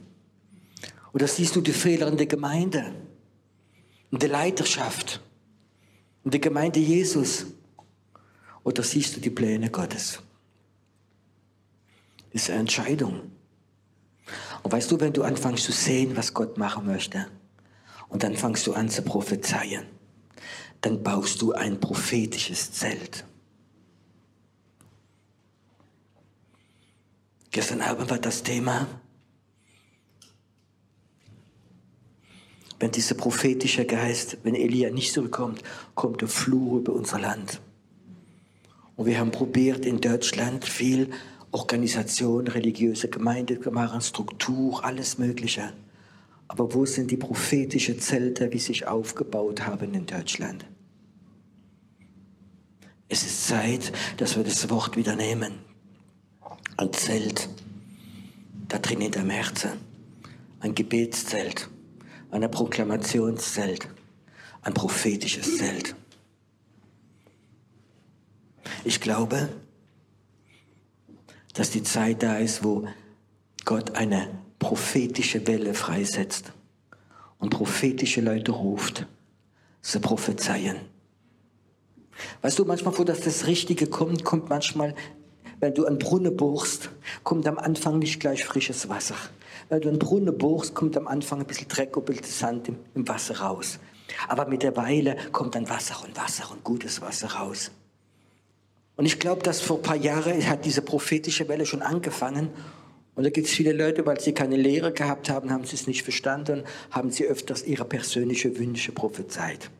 Oder 1.12 1.28
siehst 1.28 1.54
du 1.54 1.60
die 1.60 1.72
Fehler 1.72 2.08
in 2.08 2.16
der 2.16 2.26
Gemeinde? 2.26 2.94
in 4.12 4.18
der 4.18 4.28
Leiterschaft, 4.28 5.20
in 6.24 6.30
der 6.30 6.40
Gemeinde 6.40 6.80
Jesus? 6.80 7.46
Oder 8.62 8.82
siehst 8.82 9.16
du 9.16 9.20
die 9.20 9.30
Pläne 9.30 9.70
Gottes? 9.70 10.20
Das 12.32 12.42
ist 12.42 12.50
eine 12.50 12.60
Entscheidung. 12.60 13.32
Und 14.62 14.72
weißt 14.72 14.90
du, 14.90 15.00
wenn 15.00 15.12
du 15.12 15.22
anfängst 15.22 15.64
zu 15.64 15.72
sehen, 15.72 16.16
was 16.16 16.34
Gott 16.34 16.58
machen 16.58 16.86
möchte, 16.86 17.26
und 18.08 18.22
dann 18.22 18.36
fängst 18.36 18.66
du 18.66 18.74
an 18.74 18.88
zu 18.88 19.02
prophezeien, 19.02 19.86
dann 20.80 21.02
baust 21.02 21.40
du 21.42 21.52
ein 21.52 21.80
prophetisches 21.80 22.72
Zelt. 22.72 23.24
Gestern 27.50 27.80
Abend 27.80 28.10
war 28.10 28.18
das 28.18 28.42
Thema, 28.42 28.86
wenn 32.80 32.90
dieser 32.90 33.14
prophetische 33.14 33.84
Geist, 33.84 34.38
wenn 34.42 34.54
Elia 34.54 34.90
nicht 34.90 35.12
zurückkommt, 35.12 35.62
kommt 35.94 36.22
der 36.22 36.28
Fluch 36.28 36.78
über 36.78 36.94
unser 36.94 37.20
Land. 37.20 37.60
Und 38.96 39.06
wir 39.06 39.18
haben 39.18 39.30
probiert 39.30 39.84
in 39.84 40.00
Deutschland 40.00 40.64
viel 40.64 41.10
Organisation, 41.52 42.48
religiöse 42.48 43.08
Gemeinde 43.08 43.58
machen, 43.70 44.00
Struktur, 44.00 44.82
alles 44.82 45.18
Mögliche. 45.18 45.72
Aber 46.48 46.72
wo 46.74 46.86
sind 46.86 47.10
die 47.10 47.16
prophetischen 47.16 48.00
Zelte, 48.00 48.52
wie 48.52 48.58
sich 48.58 48.86
aufgebaut 48.86 49.66
haben 49.66 49.92
in 49.94 50.06
Deutschland? 50.06 50.64
Es 53.08 53.24
ist 53.24 53.46
Zeit, 53.46 53.92
dass 54.16 54.36
wir 54.36 54.44
das 54.44 54.70
Wort 54.70 54.96
wieder 54.96 55.16
nehmen. 55.16 55.52
Ein 56.76 56.92
Zelt, 56.92 57.48
da 58.68 58.78
drin 58.78 59.02
in 59.02 59.12
dem 59.12 59.28
Herzen. 59.28 59.72
Ein 60.60 60.74
Gebetszelt, 60.74 61.68
ein 62.30 62.50
Proklamationszelt, 62.50 63.88
ein 64.62 64.74
prophetisches 64.74 65.58
Zelt. 65.58 65.94
Ich 68.84 69.00
glaube, 69.00 69.48
dass 71.54 71.70
die 71.70 71.82
Zeit 71.82 72.22
da 72.22 72.38
ist, 72.38 72.62
wo 72.64 72.86
Gott 73.64 73.96
eine 73.96 74.28
prophetische 74.58 75.46
Welle 75.46 75.74
freisetzt 75.74 76.52
und 77.38 77.50
prophetische 77.50 78.20
Leute 78.20 78.52
ruft, 78.52 79.06
zu 79.82 80.00
prophezeien. 80.00 80.76
Weißt 82.42 82.58
du, 82.58 82.64
manchmal, 82.64 82.96
wo 82.98 83.04
das, 83.04 83.20
das 83.20 83.46
Richtige 83.46 83.86
kommt, 83.86 84.24
kommt 84.24 84.48
manchmal, 84.50 84.94
wenn 85.58 85.74
du 85.74 85.86
einen 85.86 85.98
Brunnen 85.98 86.36
bohrst, 86.36 86.90
kommt 87.22 87.46
am 87.46 87.58
Anfang 87.58 87.98
nicht 87.98 88.20
gleich 88.20 88.44
frisches 88.44 88.88
Wasser. 88.88 89.16
Wenn 89.70 89.80
du 89.80 89.88
einen 89.88 90.00
Brunnen 90.00 90.36
bohrst, 90.36 90.74
kommt 90.74 90.96
am 90.96 91.06
Anfang 91.06 91.40
ein 91.40 91.46
bisschen 91.46 91.68
Dreck, 91.68 91.96
ein 91.96 92.04
bisschen 92.04 92.26
Sand 92.26 92.68
im, 92.68 92.76
im 92.94 93.08
Wasser 93.08 93.38
raus. 93.38 93.78
Aber 94.28 94.46
mit 94.46 94.64
der 94.64 94.76
Weile 94.76 95.16
kommt 95.30 95.54
dann 95.54 95.68
Wasser 95.70 96.04
und 96.04 96.16
Wasser 96.16 96.50
und 96.50 96.64
gutes 96.64 97.00
Wasser 97.00 97.28
raus. 97.28 97.70
Und 98.96 99.06
ich 99.06 99.20
glaube, 99.20 99.42
dass 99.42 99.60
vor 99.60 99.76
ein 99.76 99.82
paar 99.82 99.96
Jahren 99.96 100.46
hat 100.48 100.64
diese 100.64 100.82
prophetische 100.82 101.48
Welle 101.48 101.64
schon 101.66 101.82
angefangen. 101.82 102.50
Und 103.14 103.22
da 103.22 103.30
gibt 103.30 103.46
es 103.46 103.52
viele 103.52 103.72
Leute, 103.72 104.04
weil 104.06 104.18
sie 104.20 104.32
keine 104.32 104.56
Lehre 104.56 104.92
gehabt 104.92 105.30
haben, 105.30 105.52
haben 105.52 105.64
sie 105.64 105.76
es 105.76 105.86
nicht 105.86 106.02
verstanden, 106.02 106.64
haben 106.90 107.12
sie 107.12 107.24
öfters 107.24 107.62
ihre 107.62 107.84
persönlichen 107.84 108.58
Wünsche 108.58 108.90
prophezeit. 108.90 109.70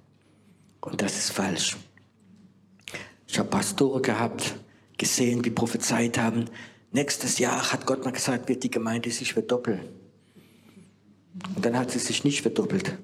Und 0.80 1.02
das 1.02 1.18
ist 1.18 1.32
falsch. 1.32 1.76
Ich 3.26 3.38
habe 3.40 3.48
Pastoren 3.48 4.02
gehabt, 4.02 4.54
gesehen, 4.96 5.42
die 5.42 5.50
prophezeit 5.50 6.16
haben, 6.16 6.46
nächstes 6.92 7.38
Jahr 7.38 7.72
hat 7.72 7.86
Gott 7.86 8.04
mal 8.04 8.12
gesagt, 8.12 8.48
wird 8.48 8.62
die 8.62 8.70
Gemeinde 8.70 9.10
sich 9.10 9.32
verdoppeln. 9.32 9.80
Und 11.54 11.64
dann 11.64 11.78
hat 11.78 11.90
sie 11.90 11.98
sich 11.98 12.24
nicht 12.24 12.42
verdoppelt. 12.42 12.98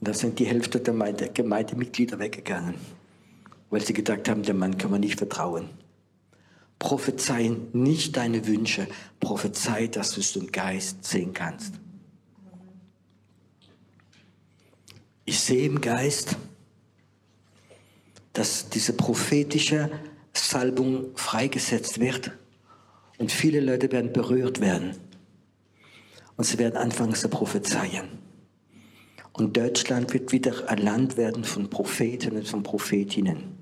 Und 0.00 0.08
da 0.08 0.14
sind 0.14 0.38
die 0.38 0.46
Hälfte 0.46 0.80
der 0.80 1.28
Gemeindemitglieder 1.28 2.18
weggegangen 2.18 2.74
weil 3.70 3.84
sie 3.84 3.92
gedacht 3.92 4.28
haben, 4.28 4.42
dem 4.42 4.58
Mann 4.58 4.78
kann 4.78 4.90
man 4.90 5.00
nicht 5.00 5.18
vertrauen. 5.18 5.68
Prophezei 6.78 7.56
nicht 7.72 8.16
deine 8.16 8.46
Wünsche, 8.46 8.86
prophezei, 9.20 9.86
dass 9.86 10.12
du 10.12 10.20
es 10.20 10.36
im 10.36 10.52
Geist 10.52 11.04
sehen 11.04 11.32
kannst. 11.32 11.74
Ich 15.24 15.40
sehe 15.40 15.66
im 15.66 15.80
Geist, 15.80 16.36
dass 18.32 18.68
diese 18.68 18.92
prophetische 18.92 19.90
Salbung 20.32 21.16
freigesetzt 21.16 21.98
wird 21.98 22.30
und 23.18 23.32
viele 23.32 23.60
Leute 23.60 23.90
werden 23.92 24.12
berührt 24.12 24.60
werden 24.60 24.96
und 26.36 26.44
sie 26.44 26.58
werden 26.58 26.76
anfangen 26.76 27.14
zu 27.14 27.28
prophezeien. 27.28 28.08
Und 29.32 29.56
Deutschland 29.56 30.12
wird 30.14 30.32
wieder 30.32 30.68
ein 30.68 30.78
Land 30.78 31.16
werden 31.16 31.44
von 31.44 31.68
Propheten 31.68 32.36
und 32.36 32.48
von 32.48 32.62
Prophetinnen. 32.62 33.58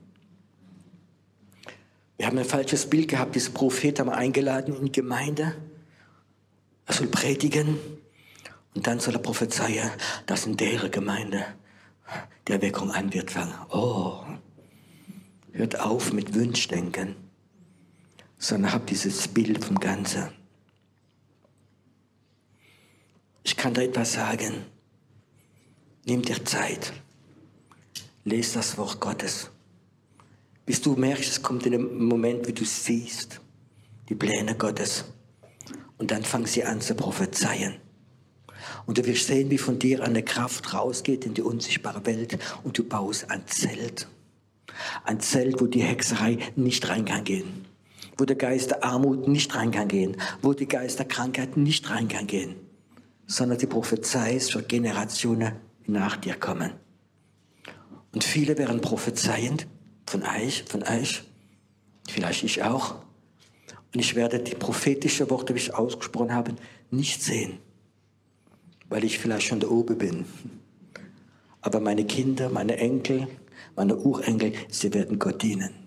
Wir 2.16 2.26
haben 2.26 2.38
ein 2.38 2.44
falsches 2.44 2.86
Bild 2.86 3.08
gehabt. 3.08 3.34
Dieser 3.34 3.50
Prophet 3.50 3.98
haben 3.98 4.08
wir 4.08 4.16
eingeladen 4.16 4.76
in 4.76 4.86
die 4.86 4.92
Gemeinde. 4.92 5.56
Er 6.86 6.94
soll 6.94 7.08
predigen 7.08 7.78
und 8.74 8.86
dann 8.86 9.00
soll 9.00 9.14
er 9.14 9.20
prophezeien, 9.20 9.90
dass 10.26 10.46
in 10.46 10.56
der 10.56 10.88
Gemeinde 10.90 11.44
die 12.46 12.52
Erweckung 12.52 12.90
an 12.92 13.12
wird 13.12 13.30
fangen. 13.30 13.54
Oh, 13.70 14.20
hört 15.52 15.80
auf 15.80 16.12
mit 16.12 16.34
Wunschdenken, 16.34 17.16
sondern 18.44 18.72
habt 18.72 18.90
dieses 18.90 19.26
Bild 19.26 19.64
vom 19.64 19.80
Ganzen. 19.80 20.28
Ich 23.42 23.56
kann 23.56 23.72
da 23.72 23.80
etwas 23.80 24.12
sagen. 24.12 24.66
Nimm 26.04 26.20
dir 26.20 26.44
Zeit. 26.44 26.92
Lest 28.24 28.56
das 28.56 28.76
Wort 28.76 29.00
Gottes. 29.00 29.50
Bis 30.66 30.82
du 30.82 30.94
merkst, 30.94 31.30
es 31.30 31.42
kommt 31.42 31.64
in 31.64 31.74
einem 31.74 32.04
Moment, 32.04 32.46
wie 32.46 32.52
du 32.52 32.66
siehst, 32.66 33.40
die 34.10 34.14
Pläne 34.14 34.54
Gottes. 34.56 35.04
Und 35.96 36.10
dann 36.10 36.22
fangen 36.22 36.46
sie 36.46 36.64
an 36.64 36.82
zu 36.82 36.94
prophezeien. 36.94 37.76
Und 38.84 38.98
du 38.98 39.06
wirst 39.06 39.26
sehen, 39.26 39.48
wie 39.48 39.58
von 39.58 39.78
dir 39.78 40.02
eine 40.02 40.22
Kraft 40.22 40.74
rausgeht 40.74 41.24
in 41.24 41.32
die 41.32 41.42
unsichtbare 41.42 42.04
Welt 42.04 42.38
und 42.62 42.76
du 42.76 42.84
baust 42.84 43.30
ein 43.30 43.46
Zelt. 43.46 44.06
Ein 45.04 45.20
Zelt, 45.20 45.62
wo 45.62 45.66
die 45.66 45.82
Hexerei 45.82 46.38
nicht 46.56 46.86
rein 46.88 47.06
kann 47.06 47.24
gehen. 47.24 47.63
Wo 48.16 48.24
der 48.24 48.36
Geist 48.36 48.70
der 48.70 48.84
Armut 48.84 49.26
nicht 49.28 49.54
rein 49.54 49.70
kann 49.70 49.88
gehen. 49.88 50.16
Wo 50.42 50.52
die 50.52 50.68
Geist 50.68 50.98
der 50.98 51.06
Krankheit 51.06 51.56
nicht 51.56 51.90
rein 51.90 52.08
kann 52.08 52.26
gehen. 52.26 52.54
Sondern 53.26 53.58
die 53.58 53.66
Prophezei 53.66 54.34
ist 54.34 54.52
für 54.52 54.62
Generationen 54.62 55.52
nach 55.86 56.16
dir 56.16 56.34
kommen. 56.34 56.72
Und 58.12 58.22
viele 58.22 58.56
werden 58.58 58.80
prophezeiend 58.80 59.66
von 60.06 60.22
euch, 60.22 60.64
von 60.68 60.82
euch, 60.84 61.24
vielleicht 62.08 62.44
ich 62.44 62.62
auch. 62.62 62.96
Und 63.92 64.00
ich 64.00 64.14
werde 64.14 64.38
die 64.38 64.54
prophetische 64.54 65.28
Worte, 65.30 65.52
die 65.52 65.60
ich 65.60 65.74
ausgesprochen 65.74 66.32
habe, 66.32 66.54
nicht 66.90 67.22
sehen, 67.22 67.58
weil 68.88 69.04
ich 69.04 69.18
vielleicht 69.18 69.46
schon 69.46 69.60
da 69.60 69.68
oben 69.68 69.98
bin. 69.98 70.24
Aber 71.60 71.80
meine 71.80 72.04
Kinder, 72.04 72.50
meine 72.50 72.76
Enkel, 72.76 73.26
meine 73.74 73.96
Urenkel, 73.96 74.52
sie 74.68 74.92
werden 74.92 75.18
Gott 75.18 75.42
dienen. 75.42 75.83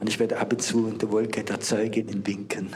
Und 0.00 0.08
ich 0.08 0.18
werde 0.18 0.38
ab 0.38 0.52
und 0.52 0.62
zu 0.62 0.88
in 0.88 0.98
der 0.98 1.10
Wolke 1.10 1.42
der 1.42 1.60
Zeugin 1.60 2.26
winken. 2.26 2.68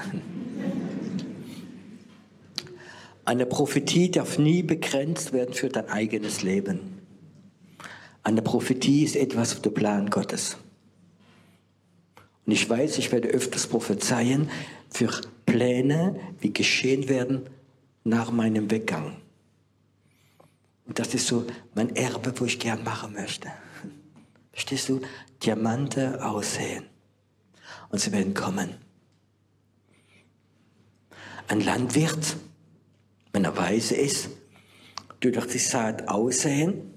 Eine 3.24 3.46
Prophetie 3.46 4.10
darf 4.10 4.38
nie 4.38 4.62
begrenzt 4.62 5.32
werden 5.32 5.54
für 5.54 5.68
dein 5.68 5.88
eigenes 5.88 6.42
Leben. 6.42 6.98
Eine 8.24 8.42
Prophetie 8.42 9.04
ist 9.04 9.16
etwas 9.16 9.54
auf 9.54 9.62
der 9.62 9.70
Plan 9.70 10.10
Gottes. 10.10 10.56
Und 12.44 12.52
ich 12.52 12.68
weiß, 12.68 12.98
ich 12.98 13.12
werde 13.12 13.28
öfters 13.28 13.68
prophezeien 13.68 14.50
für 14.90 15.08
Pläne, 15.46 16.18
wie 16.40 16.52
geschehen 16.52 17.08
werden 17.08 17.42
nach 18.04 18.32
meinem 18.32 18.70
Weggang. 18.70 19.16
Und 20.86 20.98
das 20.98 21.14
ist 21.14 21.28
so 21.28 21.46
mein 21.74 21.94
Erbe, 21.94 22.32
wo 22.36 22.44
ich 22.44 22.58
gern 22.58 22.82
machen 22.82 23.14
möchte. 23.14 23.48
Verstehst 24.52 24.88
du? 24.88 25.00
Diamante 25.42 26.24
aussehen. 26.24 26.84
Und 27.92 28.00
sie 28.00 28.10
werden 28.10 28.34
kommen. 28.34 28.74
Ein 31.46 31.60
Landwirt, 31.60 32.36
wenn 33.32 33.44
er 33.44 33.56
weise 33.56 33.94
ist, 33.94 34.30
tut 35.20 35.36
durch 35.36 35.46
die 35.46 35.58
Saat 35.58 36.08
aussehen 36.08 36.92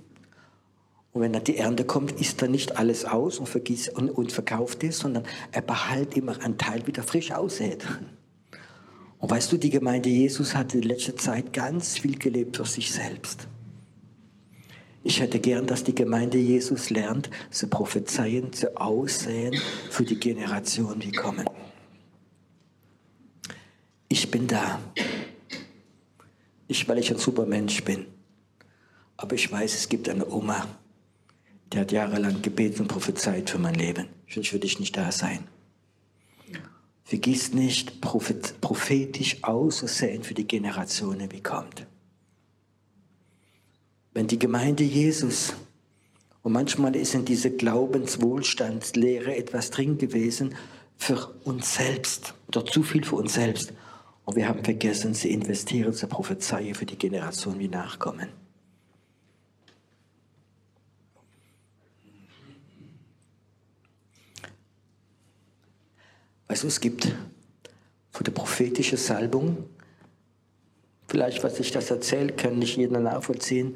und 1.16 1.22
wenn 1.22 1.32
dann 1.32 1.46
die 1.46 1.56
Ernte 1.56 1.86
kommt, 1.86 2.20
isst 2.20 2.42
er 2.42 2.50
nicht 2.50 2.76
alles 2.78 3.06
aus 3.06 3.40
und, 3.40 3.48
vergießt 3.48 3.96
und, 3.96 4.10
und 4.10 4.34
verkauft 4.34 4.84
es, 4.84 5.00
sondern 5.00 5.24
er 5.54 5.62
behält 5.62 6.18
immer 6.18 6.42
einen 6.42 6.58
Teil, 6.58 6.86
wieder 6.88 7.04
frisch 7.04 7.32
aussät. 7.32 7.86
Und 9.20 9.32
weißt 9.32 9.50
du, 9.50 9.58
die 9.58 9.70
Gemeinde 9.70 10.10
Jesus 10.10 10.56
hat 10.56 10.76
in 10.76 10.82
letzter 10.82 11.16
Zeit 11.16 11.54
ganz 11.54 11.98
viel 11.98 12.20
gelebt 12.20 12.58
für 12.58 12.66
sich 12.66 12.92
selbst. 12.92 13.48
Ich 15.08 15.20
hätte 15.20 15.40
gern, 15.40 15.68
dass 15.68 15.84
die 15.84 15.94
Gemeinde 15.94 16.40
Jesus 16.40 16.90
lernt, 16.90 17.30
zu 17.52 17.68
prophezeien, 17.68 18.52
zu 18.54 18.76
aussehen 18.76 19.56
für 19.92 20.04
die 20.04 20.20
Generationen, 20.20 21.00
die 21.00 21.12
kommen. 21.12 21.48
Ich 24.08 24.32
bin 24.32 24.48
da. 24.48 24.80
Nicht, 26.68 26.90
weil 26.90 26.98
ich 26.98 27.12
ein 27.12 27.20
super 27.20 27.46
Mensch 27.46 27.84
bin, 27.84 28.08
aber 29.16 29.36
ich 29.36 29.52
weiß, 29.52 29.76
es 29.76 29.90
gibt 29.90 30.10
eine 30.10 30.28
Oma, 30.28 30.68
die 31.72 31.78
hat 31.78 31.92
jahrelang 31.92 32.42
gebetet 32.42 32.80
und 32.80 32.88
prophezeit 32.88 33.52
für 33.52 33.60
mein 33.60 33.76
Leben. 33.76 34.08
Sonst 34.28 34.54
würde 34.54 34.66
ich 34.66 34.80
nicht 34.80 34.98
da 34.98 35.12
sein. 35.12 35.48
Vergiss 37.04 37.54
nicht, 37.54 38.02
prophetisch 38.02 39.44
auszusehen 39.44 40.24
für 40.24 40.34
die 40.34 40.48
Generationen, 40.48 41.30
die 41.30 41.44
kommt. 41.44 41.86
Wenn 44.16 44.28
die 44.28 44.40
Gemeinde 44.40 44.86
Jesus, 44.86 45.54
und 46.42 46.54
manchmal 46.54 46.96
ist 46.96 47.14
in 47.14 47.26
dieser 47.26 47.50
Glaubenswohlstandslehre 47.50 49.36
etwas 49.36 49.72
drin 49.72 49.98
gewesen 49.98 50.56
für 50.96 51.36
uns 51.44 51.76
selbst, 51.76 52.34
oder 52.48 52.66
zu 52.66 52.82
viel 52.82 53.04
für 53.04 53.18
uns 53.18 53.34
selbst. 53.34 53.74
Und 54.24 54.38
wir 54.38 54.48
haben 54.48 54.64
vergessen, 54.64 55.14
sie 55.14 55.32
investieren 55.32 55.92
zur 55.92 56.08
Prophezei 56.08 56.74
für 56.74 56.86
die 56.86 56.98
Generationen, 56.98 57.60
die 57.60 57.68
nachkommen. 57.68 58.30
Weißt 66.48 66.64
du, 66.64 66.68
es 66.68 66.80
gibt 66.80 67.14
von 68.12 68.24
der 68.24 68.32
prophetischen 68.32 68.98
Salbung, 68.98 69.66
vielleicht, 71.06 71.44
was 71.44 71.60
ich 71.60 71.72
das 71.72 71.92
erzähle, 71.92 72.32
kann 72.32 72.60
nicht 72.60 72.78
jeder 72.78 73.02
nachvollziehen, 73.02 73.76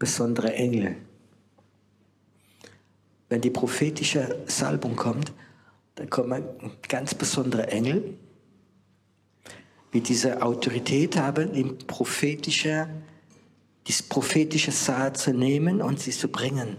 besondere 0.00 0.52
Engel. 0.54 0.96
Wenn 3.28 3.40
die 3.40 3.50
prophetische 3.50 4.42
Salbung 4.46 4.96
kommt, 4.96 5.32
dann 5.94 6.10
kommen 6.10 6.42
ganz 6.88 7.14
besondere 7.14 7.68
Engel, 7.68 8.16
die 9.92 10.00
diese 10.00 10.42
Autorität 10.42 11.16
haben, 11.16 11.52
im 11.54 11.78
prophetische, 11.78 12.88
dieses 13.86 14.02
prophetische 14.02 14.72
Saat 14.72 15.18
zu 15.18 15.32
nehmen 15.32 15.80
und 15.80 16.00
sie 16.00 16.10
zu 16.10 16.28
bringen. 16.28 16.76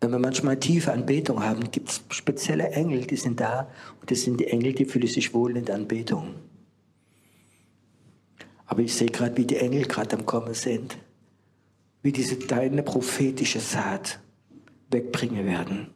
Wenn 0.00 0.10
wir 0.10 0.18
manchmal 0.18 0.58
tiefe 0.58 0.92
Anbetung 0.92 1.42
haben, 1.42 1.70
gibt 1.70 1.88
es 1.88 2.02
spezielle 2.10 2.68
Engel, 2.70 3.06
die 3.06 3.16
sind 3.16 3.40
da. 3.40 3.70
Und 4.00 4.10
das 4.10 4.22
sind 4.22 4.38
die 4.38 4.48
Engel, 4.48 4.74
die 4.74 4.84
fühlen 4.84 5.06
sich 5.06 5.32
wohl 5.32 5.56
in 5.56 5.64
der 5.64 5.76
Anbetung. 5.76 6.34
Aber 8.66 8.82
ich 8.82 8.92
sehe 8.92 9.08
gerade, 9.08 9.36
wie 9.36 9.46
die 9.46 9.56
Engel 9.56 9.84
gerade 9.84 10.16
am 10.16 10.26
Kommen 10.26 10.52
sind. 10.52 10.98
Wie 12.04 12.12
diese 12.12 12.36
deine 12.36 12.82
prophetische 12.82 13.60
Saat 13.60 14.20
wegbringen 14.90 15.46
werden. 15.46 15.88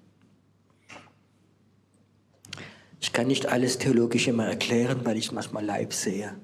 Ich 2.99 3.13
kann 3.13 3.27
nicht 3.27 3.45
alles 3.45 3.77
theologisch 3.77 4.27
immer 4.27 4.47
erklären, 4.47 5.01
weil 5.05 5.19
ich 5.19 5.33
manchmal 5.33 5.67
live 5.67 5.93
sehe. 5.93 6.35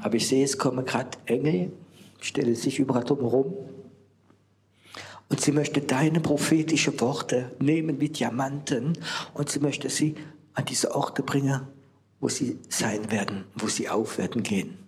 Aber 0.00 0.14
ich 0.14 0.26
sehe, 0.26 0.42
es 0.42 0.56
kommen 0.56 0.86
gerade 0.86 1.18
Engel, 1.26 1.70
stellen 2.20 2.54
sich 2.54 2.78
überall 2.78 3.04
drumherum 3.04 3.54
und 5.28 5.40
sie 5.40 5.52
möchte 5.52 5.82
deine 5.82 6.20
prophetischen 6.20 6.98
Worte 6.98 7.52
nehmen 7.60 8.00
wie 8.00 8.08
Diamanten 8.08 8.94
und 9.34 9.50
sie 9.50 9.60
möchte 9.60 9.90
sie 9.90 10.14
an 10.54 10.64
diese 10.64 10.94
Orte 10.94 11.22
bringen, 11.22 11.60
wo 12.20 12.30
sie 12.30 12.58
sein 12.70 13.10
werden, 13.10 13.44
wo 13.54 13.66
sie 13.66 13.90
aufwerten 13.90 14.42
gehen. 14.42 14.81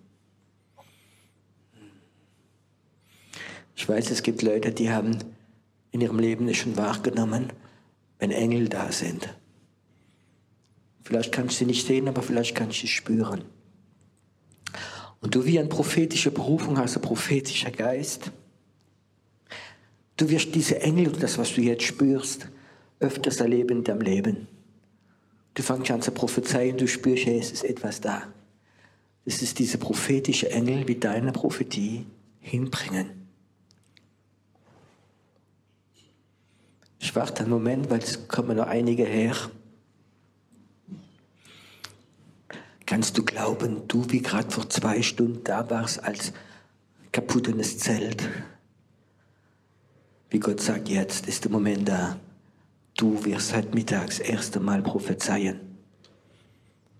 Ich 3.75 3.87
weiß, 3.87 4.11
es 4.11 4.23
gibt 4.23 4.41
Leute, 4.41 4.71
die 4.71 4.91
haben 4.91 5.17
in 5.91 6.01
ihrem 6.01 6.19
Leben 6.19 6.45
nicht 6.45 6.61
schon 6.61 6.77
wahrgenommen, 6.77 7.51
wenn 8.19 8.31
Engel 8.31 8.69
da 8.69 8.91
sind. 8.91 9.29
Vielleicht 11.03 11.31
kannst 11.31 11.55
du 11.55 11.59
sie 11.59 11.65
nicht 11.65 11.85
sehen, 11.85 12.07
aber 12.07 12.21
vielleicht 12.21 12.55
kannst 12.55 12.77
du 12.77 12.81
sie 12.81 12.87
spüren. 12.87 13.43
Und 15.21 15.35
du 15.35 15.45
wie 15.45 15.59
eine 15.59 15.69
prophetische 15.69 16.31
Berufung 16.31 16.77
hast, 16.77 16.95
ein 16.95 17.01
prophetischer 17.01 17.71
Geist, 17.71 18.31
Du 20.17 20.29
wirst 20.29 20.55
diese 20.55 20.79
Engel 20.81 21.07
und 21.07 21.21
das, 21.21 21.37
was 21.37 21.53
du 21.53 21.61
jetzt 21.61 21.83
spürst, 21.83 22.47
öfters 22.99 23.41
erleben 23.41 23.79
in 23.79 23.83
deinem 23.83 24.01
Leben. 24.01 24.47
Du 25.53 25.61
fängst 25.61 25.91
an 25.91 26.01
zu 26.01 26.11
prophezeien, 26.11 26.77
du 26.77 26.87
spürst, 26.87 27.25
hey, 27.25 27.39
es 27.39 27.51
ist 27.51 27.65
etwas 27.65 27.99
da. 27.99 28.23
Es 29.25 29.41
ist 29.41 29.59
diese 29.59 29.77
prophetische 29.77 30.49
Engel, 30.51 30.87
wie 30.87 30.95
deine 30.95 31.31
Prophetie 31.31 32.05
hinbringen. 32.39 33.24
Ich 37.05 37.15
warte 37.15 37.43
einen 37.43 37.51
Moment, 37.51 37.91
weil 37.91 37.99
es 37.99 38.27
kommen 38.27 38.57
noch 38.57 38.65
einige 38.65 39.05
her. 39.05 39.35
Kannst 42.87 43.15
du 43.15 43.23
glauben, 43.23 43.87
du 43.87 44.09
wie 44.09 44.23
gerade 44.23 44.49
vor 44.49 44.67
zwei 44.71 45.03
Stunden 45.03 45.43
da 45.43 45.69
warst 45.69 46.03
als 46.03 46.33
kaputtes 47.11 47.77
Zelt? 47.77 48.27
Wie 50.31 50.39
Gott 50.39 50.59
sagt, 50.59 50.89
jetzt 50.89 51.27
ist 51.27 51.43
der 51.43 51.51
Moment 51.51 51.87
da. 51.87 52.17
Du 52.97 53.23
wirst 53.23 53.55
heute 53.55 53.75
mittags 53.75 54.17
das 54.17 54.27
erste 54.27 54.59
Mal 54.59 54.81
prophezeien. 54.81 55.59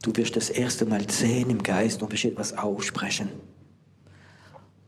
Du 0.03 0.16
wirst 0.16 0.36
das 0.36 0.51
erste 0.51 0.86
Mal 0.86 1.10
sehen 1.10 1.49
im 1.49 1.64
Geist 1.64 2.03
und 2.03 2.12
wirst 2.12 2.26
etwas 2.26 2.56
aussprechen. 2.56 3.30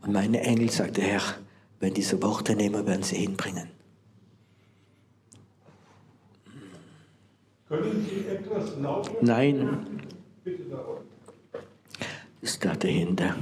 Und 0.04 0.14
meine 0.14 0.42
Engel, 0.42 0.70
sagt 0.70 0.98
der 0.98 1.06
Herr, 1.06 1.24
wenn 1.80 1.96
diese 1.96 2.22
Worte 2.22 2.56
nehmen, 2.56 2.86
werden 2.86 3.02
sie 3.02 3.16
hinbringen. 3.16 3.77
Können 7.68 8.08
Sie 8.10 8.26
etwas 8.28 8.78
lauter? 8.78 9.12
Nein. 9.22 10.00
Bitte 10.44 10.64
da 10.70 11.02
Ist 12.42 12.64
da 12.64 12.74
dahinter. 12.74 13.36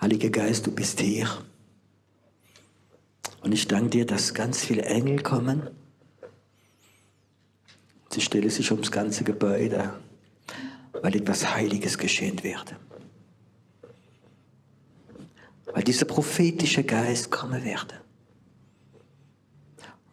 Heiliger 0.00 0.30
Geist, 0.30 0.66
du 0.66 0.72
bist 0.72 1.00
hier. 1.00 1.28
Und 3.42 3.52
ich 3.52 3.68
danke 3.68 3.90
dir, 3.90 4.06
dass 4.06 4.34
ganz 4.34 4.64
viele 4.64 4.82
Engel 4.82 5.22
kommen. 5.22 5.70
Sie 8.10 8.20
stellen 8.20 8.50
sich 8.50 8.72
ums 8.72 8.90
ganze 8.90 9.22
Gebäude, 9.22 9.92
weil 10.92 11.14
etwas 11.14 11.54
Heiliges 11.54 11.96
geschehen 11.96 12.42
wird. 12.42 12.74
Weil 15.66 15.84
dieser 15.84 16.06
prophetische 16.06 16.82
Geist 16.82 17.30
kommen 17.30 17.64
wird. 17.64 17.99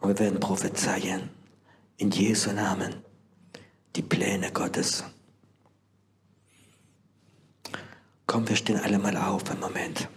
Und 0.00 0.08
wir 0.10 0.18
werden 0.18 0.40
prophezeien 0.40 1.30
in 1.96 2.10
Jesu 2.10 2.52
Namen 2.52 2.96
die 3.96 4.02
Pläne 4.02 4.52
Gottes. 4.52 5.04
Komm, 8.26 8.48
wir 8.48 8.56
stehen 8.56 8.78
alle 8.78 8.98
mal 8.98 9.16
auf 9.16 9.50
einen 9.50 9.60
Moment. 9.60 10.08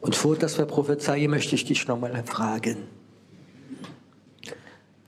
Und 0.00 0.16
vor 0.16 0.36
dass 0.36 0.58
wir 0.58 0.66
prophezeien, 0.66 1.30
möchte 1.30 1.54
ich 1.54 1.64
dich 1.64 1.86
nochmal 1.86 2.22
fragen. 2.24 2.88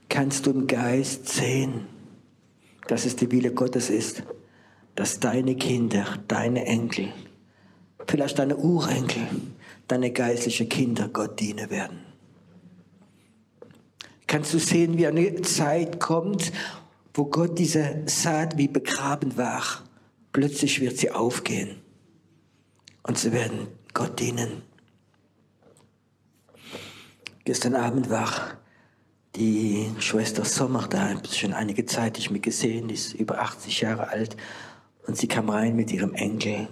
Kannst 0.09 0.45
du 0.45 0.51
im 0.51 0.65
Geist 0.65 1.27
sehen, 1.27 1.85
dass 2.87 3.05
es 3.05 3.17
der 3.17 3.29
Wille 3.31 3.51
Gottes 3.51 3.89
ist, 3.89 4.23
dass 4.95 5.19
deine 5.19 5.55
Kinder, 5.55 6.05
deine 6.29 6.65
Enkel, 6.65 7.11
vielleicht 8.07 8.39
deine 8.39 8.57
Urenkel, 8.57 9.27
deine 9.87 10.11
geistlichen 10.11 10.69
Kinder 10.69 11.09
Gott 11.09 11.39
dienen 11.39 11.69
werden? 11.69 12.05
kannst 14.27 14.53
du 14.53 14.59
sehen, 14.59 14.97
wie 14.97 15.07
eine 15.07 15.41
Zeit 15.43 15.99
kommt, 15.99 16.51
wo 17.13 17.25
Gott 17.25 17.57
diese 17.57 18.03
Saat 18.05 18.57
wie 18.57 18.67
begraben 18.67 19.37
war. 19.37 19.63
Plötzlich 20.33 20.81
wird 20.81 20.97
sie 20.97 21.11
aufgehen 21.11 21.77
und 23.03 23.17
sie 23.17 23.31
werden 23.31 23.67
Gott 23.93 24.19
dienen. 24.19 24.63
Gestern 27.45 27.75
Abend 27.75 28.09
war 28.09 28.57
die 29.35 29.89
Schwester 29.99 30.43
Sommer 30.43 30.87
da, 30.87 31.15
schon 31.31 31.53
einige 31.53 31.85
Zeit 31.85 32.17
ich 32.17 32.31
mich 32.31 32.41
gesehen, 32.41 32.87
die 32.87 32.95
ist 32.95 33.13
über 33.13 33.39
80 33.39 33.81
Jahre 33.81 34.09
alt 34.09 34.35
und 35.07 35.15
sie 35.15 35.27
kam 35.27 35.49
rein 35.49 35.75
mit 35.75 35.91
ihrem 35.91 36.13
Enkel 36.13 36.67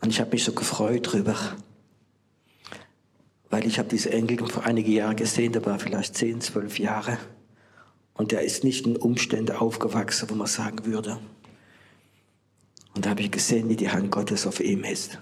und 0.00 0.10
ich 0.10 0.20
habe 0.20 0.30
mich 0.30 0.44
so 0.44 0.52
gefreut 0.52 1.12
drüber 1.12 1.36
weil 3.50 3.66
ich 3.66 3.78
habe 3.78 3.88
diese 3.88 4.12
Enkel 4.12 4.46
vor 4.46 4.64
einige 4.64 4.92
Jahre 4.92 5.16
gesehen, 5.16 5.52
der 5.52 5.66
war 5.66 5.78
vielleicht 5.78 6.14
zehn, 6.14 6.40
zwölf 6.40 6.78
Jahre. 6.78 7.18
Und 8.14 8.30
der 8.32 8.42
ist 8.42 8.64
nicht 8.64 8.86
in 8.86 8.96
Umständen 8.96 9.56
aufgewachsen, 9.56 10.30
wo 10.30 10.34
man 10.34 10.46
sagen 10.46 10.84
würde. 10.86 11.18
Und 12.94 13.04
da 13.04 13.10
habe 13.10 13.22
ich 13.22 13.30
gesehen, 13.30 13.68
wie 13.68 13.76
die 13.76 13.90
Hand 13.90 14.10
Gottes 14.10 14.46
auf 14.46 14.60
ihm 14.60 14.84
ist. 14.84 15.18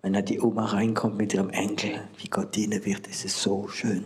Wenn 0.00 0.12
da 0.12 0.22
die 0.22 0.40
Oma 0.40 0.66
reinkommt 0.66 1.16
mit 1.16 1.34
ihrem 1.34 1.50
Enkel, 1.50 2.00
wie 2.18 2.28
Gott 2.28 2.54
dienen 2.54 2.84
wird, 2.84 3.08
ist 3.08 3.24
es 3.24 3.42
so 3.42 3.66
schön. 3.68 4.04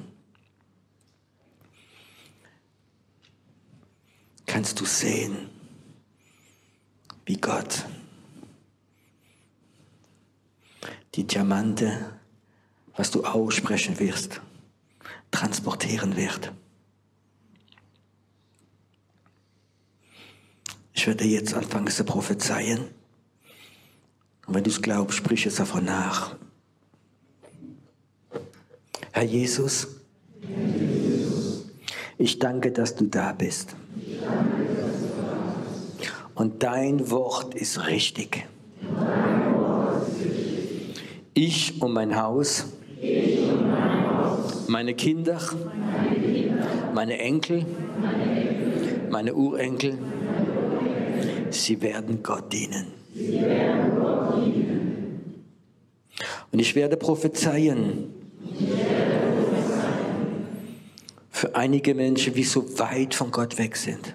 Kannst 4.47 4.81
du 4.81 4.87
sehen, 4.87 5.51
wie 7.27 7.37
Gott 7.37 7.85
die 11.15 11.27
Diamante 11.27 12.21
was 13.01 13.11
du 13.11 13.25
aussprechen 13.25 13.99
wirst, 13.99 14.43
transportieren 15.31 16.17
wird. 16.17 16.53
Ich 20.93 21.07
werde 21.07 21.25
jetzt 21.25 21.55
anfangen 21.55 21.89
zu 21.89 22.05
prophezeien. 22.05 22.89
Und 24.47 24.55
wenn 24.55 24.65
du 24.65 24.69
es 24.69 24.83
glaubst, 24.83 25.17
sprich 25.17 25.47
es 25.47 25.55
davon 25.55 25.87
nach. 25.87 26.37
Herr 29.13 29.23
Jesus, 29.23 29.89
ich 32.19 32.39
danke, 32.39 32.71
dass 32.71 32.97
du 32.97 33.07
da 33.07 33.33
bist. 33.33 33.75
Und 36.35 36.63
dein 36.63 37.11
Wort 37.11 37.55
ist 37.55 37.87
richtig. 37.87 38.47
Ich 41.43 41.81
und 41.81 41.95
mein 41.95 42.21
Haus, 42.21 42.67
meine 44.69 44.93
Kinder, 44.93 45.41
meine 46.93 47.19
Enkel, 47.19 47.65
meine 49.09 49.35
Urenkel, 49.35 49.97
sie 51.49 51.81
werden 51.81 52.23
Gott 52.23 52.53
dienen. 52.53 52.89
Und 56.53 56.59
ich 56.59 56.75
werde 56.75 56.99
prophezeien 56.99 58.13
für 61.31 61.55
einige 61.55 61.95
Menschen, 61.95 62.35
die 62.35 62.45
so 62.45 62.79
weit 62.79 63.15
von 63.15 63.31
Gott 63.31 63.57
weg 63.57 63.77
sind. 63.77 64.15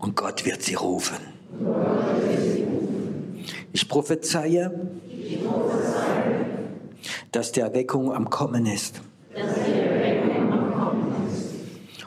Und 0.00 0.16
Gott 0.16 0.44
wird 0.44 0.60
sie 0.60 0.74
rufen. 0.74 1.18
Ich 3.72 3.88
prophezeie, 3.88 4.72
dass 7.32 7.52
die 7.52 7.60
Erweckung 7.60 8.12
am 8.12 8.28
Kommen 8.28 8.66
ist. 8.66 9.00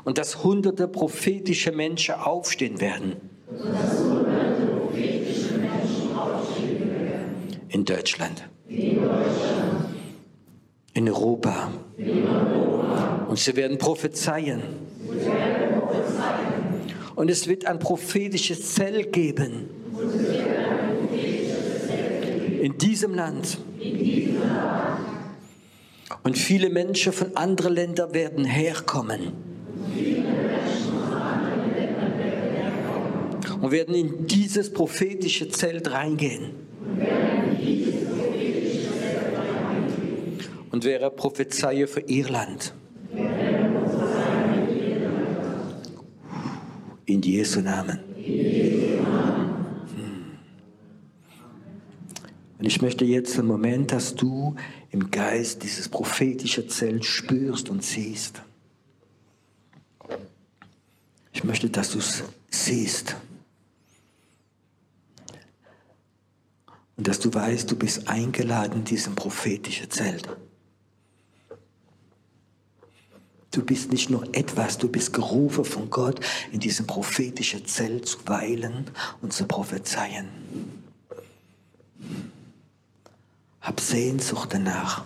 Und 0.03 0.17
dass 0.17 0.43
hunderte 0.43 0.87
prophetische 0.89 1.71
Menschen 1.71 2.15
aufstehen 2.15 2.81
werden. 2.81 3.15
In 7.69 7.85
Deutschland. 7.85 8.43
In 10.93 11.09
Europa. 11.09 11.71
Und 13.29 13.39
sie 13.39 13.55
werden 13.55 13.77
prophezeien. 13.77 14.61
Und 17.15 17.29
es 17.29 17.47
wird 17.47 17.65
ein 17.65 17.79
prophetisches 17.79 18.73
Zell 18.73 19.05
geben. 19.05 19.69
In 22.63 22.77
diesem 22.77 23.13
Land. 23.13 23.57
Und 26.23 26.37
viele 26.37 26.69
Menschen 26.69 27.11
von 27.11 27.35
anderen 27.35 27.73
Ländern 27.73 28.13
werden 28.13 28.45
herkommen. 28.45 29.33
Und 33.59 33.71
werden 33.71 33.93
in 33.93 34.27
dieses 34.27 34.71
prophetische 34.71 35.49
Zelt 35.49 35.91
reingehen. 35.91 36.51
Und 40.71 40.85
wäre 40.85 41.11
Prophezeie 41.11 41.85
für 41.85 41.99
Irland. 42.07 42.73
In 47.03 47.21
Jesu 47.21 47.59
Namen. 47.59 47.99
Und 52.63 52.67
ich 52.67 52.81
möchte 52.81 53.03
jetzt 53.03 53.37
einen 53.37 53.49
Moment, 53.49 53.91
dass 53.91 54.15
du 54.15 54.55
im 54.89 55.11
Geist 55.11 55.63
dieses 55.63 55.89
prophetische 55.89 56.65
Zelt 56.65 57.03
spürst 57.03 57.69
und 57.69 57.83
siehst. 57.83 58.41
Ich 61.33 61.43
möchte, 61.43 61.69
dass 61.69 61.91
du 61.91 61.97
es 61.99 62.23
siehst. 62.49 63.17
Und 66.95 67.05
dass 67.05 67.19
du 67.19 67.33
weißt, 67.33 67.69
du 67.69 67.75
bist 67.75 68.07
eingeladen 68.07 68.75
in 68.75 68.85
diesem 68.85 69.13
prophetischen 69.13 69.91
Zelt. 69.91 70.29
Du 73.51 73.61
bist 73.61 73.91
nicht 73.91 74.09
nur 74.09 74.23
etwas, 74.33 74.77
du 74.77 74.87
bist 74.87 75.11
gerufen 75.11 75.65
von 75.65 75.89
Gott, 75.89 76.21
in 76.53 76.61
diesem 76.61 76.87
prophetischen 76.87 77.65
Zelt 77.65 78.07
zu 78.07 78.19
weilen 78.25 78.89
und 79.21 79.33
zu 79.33 79.47
prophezeien. 79.47 80.29
Hab 83.63 83.79
Sehnsucht 83.79 84.53
danach. 84.53 85.05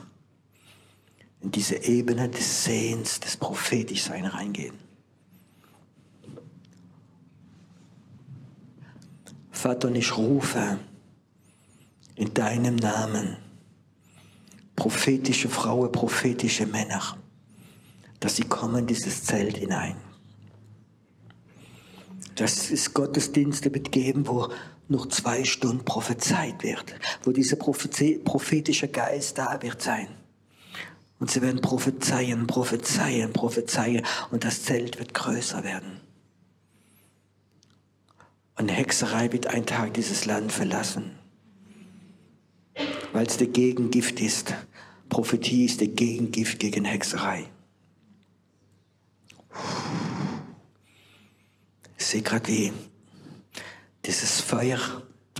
In 1.41 1.51
diese 1.51 1.75
Ebene 1.83 2.27
des 2.27 2.63
Sehens, 2.63 3.19
des 3.19 3.37
Prophetischsein 3.37 4.25
reingehen. 4.25 4.73
Vater, 9.51 9.87
und 9.87 9.95
ich 9.95 10.17
rufe 10.17 10.79
in 12.15 12.33
deinem 12.33 12.75
Namen 12.75 13.37
prophetische 14.75 15.49
Frauen, 15.49 15.91
prophetische 15.91 16.65
Männer, 16.65 17.15
dass 18.19 18.37
sie 18.37 18.43
kommen 18.43 18.79
in 18.79 18.87
dieses 18.87 19.23
Zelt 19.23 19.57
hinein. 19.57 19.95
Dass 22.35 22.71
es 22.71 22.91
Gottesdienste 22.91 23.71
wird 23.73 23.91
geben, 23.91 24.27
wo 24.27 24.49
noch 24.89 25.07
zwei 25.07 25.43
Stunden 25.43 25.83
prophezeit 25.83 26.63
wird, 26.63 26.95
wo 27.23 27.31
dieser 27.31 27.57
prophetische 27.57 28.87
Geist 28.87 29.37
da 29.37 29.61
wird 29.61 29.81
sein. 29.81 30.07
Und 31.19 31.31
sie 31.31 31.41
werden 31.41 31.61
prophezeien, 31.61 32.45
prophezeien, 32.47 33.33
prophezeien 33.33 34.05
und 34.31 34.43
das 34.43 34.63
Zelt 34.63 34.99
wird 34.99 35.13
größer 35.13 35.63
werden. 35.63 35.99
Und 38.55 38.69
Hexerei 38.69 39.31
wird 39.31 39.47
ein 39.47 39.65
Tag 39.65 39.93
dieses 39.93 40.25
Land 40.25 40.51
verlassen, 40.51 41.11
weil 43.13 43.27
es 43.27 43.37
der 43.37 43.47
Gegengift 43.47 44.19
ist. 44.19 44.53
Prophetie 45.09 45.65
ist 45.65 45.79
der 45.79 45.87
Gegengift 45.87 46.59
gegen 46.59 46.85
Hexerei. 46.85 47.45
Ich 51.97 52.05
sehe 52.05 52.21
gerade, 52.21 52.47
wie 52.47 52.73
dieses 54.07 54.39
Feuer 54.39 54.79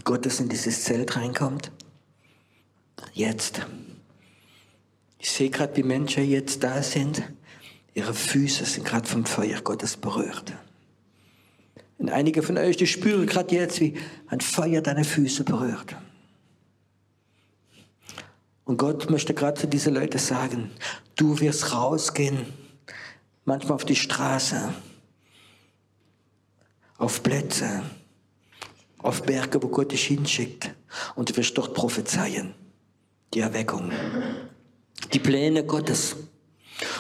Gottes 0.04 0.40
in 0.40 0.50
dieses 0.50 0.84
Zelt 0.84 1.16
reinkommt. 1.16 1.72
Jetzt. 3.14 3.66
Ich 5.20 5.32
sehe 5.32 5.50
gerade, 5.50 5.76
wie 5.78 5.84
Menschen 5.84 6.30
jetzt 6.30 6.64
da 6.64 6.84
sind. 6.84 7.24
Ihre 7.94 8.14
Füße 8.14 8.66
sind 8.66 8.86
gerade 8.86 9.08
vom 9.08 9.26
Feuer 9.26 9.62
Gottes 9.62 9.98
berührt. 9.98 10.54
Und 11.98 12.10
einige 12.10 12.44
von 12.44 12.58
euch, 12.58 12.78
die 12.78 12.86
spüren 12.86 13.26
gerade 13.26 13.56
jetzt, 13.56 13.80
wie 13.80 13.98
ein 14.28 14.42
Feuer 14.42 14.82
deine 14.82 15.04
Füße 15.04 15.44
berührt. 15.44 15.96
Und 18.66 18.78
Gott 18.78 19.10
möchte 19.10 19.34
gerade 19.34 19.60
zu 19.60 19.68
diesen 19.68 19.96
Leuten 19.96 20.20
sagen, 20.20 20.72
du 21.16 21.40
wirst 21.40 21.74
rausgehen, 21.74 22.46
manchmal 23.46 23.74
auf 23.74 23.86
die 23.86 23.96
Straße, 23.96 24.74
auf 26.98 27.24
Plätze, 27.24 27.82
auf 29.08 29.24
Berge, 29.24 29.64
wo 29.64 29.70
Gott 29.70 29.94
dich 29.94 30.06
hinschickt. 30.06 30.70
Und 31.16 31.30
du 31.30 31.38
wirst 31.38 31.58
dort 31.58 31.74
prophezeien. 31.74 32.54
Die 33.34 33.40
Erweckung. 33.40 33.92
Die 35.14 35.20
Pläne 35.20 35.64
Gottes. 35.64 36.18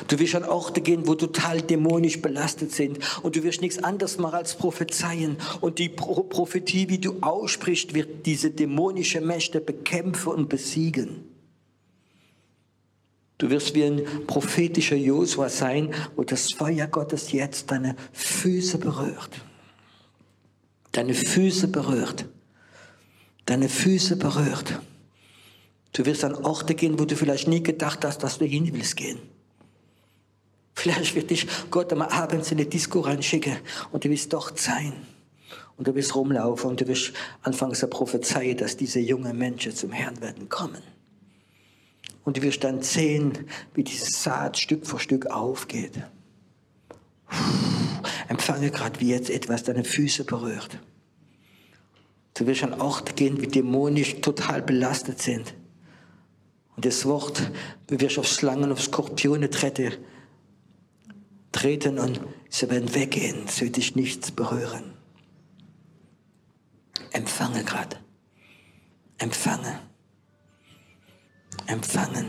Du 0.07 0.17
wirst 0.17 0.33
an 0.35 0.45
Orte 0.45 0.81
gehen, 0.81 1.05
wo 1.05 1.15
total 1.15 1.61
dämonisch 1.61 2.21
belastet 2.21 2.71
sind. 2.71 2.99
Und 3.23 3.35
du 3.35 3.43
wirst 3.43 3.61
nichts 3.61 3.83
anderes 3.83 4.17
machen 4.17 4.35
als 4.35 4.55
prophezeien. 4.55 5.37
Und 5.59 5.79
die 5.79 5.89
Pro 5.89 6.23
Prophetie, 6.23 6.89
wie 6.89 6.97
du 6.97 7.17
aussprichst, 7.21 7.93
wird 7.93 8.25
diese 8.25 8.51
dämonische 8.51 9.19
Mächte 9.19 9.59
bekämpfen 9.59 10.29
und 10.29 10.49
besiegen. 10.49 11.25
Du 13.37 13.49
wirst 13.49 13.75
wie 13.75 13.83
ein 13.83 14.03
prophetischer 14.25 14.95
Josua 14.95 15.49
sein, 15.49 15.93
wo 16.15 16.23
das 16.23 16.53
Feuer 16.53 16.87
Gottes 16.87 17.33
jetzt 17.33 17.69
deine 17.69 17.95
Füße 18.13 18.79
berührt 18.79 19.41
deine 20.97 21.13
Füße 21.13 21.67
berührt. 21.67 22.25
Deine 23.45 23.69
Füße 23.69 24.17
berührt. 24.17 24.79
Du 25.93 26.05
wirst 26.05 26.23
an 26.23 26.35
Orte 26.35 26.73
gehen, 26.73 26.99
wo 26.99 27.05
du 27.05 27.15
vielleicht 27.15 27.47
nie 27.47 27.61
gedacht 27.61 28.03
hast, 28.03 28.23
dass 28.23 28.39
du 28.39 28.45
hin 28.45 28.69
willst 28.73 28.97
gehen. 28.97 29.19
Vielleicht 30.73 31.15
wird 31.15 31.29
dich 31.29 31.47
Gott 31.69 31.93
am 31.93 32.01
Abend 32.01 32.51
in 32.51 32.57
eine 32.57 32.67
Disco 32.67 32.99
reinschicken 32.99 33.57
und 33.91 34.03
du 34.03 34.09
wirst 34.09 34.33
dort 34.33 34.59
sein. 34.59 34.93
Und 35.75 35.87
du 35.87 35.93
wirst 35.93 36.15
rumlaufen 36.15 36.71
und 36.71 36.81
du 36.81 36.87
wirst 36.87 37.13
anfangen 37.43 37.75
zu 37.75 37.87
prophezeien, 37.87 38.57
dass 38.57 38.75
diese 38.75 38.99
jungen 38.99 39.37
Menschen 39.37 39.75
zum 39.75 39.91
Herrn 39.91 40.19
werden 40.21 40.49
kommen. 40.49 40.81
Und 42.25 42.37
du 42.37 42.41
wirst 42.41 42.63
dann 42.63 42.81
sehen, 42.81 43.47
wie 43.75 43.83
diese 43.83 44.09
Saat 44.09 44.57
Stück 44.57 44.87
für 44.87 44.99
Stück 44.99 45.27
aufgeht. 45.27 45.93
Empfange 48.27 48.71
gerade 48.71 48.99
wie 48.99 49.09
jetzt 49.09 49.29
etwas 49.29 49.63
deine 49.63 49.83
Füße 49.83 50.25
berührt. 50.25 50.79
Du 52.33 52.45
wirst 52.45 52.63
an 52.63 52.79
Orte 52.79 53.13
gehen, 53.13 53.41
wie 53.41 53.47
dämonisch 53.47 54.21
total 54.21 54.61
belastet 54.61 55.21
sind. 55.21 55.55
Und 56.75 56.85
das 56.85 57.05
Wort, 57.05 57.51
du 57.87 57.99
wirst 57.99 58.19
auf 58.19 58.27
Schlangen, 58.27 58.71
auf 58.71 58.81
Skorpione 58.81 59.49
treten, 59.49 59.93
treten 61.51 61.97
und 61.97 62.21
sie 62.49 62.69
werden 62.69 62.93
weggehen, 62.93 63.45
es 63.47 63.61
wird 63.61 63.77
dich 63.77 63.95
nichts 63.95 64.29
berühren. 64.31 64.93
Empfange 67.11 67.63
gerade. 67.63 67.97
Empfange. 69.17 69.79
Empfangen. 71.65 72.27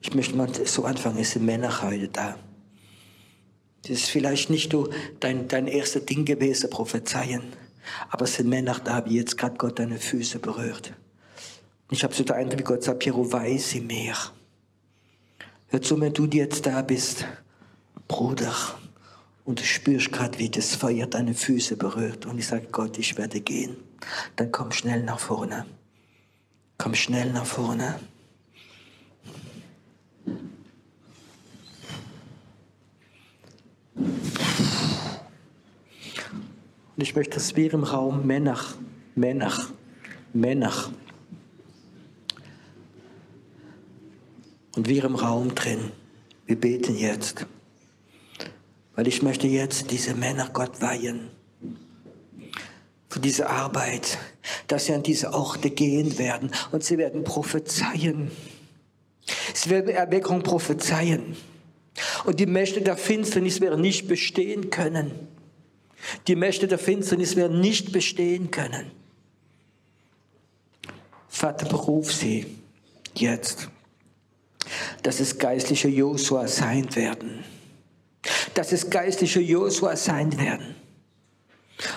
Ich 0.00 0.14
möchte 0.14 0.36
mal 0.36 0.48
so 0.64 0.84
anfangen, 0.84 1.18
es 1.18 1.32
sind 1.32 1.44
Männer 1.44 1.82
heute 1.82 2.08
da. 2.08 2.38
Das 3.84 3.90
ist 3.90 4.10
vielleicht 4.10 4.48
nicht 4.48 4.72
du 4.72 4.88
dein, 5.20 5.46
dein 5.46 5.66
erster 5.66 6.00
Ding 6.00 6.24
gewesen, 6.24 6.70
prophezeien. 6.70 7.42
Aber 8.08 8.24
es 8.24 8.34
sind 8.34 8.48
Männer 8.48 8.80
da, 8.82 9.04
wie 9.04 9.16
jetzt 9.16 9.36
gerade 9.36 9.56
Gott 9.56 9.78
deine 9.78 9.98
Füße 9.98 10.38
berührt. 10.38 10.94
Ich 11.90 12.02
habe 12.02 12.14
so 12.14 12.24
den 12.24 12.34
Eindruck, 12.34 12.60
wie 12.60 12.64
Gott 12.64 12.82
sagt, 12.82 13.00
Piero, 13.00 13.30
weiß 13.30 13.70
sie 13.70 13.82
mehr. 13.82 14.16
Hör 15.68 15.82
zu, 15.82 16.00
wenn 16.00 16.14
du 16.14 16.24
jetzt 16.26 16.64
da 16.64 16.80
bist, 16.80 17.26
Bruder, 18.08 18.54
und 19.44 19.60
du 19.60 19.64
spürst 19.64 20.10
gerade, 20.10 20.38
wie 20.38 20.48
das 20.48 20.74
Feuer 20.74 21.06
deine 21.06 21.34
Füße 21.34 21.76
berührt. 21.76 22.24
Und 22.24 22.38
ich 22.38 22.46
sage, 22.46 22.66
Gott, 22.72 22.98
ich 22.98 23.18
werde 23.18 23.40
gehen. 23.40 23.76
Dann 24.36 24.50
komm 24.50 24.72
schnell 24.72 25.02
nach 25.02 25.18
vorne. 25.18 25.66
Komm 26.78 26.94
schnell 26.94 27.30
nach 27.32 27.44
vorne. 27.44 28.00
Und 36.96 37.02
ich 37.02 37.16
möchte, 37.16 37.34
dass 37.34 37.56
wir 37.56 37.72
im 37.72 37.82
Raum 37.82 38.26
Männer, 38.26 38.58
Männer, 39.14 39.52
Männer 40.32 40.72
und 44.76 44.88
wir 44.88 45.04
im 45.04 45.14
Raum 45.14 45.54
drin, 45.54 45.90
wir 46.46 46.56
beten 46.56 46.96
jetzt. 46.96 47.46
Weil 48.94 49.08
ich 49.08 49.22
möchte 49.22 49.48
jetzt 49.48 49.90
diese 49.90 50.14
Männer 50.14 50.50
Gott 50.52 50.80
weihen. 50.80 51.30
Für 53.08 53.20
diese 53.20 53.48
Arbeit, 53.48 54.18
dass 54.68 54.86
sie 54.86 54.94
an 54.94 55.02
diese 55.02 55.32
Orte 55.32 55.70
gehen 55.70 56.18
werden 56.18 56.50
und 56.70 56.84
sie 56.84 56.98
werden 56.98 57.24
prophezeien. 57.24 58.30
Sie 59.52 59.70
werden 59.70 59.90
Erweckung 59.90 60.42
prophezeien. 60.42 61.36
Und 62.24 62.40
die 62.40 62.46
Mächte 62.46 62.82
der 62.82 62.96
Finsternis 62.96 63.60
werden 63.60 63.80
nicht 63.80 64.08
bestehen 64.08 64.70
können. 64.70 65.12
Die 66.26 66.36
Mächte 66.36 66.68
der 66.68 66.78
Finsternis 66.78 67.36
werden 67.36 67.60
nicht 67.60 67.92
bestehen 67.92 68.50
können. 68.50 68.90
Vater, 71.28 71.68
beruf 71.68 72.12
sie 72.12 72.46
jetzt, 73.14 73.68
dass 75.02 75.20
es 75.20 75.38
geistliche 75.38 75.88
Josua 75.88 76.46
sein 76.46 76.94
werden. 76.94 77.44
Dass 78.54 78.72
es 78.72 78.88
geistliche 78.88 79.40
Josua 79.40 79.96
sein 79.96 80.38
werden. 80.38 80.76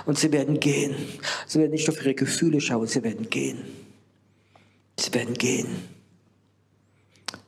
Und 0.05 0.17
sie 0.17 0.31
werden 0.31 0.59
gehen. 0.59 0.95
Sie 1.45 1.59
werden 1.59 1.71
nicht 1.71 1.87
auf 1.87 1.97
ihre 1.97 2.15
Gefühle 2.15 2.59
schauen, 2.59 2.87
sie 2.87 3.03
werden 3.03 3.29
gehen. 3.29 3.63
Sie 4.99 5.13
werden 5.13 5.35
gehen. 5.35 5.67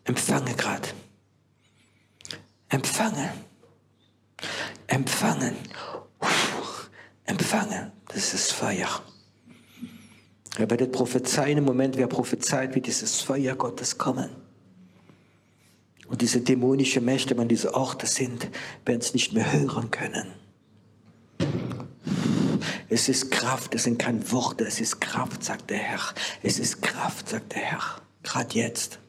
Empfange 0.04 0.54
gerade. 0.54 0.90
Empfange. 2.70 3.18
Empfangen 3.24 3.50
empfangen. 4.90 5.56
Das 8.08 8.34
ist 8.34 8.54
Feuer. 8.54 9.02
Er 10.58 10.70
werdet 10.70 10.92
prophezeien 10.92 11.60
im 11.60 11.64
Moment, 11.64 11.96
wer 11.96 12.08
prophezeit, 12.08 12.76
wie 12.76 12.82
dieses 12.82 13.22
Feuer 13.22 13.56
Gottes 13.56 13.98
kommen. 13.98 14.30
Und 16.08 16.22
diese 16.22 16.42
dämonischen 16.42 17.06
Mächte, 17.06 17.38
wenn 17.38 17.48
diese 17.48 17.76
Orte 17.76 18.08
sind, 18.08 18.50
werden 18.84 19.00
es 19.00 19.14
nicht 19.14 19.32
mehr 19.34 19.54
hören 19.54 19.92
können. 19.92 20.34
Es 22.90 23.08
ist 23.08 23.30
Kraft, 23.30 23.76
es 23.76 23.84
sind 23.84 24.00
keine 24.00 24.32
Worte, 24.32 24.66
es 24.66 24.82
ist 24.82 25.00
Kraft, 25.00 25.44
sagt 25.44 25.70
der 25.70 25.78
Herr. 25.78 26.02
Es 26.42 26.58
ist 26.58 26.82
Kraft, 26.82 27.30
sagt 27.30 27.54
der 27.54 27.62
Herr. 27.62 28.02
Gerade 28.24 28.56
jetzt. 28.56 29.00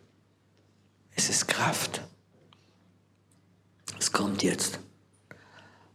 Es 1.17 1.31
ist 1.31 1.49
Kraft. 1.49 2.03
Es 3.99 4.13
kommt 4.13 4.43
jetzt. 4.43 4.79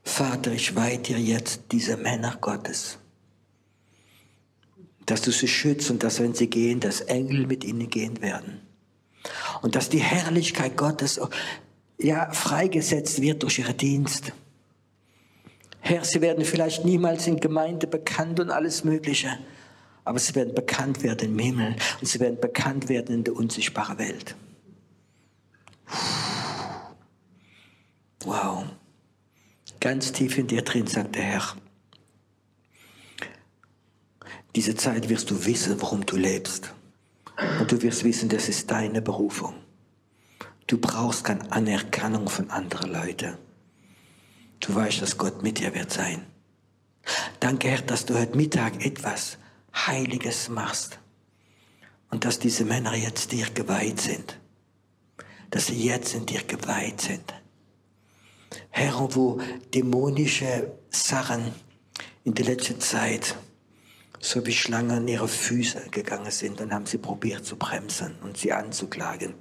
Vater, 0.05 0.51
ich 0.51 0.75
weihe 0.75 0.99
dir 0.99 1.19
jetzt 1.19 1.63
diese 1.71 1.97
Männer 1.97 2.37
Gottes, 2.39 2.99
dass 5.07 5.21
du 5.21 5.31
sie 5.31 5.47
schützt 5.47 5.89
und 5.89 6.03
dass, 6.03 6.19
wenn 6.19 6.35
sie 6.35 6.47
gehen, 6.47 6.79
dass 6.79 7.01
Engel 7.01 7.47
mit 7.47 7.63
ihnen 7.63 7.89
gehen 7.89 8.21
werden. 8.21 8.61
Und 9.61 9.75
dass 9.75 9.89
die 9.89 9.99
Herrlichkeit 9.99 10.77
Gottes 10.77 11.19
ja, 11.97 12.31
freigesetzt 12.31 13.19
wird 13.21 13.41
durch 13.41 13.59
ihren 13.59 13.75
Dienst. 13.75 14.31
Herr, 15.79 16.05
sie 16.05 16.21
werden 16.21 16.45
vielleicht 16.45 16.85
niemals 16.85 17.25
in 17.27 17.39
Gemeinde 17.39 17.87
bekannt 17.87 18.39
und 18.39 18.51
alles 18.51 18.83
Mögliche, 18.83 19.37
aber 20.03 20.19
sie 20.19 20.35
werden 20.35 20.53
bekannt 20.53 21.01
werden 21.03 21.31
im 21.31 21.39
Himmel 21.39 21.75
und 21.99 22.07
sie 22.07 22.19
werden 22.19 22.39
bekannt 22.39 22.89
werden 22.89 23.15
in 23.15 23.23
der 23.23 23.35
unsichtbaren 23.35 23.97
Welt. 23.97 24.35
Wow 28.23 28.65
ganz 29.85 30.11
tief 30.11 30.39
in 30.39 30.47
dir 30.47 30.63
drin, 30.63 30.87
sagt 30.87 31.13
der 31.13 31.21
Herr. 31.21 31.55
Diese 34.55 34.73
Zeit 34.73 35.09
wirst 35.09 35.29
du 35.29 35.45
wissen, 35.45 35.79
warum 35.79 36.07
du 36.07 36.15
lebst. 36.15 36.73
Und 37.59 37.71
du 37.71 37.79
wirst 37.83 38.03
wissen, 38.03 38.27
das 38.27 38.49
ist 38.49 38.71
deine 38.71 39.03
Berufung. 39.03 39.53
Du 40.65 40.79
brauchst 40.79 41.23
keine 41.23 41.51
Anerkennung 41.51 42.29
von 42.29 42.49
anderen 42.49 42.93
Leuten. 42.93 43.37
Du 44.59 44.73
weißt, 44.73 45.03
dass 45.03 45.19
Gott 45.19 45.43
mit 45.43 45.59
dir 45.59 45.75
wird 45.75 45.91
sein. 45.91 46.25
Danke, 47.39 47.69
Herr, 47.69 47.83
dass 47.83 48.07
du 48.07 48.17
heute 48.17 48.35
Mittag 48.35 48.83
etwas 48.83 49.37
Heiliges 49.71 50.49
machst. 50.49 50.97
Und 52.09 52.25
dass 52.25 52.39
diese 52.39 52.65
Männer 52.65 52.95
jetzt 52.95 53.31
dir 53.33 53.45
geweiht 53.53 54.01
sind. 54.01 54.39
Dass 55.51 55.67
sie 55.67 55.79
jetzt 55.79 56.15
in 56.15 56.25
dir 56.25 56.41
geweiht 56.41 57.01
sind. 57.01 57.35
Herr, 58.69 58.93
wo 59.15 59.39
dämonische 59.73 60.71
Sachen 60.89 61.51
in 62.23 62.33
der 62.33 62.45
letzten 62.45 62.79
Zeit 62.79 63.35
so 64.25 64.45
wie 64.45 64.53
Schlangen 64.53 64.91
an 64.91 65.07
ihre 65.07 65.27
Füße 65.27 65.89
gegangen 65.91 66.31
sind, 66.31 66.59
dann 66.59 66.73
haben 66.73 66.85
sie 66.85 66.97
probiert 66.97 67.45
zu 67.45 67.57
bremsen 67.57 68.15
und 68.23 68.37
sie 68.37 68.51
anzuklagen. 68.51 69.35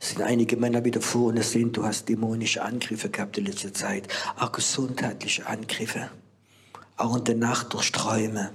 Es 0.00 0.10
sind 0.10 0.22
einige 0.22 0.56
Männer 0.56 0.84
wieder 0.84 1.00
vorne 1.00 1.42
sind, 1.42 1.76
du 1.76 1.84
hast 1.84 2.08
dämonische 2.08 2.62
Angriffe 2.62 3.10
gehabt 3.10 3.36
in 3.38 3.44
letzter 3.44 3.72
Zeit, 3.72 4.08
auch 4.36 4.50
gesundheitliche 4.50 5.46
Angriffe, 5.46 6.10
auch 6.96 7.16
in 7.16 7.24
der 7.24 7.36
Nacht 7.36 7.72
durch 7.74 7.92
Träume. 7.92 8.50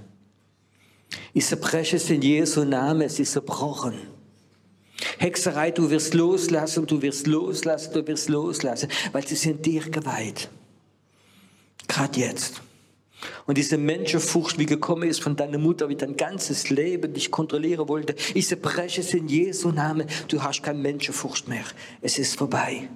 Ich 1.34 1.46
zerbreche 1.46 1.98
es 1.98 2.10
in 2.10 2.22
Jesu 2.22 2.64
Namen, 2.66 3.02
es 3.02 3.20
ist 3.20 3.34
zerbrochen. 3.34 4.15
Hexerei, 5.18 5.72
du 5.72 5.90
wirst 5.90 6.14
loslassen, 6.14 6.86
du 6.86 7.02
wirst 7.02 7.28
loslassen, 7.28 7.94
du 7.94 8.08
wirst 8.08 8.30
loslassen, 8.30 8.90
weil 9.12 9.26
sie 9.28 9.36
sind 9.36 9.66
dir 9.66 9.82
geweiht. 9.90 10.50
Gerade 11.88 12.20
jetzt. 12.20 12.62
Und 13.46 13.58
diese 13.58 13.78
Menschenfurcht, 13.78 14.60
wie 14.60 14.66
gekommen 14.66 15.10
ist 15.10 15.22
von 15.22 15.36
deiner 15.36 15.58
Mutter, 15.58 15.90
wie 15.90 15.96
dein 15.96 16.18
ganzes 16.18 16.70
Leben 16.70 17.14
dich 17.14 17.32
kontrollieren 17.32 17.88
wollte, 17.88 18.16
ich 18.34 18.48
zerbreche 18.48 19.02
es 19.02 19.14
in 19.14 19.28
Jesu 19.28 19.70
Namen. 19.70 20.08
Du 20.28 20.44
hast 20.44 20.62
keine 20.64 20.80
Menschenfurcht 20.80 21.48
mehr. 21.48 21.64
Es 22.02 22.20
ist 22.20 22.38
vorbei. 22.38 22.90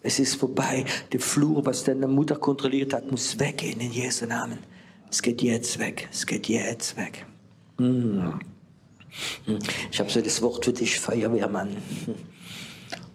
Es 0.00 0.18
ist 0.18 0.36
vorbei. 0.36 0.84
Der 1.12 1.20
Flur, 1.20 1.64
was 1.64 1.84
deine 1.84 2.08
Mutter 2.08 2.36
kontrolliert 2.36 2.92
hat, 2.92 3.10
muss 3.10 3.38
weggehen 3.38 3.80
in 3.80 3.92
Jesu 3.92 4.26
Namen. 4.26 4.58
Es 5.10 5.22
geht 5.22 5.42
jetzt 5.42 5.78
weg. 5.78 6.08
Es 6.10 6.26
geht 6.26 6.48
jetzt 6.48 6.96
weg. 6.96 7.26
Mm. 7.78 8.30
Ich 9.90 10.00
habe 10.00 10.10
so 10.10 10.20
das 10.20 10.42
Wort 10.42 10.64
für 10.64 10.72
dich, 10.72 10.98
Feuerwehrmann. 10.98 11.76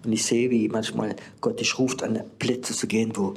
Und 0.04 0.14
ich 0.14 0.24
sehe, 0.26 0.50
wie 0.50 0.70
manchmal 0.70 1.16
Gott 1.41 1.60
dich 1.60 1.78
ruft, 1.78 2.04
an 2.04 2.22
Plätze 2.39 2.74
zu 2.74 2.88
gehen, 2.88 3.12
wo 3.16 3.34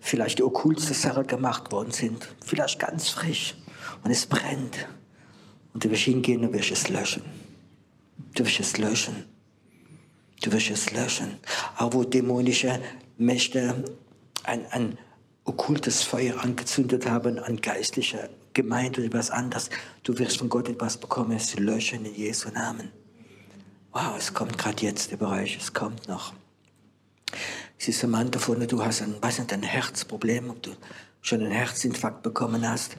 vielleicht 0.00 0.38
die 0.38 0.42
okkultste 0.42 0.94
Sachen 0.94 1.26
gemacht 1.26 1.72
worden 1.72 1.90
sind. 1.90 2.28
Vielleicht 2.44 2.78
ganz 2.78 3.08
frisch. 3.08 3.54
Und 4.02 4.10
es 4.10 4.26
brennt. 4.26 4.88
Und 5.72 5.84
du 5.84 5.90
wirst 5.90 6.02
hingehen 6.02 6.44
und 6.44 6.52
wirst 6.52 6.70
es 6.70 6.88
löschen. 6.88 7.22
Du 8.34 8.44
wirst 8.44 8.60
es 8.60 8.78
löschen. 8.78 9.24
Du 10.42 10.52
wirst 10.52 10.70
es 10.70 10.92
löschen. 10.92 11.38
Auch 11.76 11.92
wo 11.94 12.04
dämonische 12.04 12.80
Mächte 13.18 13.84
ein, 14.44 14.66
ein 14.70 14.98
okkultes 15.44 16.02
Feuer 16.02 16.42
angezündet 16.42 17.06
haben, 17.06 17.38
an 17.38 17.60
geistlicher 17.60 18.28
Gemeinde 18.54 19.02
oder 19.02 19.18
was 19.18 19.30
anderes. 19.30 19.68
Du 20.02 20.16
wirst 20.18 20.38
von 20.38 20.48
Gott 20.48 20.68
etwas 20.68 20.96
bekommen, 20.96 21.32
es 21.32 21.56
löschen 21.58 22.04
in 22.04 22.14
Jesu 22.14 22.48
Namen. 22.50 22.90
Wow, 23.92 24.16
es 24.18 24.32
kommt 24.32 24.58
gerade 24.58 24.82
jetzt 24.82 25.12
über 25.12 25.30
euch, 25.30 25.56
es 25.56 25.72
kommt 25.72 26.08
noch. 26.08 26.32
Es 27.78 27.88
ist 27.88 28.06
Mann 28.06 28.30
davon, 28.30 28.66
du 28.66 28.84
hast 28.84 29.02
ein, 29.02 29.20
weiß 29.20 29.40
nicht, 29.40 29.52
ein 29.52 29.62
Herzproblem, 29.62 30.50
ob 30.50 30.62
du 30.62 30.70
schon 31.20 31.40
einen 31.40 31.52
Herzinfarkt 31.52 32.22
bekommen 32.22 32.68
hast 32.68 32.96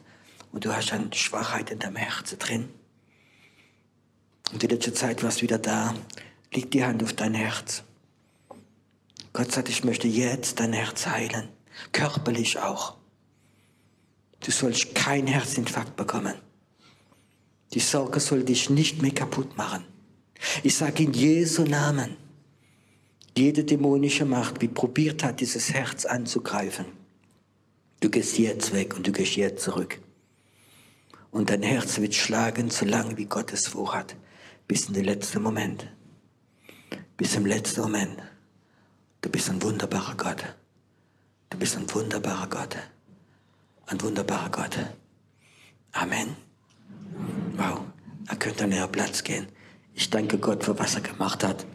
und 0.51 0.65
du 0.65 0.75
hast 0.75 0.93
eine 0.93 1.13
Schwachheit 1.13 1.71
in 1.71 1.79
deinem 1.79 1.95
Herzen 1.95 2.39
drin. 2.39 2.69
Und 4.51 4.63
in 4.63 4.69
letzter 4.69 4.93
Zeit 4.93 5.23
war 5.23 5.29
es 5.29 5.41
wieder 5.41 5.57
da. 5.57 5.93
Leg 6.53 6.71
die 6.71 6.83
Hand 6.83 7.03
auf 7.03 7.13
dein 7.13 7.33
Herz. 7.33 7.83
Gott 9.33 9.51
sagt, 9.51 9.69
ich 9.69 9.83
möchte 9.83 10.07
jetzt 10.07 10.59
dein 10.59 10.71
Herz 10.71 11.07
heilen. 11.07 11.49
Körperlich 11.91 12.59
auch. 12.59 12.95
Du 14.45 14.51
sollst 14.51 14.93
kein 14.93 15.25
Herzinfarkt 15.25 15.95
bekommen. 15.95 16.35
Die 17.73 17.79
Sorge 17.79 18.19
soll 18.19 18.43
dich 18.43 18.69
nicht 18.69 19.01
mehr 19.01 19.13
kaputt 19.13 19.57
machen. 19.57 19.83
Ich 20.61 20.75
sage 20.75 21.01
in 21.01 21.13
Jesu 21.13 21.63
Namen, 21.63 22.15
jede 23.35 23.63
dämonische 23.63 24.23
Macht, 24.23 24.61
die 24.61 24.67
probiert 24.67 25.23
hat, 25.23 25.41
dieses 25.41 25.73
Herz 25.73 26.05
anzugreifen, 26.05 26.85
du 28.01 28.09
gehst 28.11 28.37
jetzt 28.37 28.71
weg 28.71 28.95
und 28.95 29.07
du 29.07 29.11
gehst 29.11 29.35
jetzt 29.35 29.63
zurück. 29.63 29.99
Und 31.31 31.49
dein 31.49 31.63
Herz 31.63 31.97
wird 31.97 32.13
schlagen, 32.13 32.69
so 32.69 32.85
lange 32.85 33.17
wie 33.17 33.25
Gott 33.25 33.51
es 33.51 33.67
vorhat, 33.67 34.15
bis 34.67 34.87
in 34.87 34.93
den 34.93 35.05
letzten 35.05 35.41
Moment. 35.41 35.91
Bis 37.17 37.35
im 37.35 37.47
letzten 37.47 37.81
Moment. 37.81 38.21
Du 39.21 39.29
bist 39.29 39.49
ein 39.49 39.61
wunderbarer 39.63 40.15
Gott. 40.15 40.43
Du 41.49 41.57
bist 41.57 41.75
ein 41.75 41.91
wunderbarer 41.91 42.47
Gott. 42.47 42.77
Ein 43.87 44.01
wunderbarer 44.01 44.49
Gott. 44.49 44.77
Amen. 45.91 46.35
Wow, 47.55 47.81
er 48.27 48.35
könnte 48.35 48.63
an 48.63 48.71
ihren 48.71 48.91
Platz 48.91 49.23
gehen. 49.23 49.47
Ich 49.93 50.09
danke 50.09 50.37
Gott 50.37 50.63
für 50.63 50.77
was 50.77 50.95
er 50.95 51.01
gemacht 51.01 51.43
hat. 51.43 51.65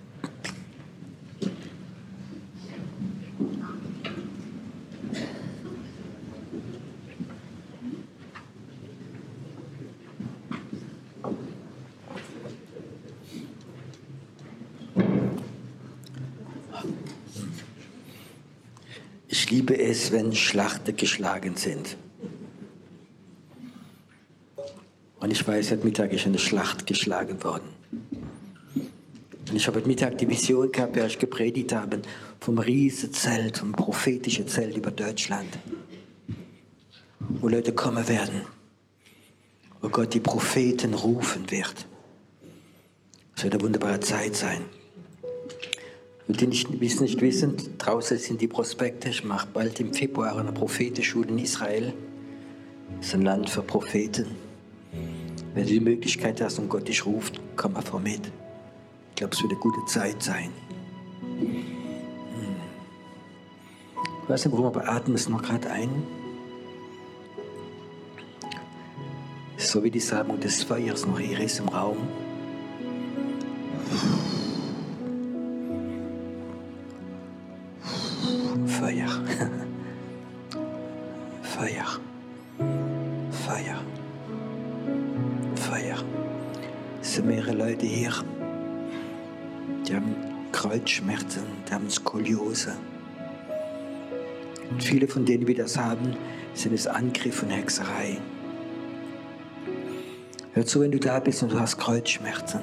Liebe 19.51 19.76
es, 19.76 20.12
wenn 20.12 20.32
Schlachten 20.32 20.96
geschlagen 20.96 21.57
sind. 21.57 21.96
Und 25.18 25.32
ich 25.32 25.46
weiß, 25.46 25.72
heute 25.72 25.84
Mittag 25.84 26.12
ist 26.12 26.24
eine 26.24 26.38
Schlacht 26.38 26.86
geschlagen 26.86 27.42
worden. 27.42 27.68
Und 28.74 29.57
ich 29.57 29.66
habe 29.66 29.78
heute 29.78 29.88
Mittag 29.88 30.18
die 30.18 30.28
Vision 30.28 30.70
gehabt, 30.70 30.96
als 30.96 31.14
ich 31.14 31.18
gepredigt 31.18 31.72
habe, 31.72 32.01
vom 32.38 32.61
Riesenzelt, 32.61 33.59
vom 33.59 33.72
prophetischen 33.72 34.46
Zelt 34.46 34.76
über 34.76 34.92
Deutschland. 34.92 35.59
Wo 37.18 37.48
Leute 37.48 37.72
kommen 37.72 38.07
werden. 38.07 38.42
Wo 39.80 39.88
Gott 39.88 40.14
die 40.14 40.20
Propheten 40.20 40.94
rufen 40.94 41.51
wird. 41.51 41.86
Es 43.36 43.42
wird 43.42 43.55
eine 43.55 43.62
wunderbare 43.62 43.98
Zeit 43.98 44.36
sein. 44.36 44.64
Und 46.31 46.41
die 46.41 46.47
nicht, 46.47 46.81
es 46.81 47.01
nicht 47.01 47.20
wissen, 47.20 47.57
draußen 47.78 48.16
sind 48.16 48.41
die 48.41 48.47
Prospekte. 48.47 49.09
Ich 49.09 49.24
mache 49.24 49.49
bald 49.53 49.81
im 49.81 49.93
Februar 49.93 50.37
eine 50.37 50.53
Prophetenschule 50.53 51.26
in 51.26 51.39
Israel. 51.39 51.93
Das 52.99 53.09
ist 53.09 53.14
ein 53.14 53.22
Land 53.22 53.51
für 53.51 53.62
Propheten. 53.62 54.26
Wenn 55.55 55.64
du 55.64 55.70
die 55.70 55.81
Möglichkeit 55.81 56.41
hast 56.41 56.61
und 56.61 56.68
Gott 56.68 56.87
dich 56.87 57.05
ruft, 57.05 57.41
komm 57.57 57.74
vor 57.83 57.99
mit. 57.99 58.20
Ich 59.09 59.16
glaube, 59.16 59.35
es 59.35 59.43
wird 59.43 59.51
eine 59.51 59.61
gute 59.61 59.85
Zeit 59.87 60.22
sein. 60.22 60.51
Hm. 61.41 61.64
Ich 64.22 64.28
weiß 64.28 64.45
nicht, 64.45 64.53
warum, 64.53 64.66
aber 64.66 64.89
atmen 64.89 65.16
es 65.16 65.28
noch 65.28 65.43
gerade 65.43 65.68
ein. 65.68 65.91
So 69.57 69.83
wie 69.83 69.91
die 69.91 69.99
Salbung 69.99 70.39
des 70.39 70.62
Feuers 70.62 71.05
noch 71.07 71.18
hier 71.18 71.41
ist 71.41 71.59
im 71.59 71.70
Raum. 71.70 71.97
Feuer. 78.81 79.09
Feuer. 81.43 82.01
Feuer. 83.31 83.78
Feuer. 85.55 85.97
Es 87.03 87.14
sind 87.14 87.26
mehrere 87.26 87.53
Leute 87.53 87.85
hier, 87.85 88.11
die 89.87 89.95
haben 89.95 90.16
Kreuzschmerzen, 90.53 91.43
die 91.68 91.74
haben 91.74 91.91
Skoliose. 91.91 92.72
Und 94.70 94.83
viele 94.83 95.07
von 95.07 95.26
denen, 95.26 95.45
die 95.45 95.53
das 95.55 95.76
haben, 95.76 96.16
sind 96.55 96.72
es 96.72 96.87
Angriff 96.87 97.43
und 97.43 97.51
Hexerei. 97.51 98.16
Hör 100.55 100.64
zu, 100.64 100.81
wenn 100.81 100.93
du 100.93 100.99
da 100.99 101.20
bist 101.20 101.43
und 101.43 101.53
du 101.53 101.61
hast 101.61 101.76
Kreuzschmerzen. 101.76 102.61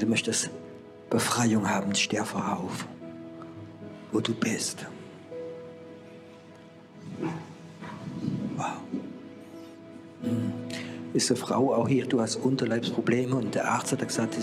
Du 0.00 0.06
möchtest 0.06 0.50
Befreiung 1.10 1.70
haben, 1.70 1.94
steh 1.94 2.18
auf, 2.18 2.34
wo 4.12 4.20
du 4.20 4.34
bist. 4.34 4.86
ist 11.14 11.30
eine 11.30 11.38
Frau 11.38 11.74
auch 11.74 11.88
hier, 11.88 12.06
du 12.06 12.20
hast 12.20 12.36
Unterleibsprobleme 12.36 13.36
und 13.36 13.54
der 13.54 13.70
Arzt 13.70 13.92
hat 13.92 14.06
gesagt, 14.06 14.36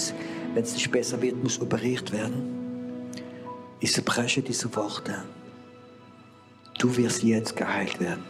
wenn 0.54 0.64
es 0.64 0.74
nicht 0.74 0.92
besser 0.92 1.22
wird, 1.22 1.42
muss 1.42 1.60
operiert 1.60 2.12
werden. 2.12 3.10
Ich 3.80 3.94
zerbreche 3.94 4.42
diese 4.42 4.76
Worte. 4.76 5.24
Du 6.78 6.96
wirst 6.96 7.24
jetzt 7.24 7.56
geheilt 7.56 8.00
werden. 8.00 8.24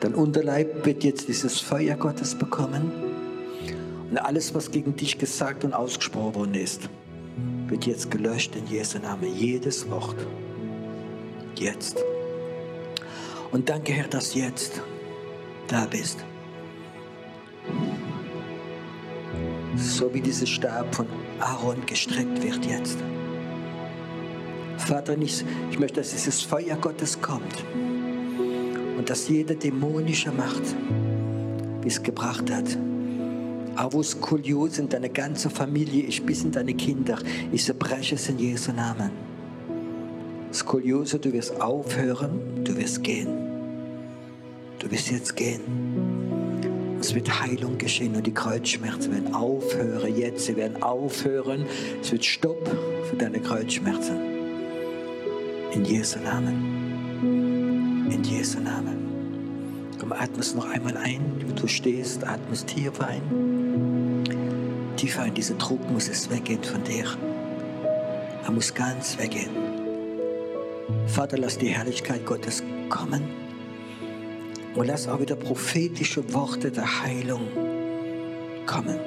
Dein 0.00 0.14
Unterleib 0.14 0.86
wird 0.86 1.02
jetzt 1.02 1.28
dieses 1.28 1.60
Feuer 1.60 1.96
Gottes 1.96 2.34
bekommen. 2.34 2.92
Und 4.10 4.18
alles, 4.18 4.54
was 4.54 4.70
gegen 4.70 4.96
dich 4.96 5.18
gesagt 5.18 5.64
und 5.64 5.74
ausgesprochen 5.74 6.34
worden 6.34 6.54
ist, 6.54 6.88
wird 7.68 7.86
jetzt 7.86 8.10
gelöscht 8.10 8.54
in 8.56 8.66
Jesu 8.66 8.98
Namen. 8.98 9.34
Jedes 9.34 9.88
Wort. 9.90 10.16
Jetzt. 11.56 11.98
Und 13.50 13.68
danke, 13.68 13.92
Herr, 13.92 14.08
dass 14.08 14.34
jetzt 14.34 14.82
da 15.68 15.86
bist. 15.86 16.24
so 19.78 20.12
wie 20.12 20.20
dieser 20.20 20.46
Stab 20.46 20.94
von 20.94 21.06
Aaron 21.40 21.84
gestreckt 21.86 22.42
wird 22.42 22.64
jetzt. 22.66 22.98
Vater, 24.76 25.16
ich, 25.18 25.44
ich 25.70 25.78
möchte, 25.78 26.00
dass 26.00 26.10
dieses 26.10 26.40
Feuer 26.40 26.76
Gottes 26.76 27.20
kommt 27.20 27.64
und 28.96 29.08
dass 29.10 29.28
jede 29.28 29.54
dämonische 29.54 30.32
Macht, 30.32 30.62
wie 31.82 31.88
es 31.88 32.02
gebracht 32.02 32.50
hat, 32.50 32.78
auch 33.78 33.92
wo 33.92 34.00
es 34.00 34.20
Kurios 34.20 34.78
in 34.78 34.88
deine 34.88 35.08
ganze 35.08 35.50
Familie 35.50 36.04
ist, 36.04 36.26
bis 36.26 36.42
in 36.42 36.50
deine 36.50 36.74
Kinder, 36.74 37.18
ich 37.52 37.64
zerbreche 37.64 38.16
es 38.16 38.28
in 38.28 38.38
Jesu 38.38 38.72
Namen. 38.72 39.10
Skoliose, 40.52 41.18
du 41.18 41.32
wirst 41.32 41.60
aufhören, 41.60 42.64
du 42.64 42.76
wirst 42.76 43.04
gehen. 43.04 43.28
Du 44.78 44.90
wirst 44.90 45.10
jetzt 45.10 45.36
gehen. 45.36 45.60
Es 47.00 47.14
wird 47.14 47.40
Heilung 47.40 47.78
geschehen 47.78 48.16
und 48.16 48.26
die 48.26 48.34
Kreuzschmerzen 48.34 49.12
werden 49.12 49.34
aufhören 49.34 50.16
jetzt. 50.16 50.46
Sie 50.46 50.56
werden 50.56 50.82
aufhören. 50.82 51.64
Es 52.00 52.10
wird 52.10 52.24
Stopp 52.24 52.68
für 53.08 53.16
deine 53.16 53.38
Kreuzschmerzen. 53.40 54.16
In 55.72 55.84
Jesu 55.84 56.18
Namen. 56.18 58.08
In 58.10 58.24
Jesu 58.24 58.58
Namen. 58.58 58.96
Komm, 60.00 60.12
atmest 60.12 60.56
noch 60.56 60.68
einmal 60.68 60.96
ein, 60.96 61.20
wie 61.38 61.52
du 61.52 61.68
stehst, 61.68 62.26
atmest 62.26 62.68
tief 62.68 63.00
ein. 63.00 63.47
Tiefer 64.98 65.22
ein, 65.22 65.32
dieser 65.32 65.54
Druck 65.54 65.88
muss 65.92 66.08
es 66.08 66.28
weggehen 66.28 66.64
von 66.64 66.82
dir. 66.82 67.04
Er 68.44 68.50
muss 68.50 68.74
ganz 68.74 69.16
weggehen. 69.16 69.50
Vater, 71.06 71.38
lass 71.38 71.56
die 71.56 71.68
Herrlichkeit 71.68 72.26
Gottes 72.26 72.64
kommen. 72.88 73.22
Und 74.74 74.88
lass 74.88 75.06
auch 75.06 75.20
wieder 75.20 75.36
prophetische 75.36 76.34
Worte 76.34 76.72
der 76.72 77.02
Heilung 77.02 77.42
kommen. 78.66 78.98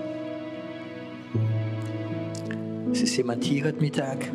Es 2.93 3.01
ist 3.01 3.17
jemand 3.17 3.43
hier 3.43 3.65
heute 3.65 3.81
Mittag. 3.81 4.31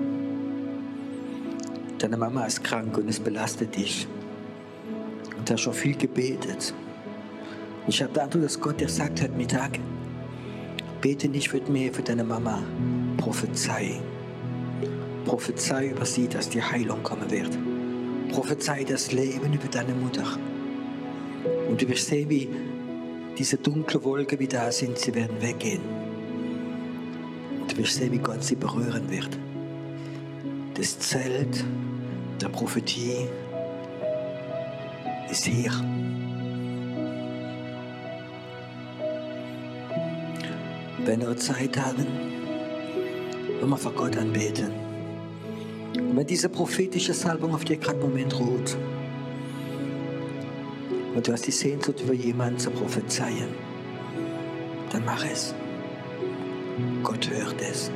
Deine 1.98 2.18
Mama 2.18 2.44
ist 2.44 2.62
krank 2.62 2.98
und 2.98 3.08
es 3.08 3.18
belastet 3.18 3.74
dich. 3.76 4.06
Und 5.38 5.48
du 5.48 5.54
hast 5.54 5.62
schon 5.62 5.72
viel 5.72 5.96
gebetet. 5.96 6.74
Ich 7.86 8.02
habe 8.02 8.20
Eindruck, 8.20 8.42
dass 8.42 8.60
Gott 8.60 8.78
dir 8.78 8.90
sagt 8.90 9.22
heute 9.22 9.32
Mittag, 9.32 9.78
bete 11.06 11.28
nicht 11.28 11.50
für 11.50 11.60
mir, 11.70 11.94
für 11.94 12.02
deine 12.02 12.24
Mama. 12.24 12.60
Prophezei. 13.16 14.00
Prophezei 15.24 15.90
über 15.90 16.04
sie, 16.04 16.26
dass 16.26 16.48
die 16.48 16.60
Heilung 16.60 17.00
kommen 17.04 17.30
wird. 17.30 17.56
Prophezei 18.32 18.82
das 18.82 19.12
Leben 19.12 19.52
über 19.52 19.68
deine 19.68 19.94
Mutter. 19.94 20.26
Und 21.68 21.80
du 21.80 21.88
wirst 21.88 22.08
sehen, 22.08 22.28
wie 22.28 22.48
diese 23.38 23.56
dunklen 23.56 24.02
Wolken, 24.02 24.36
die 24.36 24.48
da 24.48 24.72
sind, 24.72 24.98
sie 24.98 25.14
werden 25.14 25.40
weggehen. 25.40 25.82
Und 27.60 27.70
du 27.70 27.76
wirst 27.76 27.94
sehen, 27.94 28.10
wie 28.10 28.18
Gott 28.18 28.42
sie 28.42 28.56
berühren 28.56 29.08
wird. 29.08 29.30
Das 30.74 30.98
Zelt 30.98 31.64
der 32.40 32.48
Prophetie 32.48 33.28
ist 35.30 35.44
hier. 35.44 35.70
Wenn 41.06 41.20
wir 41.20 41.36
Zeit 41.36 41.76
haben, 41.78 42.06
wenn 43.60 43.68
wir 43.68 43.76
vor 43.76 43.92
Gott 43.92 44.16
anbeten. 44.16 44.72
Und 45.94 46.16
wenn 46.16 46.26
diese 46.26 46.48
prophetische 46.48 47.14
Salbung 47.14 47.54
auf 47.54 47.64
dir 47.64 47.76
gerade 47.76 47.98
im 47.98 48.10
Moment 48.10 48.38
ruht 48.38 48.76
und 51.14 51.26
du 51.26 51.32
hast 51.32 51.46
die 51.46 51.52
Sehnsucht, 51.52 52.00
über 52.00 52.12
jemanden 52.12 52.58
zu 52.58 52.70
prophezeien, 52.70 53.48
dann 54.90 55.04
mach 55.04 55.24
es. 55.24 55.54
Gott 57.02 57.30
hört 57.30 57.62
es. 57.62 57.90